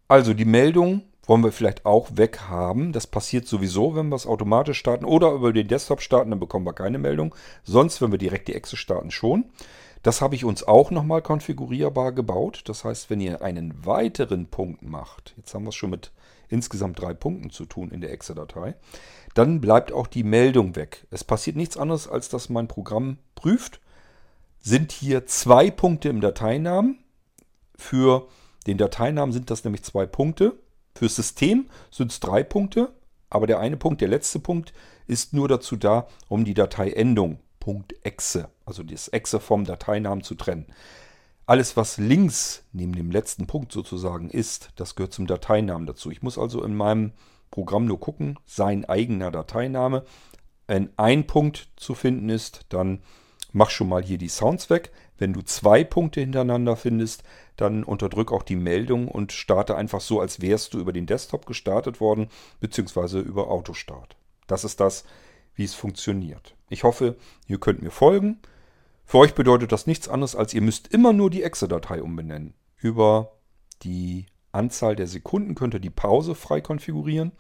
also 0.09 0.35
die 0.35 0.45
Meldung 0.45 1.03
wollen 1.27 1.45
wir 1.45 1.53
vielleicht 1.53 1.87
auch 1.87 2.11
weghaben. 2.15 2.93
Das 2.93 3.07
passiert 3.07 3.47
sowieso, 3.47 3.95
wenn 3.95 4.09
wir 4.09 4.17
es 4.17 4.27
automatisch 4.27 4.79
starten 4.79 5.05
oder 5.05 5.33
über 5.33 5.53
den 5.53 5.69
Desktop 5.69 6.03
starten, 6.03 6.31
dann 6.31 6.41
bekommen 6.41 6.67
wir 6.67 6.73
keine 6.73 6.99
Meldung. 6.99 7.35
Sonst, 7.63 8.03
wenn 8.03 8.11
wir 8.11 8.19
direkt 8.19 8.49
die 8.49 8.55
Exe 8.55 8.77
starten, 8.77 9.11
schon. 9.11 9.47
Das 10.03 10.21
habe 10.21 10.35
ich 10.35 10.45
uns 10.45 10.65
auch 10.65 10.91
nochmal 10.91 11.23
konfigurierbar 11.23 12.13
gebaut. 12.13 12.63
Das 12.67 12.85
heißt, 12.85 13.09
wenn 13.09 13.21
ihr 13.21 13.41
einen 13.41 13.87
weiteren 13.87 14.47
Punkt 14.47 14.83
macht, 14.83 15.33
jetzt 15.37 15.55
haben 15.55 15.63
wir 15.63 15.69
es 15.69 15.77
schon 15.77 15.91
mit 15.91 16.11
insgesamt 16.53 17.01
drei 17.01 17.15
Punkten 17.15 17.51
zu 17.51 17.65
tun 17.65 17.91
in 17.91 18.01
der 18.01 18.13
Exe-Datei, 18.13 18.75
dann 19.35 19.61
bleibt 19.61 19.93
auch 19.93 20.07
die 20.07 20.23
Meldung 20.23 20.77
weg. 20.77 21.07
Es 21.11 21.25
passiert 21.25 21.57
nichts 21.57 21.77
anderes, 21.77 22.07
als 22.07 22.29
dass 22.29 22.49
mein 22.49 22.69
Programm 22.69 23.19
prüft, 23.35 23.81
sind 24.61 24.93
hier 24.93 25.27
zwei 25.27 25.71
Punkte 25.71 26.09
im 26.09 26.21
Dateinamen. 26.21 26.99
Für 27.75 28.29
den 28.67 28.79
Dateinamen 28.79 29.33
sind 29.33 29.51
das 29.51 29.65
nämlich 29.65 29.83
zwei 29.83 30.07
Punkte. 30.07 30.55
Fürs 30.95 31.17
System 31.17 31.69
sind 31.91 32.13
es 32.13 32.21
drei 32.21 32.43
Punkte, 32.43 32.93
aber 33.31 33.47
der 33.47 33.59
eine 33.59 33.77
Punkt, 33.77 34.01
der 34.01 34.09
letzte 34.09 34.39
Punkt, 34.39 34.73
ist 35.07 35.33
nur 35.33 35.49
dazu 35.49 35.77
da, 35.77 36.07
um 36.29 36.45
die 36.45 36.55
Dateiendung 36.55 37.41
.exe, 38.03 38.49
also 38.65 38.83
das 38.83 39.09
Exe 39.09 39.39
vom 39.39 39.65
Dateinamen 39.65 40.25
zu 40.25 40.35
trennen. 40.35 40.67
Alles, 41.53 41.77
was 41.77 41.99
links 41.99 42.65
neben 42.73 42.95
dem 42.95 43.11
letzten 43.11 43.47
Punkt 43.47 43.73
sozusagen 43.73 44.31
ist, 44.31 44.71
das 44.77 44.95
gehört 44.95 45.13
zum 45.13 45.27
Dateinamen 45.27 45.87
dazu. 45.87 46.11
Ich 46.11 46.23
muss 46.23 46.39
also 46.39 46.65
in 46.65 46.75
meinem 46.75 47.13
Programm 47.51 47.85
nur 47.85 48.01
gucken, 48.01 48.39
sein 48.47 48.87
eigener 48.87 49.31
Dateiname. 49.31 50.03
Wenn 50.67 50.89
ein 50.97 51.27
Punkt 51.27 51.69
zu 51.77 51.95
finden 51.95 52.31
ist, 52.31 52.65
dann 52.71 53.03
mach 53.53 53.69
schon 53.69 53.91
mal 53.91 54.03
hier 54.03 54.17
die 54.17 54.31
Sounds 54.31 54.71
weg. 54.71 54.93
Wenn 55.19 55.35
du 55.35 55.43
zwei 55.43 55.85
Punkte 55.85 56.21
hintereinander 56.21 56.75
findest, 56.75 57.23
dann 57.57 57.85
unterdrück 57.85 58.33
auch 58.33 58.45
die 58.45 58.57
Meldung 58.57 59.07
und 59.07 59.33
starte 59.33 59.77
einfach 59.77 60.01
so, 60.01 60.23
als 60.23 60.41
wärst 60.41 60.73
du 60.73 60.79
über 60.79 60.95
den 60.95 61.05
Desktop 61.05 61.45
gestartet 61.45 62.01
worden, 62.01 62.29
beziehungsweise 62.61 63.21
über 63.21 63.49
Autostart. 63.49 64.17
Das 64.47 64.65
ist 64.65 64.81
das, 64.81 65.05
wie 65.55 65.65
es 65.65 65.75
funktioniert. 65.75 66.55
Ich 66.71 66.83
hoffe, 66.83 67.17
ihr 67.47 67.61
könnt 67.61 67.83
mir 67.83 67.91
folgen. 67.91 68.41
Für 69.05 69.19
euch 69.19 69.35
bedeutet 69.35 69.73
das 69.73 69.87
nichts 69.87 70.09
anderes, 70.09 70.37
als 70.37 70.55
ihr 70.55 70.63
müsst 70.63 70.89
immer 70.89 71.13
nur 71.13 71.31
die 71.31 71.43
Exe-Datei 71.43 72.03
umbenennen. 72.03 72.55
Über 72.77 73.33
die 73.83 74.27
Anzahl 74.53 74.97
der 74.97 75.07
Sekunden 75.07 75.55
könnt 75.55 75.75
ihr 75.75 75.81
die 75.81 75.91
Pause 75.91 76.35
frei 76.35 76.61
konfigurieren. 76.61 77.33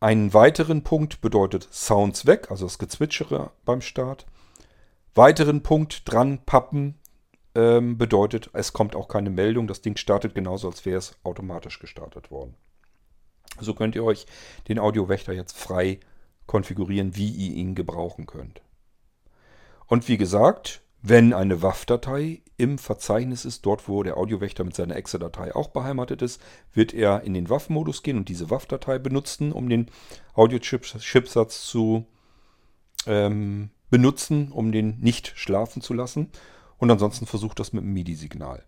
Einen 0.00 0.34
weiteren 0.34 0.82
Punkt 0.82 1.20
bedeutet 1.20 1.68
Sounds 1.70 2.26
weg, 2.26 2.50
also 2.50 2.66
das 2.66 2.78
Gezwitschere 2.78 3.52
beim 3.64 3.80
Start. 3.80 4.26
Weiteren 5.14 5.62
Punkt 5.62 6.10
dran 6.10 6.44
pappen 6.44 6.98
ähm, 7.54 7.98
bedeutet, 7.98 8.50
es 8.52 8.72
kommt 8.72 8.96
auch 8.96 9.08
keine 9.08 9.30
Meldung. 9.30 9.66
Das 9.66 9.82
Ding 9.82 9.96
startet 9.96 10.34
genauso, 10.34 10.68
als 10.68 10.84
wäre 10.84 10.98
es 10.98 11.16
automatisch 11.22 11.78
gestartet 11.78 12.30
worden. 12.30 12.54
So 13.60 13.74
könnt 13.74 13.94
ihr 13.94 14.04
euch 14.04 14.26
den 14.68 14.78
Audiowächter 14.78 15.32
jetzt 15.32 15.58
frei 15.58 16.00
konfigurieren, 16.46 17.14
wie 17.14 17.30
ihr 17.30 17.54
ihn 17.54 17.74
gebrauchen 17.74 18.26
könnt. 18.26 18.62
Und 19.92 20.08
wie 20.08 20.16
gesagt, 20.16 20.80
wenn 21.02 21.34
eine 21.34 21.60
WAV-Datei 21.60 22.40
im 22.56 22.78
Verzeichnis 22.78 23.44
ist, 23.44 23.66
dort 23.66 23.88
wo 23.88 24.02
der 24.02 24.16
Audiowächter 24.16 24.64
mit 24.64 24.74
seiner 24.74 24.96
Exe-Datei 24.96 25.54
auch 25.54 25.68
beheimatet 25.68 26.22
ist, 26.22 26.40
wird 26.72 26.94
er 26.94 27.24
in 27.24 27.34
den 27.34 27.50
WAV-Modus 27.50 28.02
gehen 28.02 28.16
und 28.16 28.30
diese 28.30 28.48
WAV-Datei 28.48 28.98
benutzen, 28.98 29.52
um 29.52 29.68
den 29.68 29.90
Audio-Chipsatz 30.32 31.66
zu 31.66 32.06
ähm, 33.04 33.68
benutzen, 33.90 34.50
um 34.50 34.72
den 34.72 34.98
nicht 35.00 35.34
schlafen 35.34 35.82
zu 35.82 35.92
lassen. 35.92 36.30
Und 36.78 36.90
ansonsten 36.90 37.26
versucht 37.26 37.58
das 37.58 37.74
mit 37.74 37.84
einem 37.84 37.92
MIDI-Signal. 37.92 38.64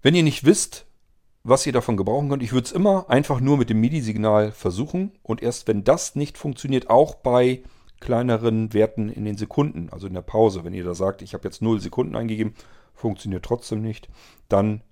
Wenn 0.00 0.14
ihr 0.14 0.22
nicht 0.22 0.42
wisst, 0.42 0.86
was 1.42 1.66
ihr 1.66 1.74
davon 1.74 1.98
gebrauchen 1.98 2.30
könnt, 2.30 2.42
ich 2.42 2.54
würde 2.54 2.64
es 2.64 2.72
immer 2.72 3.10
einfach 3.10 3.40
nur 3.40 3.58
mit 3.58 3.68
dem 3.68 3.80
MIDI-Signal 3.80 4.52
versuchen 4.52 5.12
und 5.22 5.42
erst 5.42 5.68
wenn 5.68 5.84
das 5.84 6.14
nicht 6.14 6.38
funktioniert, 6.38 6.88
auch 6.88 7.14
bei 7.16 7.62
kleineren 8.00 8.72
Werten 8.72 9.08
in 9.08 9.24
den 9.24 9.36
Sekunden, 9.36 9.88
also 9.90 10.06
in 10.06 10.14
der 10.14 10.22
Pause. 10.22 10.64
Wenn 10.64 10.74
ihr 10.74 10.84
da 10.84 10.94
sagt, 10.94 11.22
ich 11.22 11.34
habe 11.34 11.44
jetzt 11.44 11.62
0 11.62 11.80
Sekunden 11.80 12.16
eingegeben, 12.16 12.54
funktioniert 12.94 13.44
trotzdem 13.44 13.80
nicht, 13.82 14.08
dann 14.48 14.82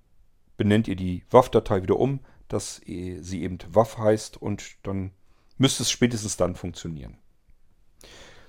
benennt 0.57 0.87
ihr 0.87 0.95
die 0.95 1.23
WAV-Datei 1.29 1.83
wieder 1.83 1.99
um, 1.99 2.19
dass 2.47 2.81
sie 2.85 3.43
eben 3.43 3.57
WAV 3.71 3.97
heißt 3.97 4.41
und 4.41 4.77
dann 4.83 5.11
müsste 5.57 5.83
es 5.83 5.91
spätestens 5.91 6.37
dann 6.37 6.55
funktionieren. 6.55 7.17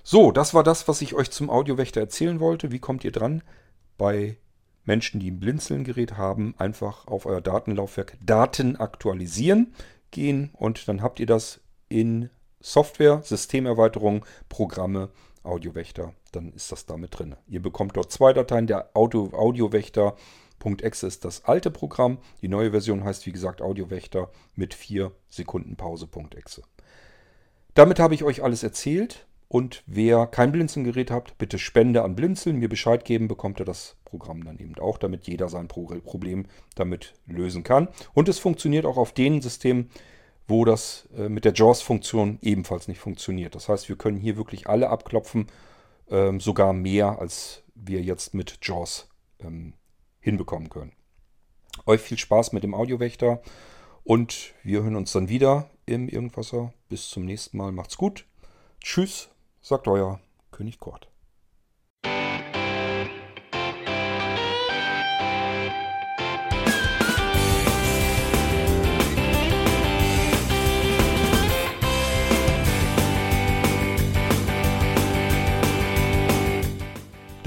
So, 0.03 0.31
das 0.31 0.53
war 0.53 0.63
das, 0.63 0.87
was 0.87 1.01
ich 1.01 1.13
euch 1.13 1.29
zum 1.29 1.49
Audiowächter 1.49 1.99
erzählen 1.99 2.39
wollte. 2.39 2.71
Wie 2.71 2.79
kommt 2.79 3.03
ihr 3.03 3.11
dran? 3.11 3.43
Bei 3.97 4.37
Menschen, 4.85 5.19
die 5.19 5.29
ein 5.29 5.39
Blinzeln-Gerät 5.39 6.17
haben, 6.17 6.55
einfach 6.57 7.05
auf 7.07 7.25
euer 7.25 7.41
Datenlaufwerk 7.41 8.17
Daten 8.25 8.75
aktualisieren 8.75 9.73
gehen 10.09 10.49
und 10.53 10.87
dann 10.87 11.01
habt 11.01 11.19
ihr 11.19 11.27
das 11.27 11.61
in 11.89 12.29
Software, 12.61 13.21
Systemerweiterung, 13.23 14.25
Programme, 14.49 15.09
Audiowächter, 15.43 16.13
dann 16.31 16.51
ist 16.53 16.71
das 16.71 16.85
damit 16.85 17.17
drin. 17.17 17.35
Ihr 17.47 17.61
bekommt 17.61 17.95
dort 17.97 18.11
zwei 18.11 18.33
Dateien. 18.33 18.67
Der 18.67 18.89
Audio, 18.93 19.29
Audiowächter.exe 19.33 21.07
ist 21.07 21.25
das 21.25 21.45
alte 21.45 21.71
Programm. 21.71 22.19
Die 22.41 22.49
neue 22.49 22.71
Version 22.71 23.03
heißt 23.03 23.25
wie 23.25 23.31
gesagt 23.31 23.61
Audiowächter 23.61 24.29
mit 24.55 24.73
4 24.73 25.11
Sekunden 25.29 25.75
Pause.exe. 25.75 26.63
Damit 27.73 27.99
habe 27.99 28.13
ich 28.13 28.23
euch 28.23 28.43
alles 28.43 28.63
erzählt 28.63 29.25
Und 29.51 29.81
wer 29.87 30.27
kein 30.27 30.51
Blinzeln-Gerät 30.51 31.09
hat, 31.09 31.35
bitte 31.39 31.57
Spende 31.57 32.03
an 32.03 32.15
Blinzeln, 32.15 32.57
mir 32.57 32.69
Bescheid 32.69 33.03
geben, 33.03 33.27
bekommt 33.27 33.59
er 33.59 33.65
das 33.65 33.95
Programm 34.05 34.43
dann 34.43 34.59
eben 34.59 34.77
auch, 34.77 34.99
damit 34.99 35.25
jeder 35.27 35.49
sein 35.49 35.67
Problem 35.67 36.45
damit 36.75 37.15
lösen 37.25 37.63
kann. 37.63 37.87
Und 38.13 38.29
es 38.29 38.37
funktioniert 38.37 38.85
auch 38.85 38.97
auf 38.97 39.11
den 39.11 39.41
Systemen, 39.41 39.89
wo 40.49 40.65
das 40.65 41.07
äh, 41.15 41.29
mit 41.29 41.45
der 41.45 41.53
JAWS-Funktion 41.53 42.39
ebenfalls 42.41 42.87
nicht 42.87 42.99
funktioniert. 42.99 43.55
Das 43.55 43.69
heißt, 43.69 43.89
wir 43.89 43.97
können 43.97 44.17
hier 44.17 44.37
wirklich 44.37 44.67
alle 44.67 44.89
abklopfen, 44.89 45.47
ähm, 46.09 46.39
sogar 46.39 46.73
mehr, 46.73 47.19
als 47.19 47.63
wir 47.75 48.01
jetzt 48.01 48.33
mit 48.33 48.59
JAWS 48.61 49.09
ähm, 49.39 49.73
hinbekommen 50.19 50.69
können. 50.69 50.93
Euch 51.85 52.01
viel 52.01 52.17
Spaß 52.17 52.51
mit 52.51 52.63
dem 52.63 52.73
Audiowächter 52.73 53.41
und 54.03 54.53
wir 54.63 54.83
hören 54.83 54.95
uns 54.95 55.11
dann 55.11 55.29
wieder 55.29 55.69
im 55.85 56.09
Irgendwasser. 56.09 56.73
Bis 56.89 57.09
zum 57.09 57.25
nächsten 57.25 57.57
Mal. 57.57 57.71
Macht's 57.71 57.97
gut. 57.97 58.25
Tschüss 58.81 59.29
sagt 59.61 59.87
euer 59.87 60.19
König 60.51 60.79
Kort. 60.79 61.09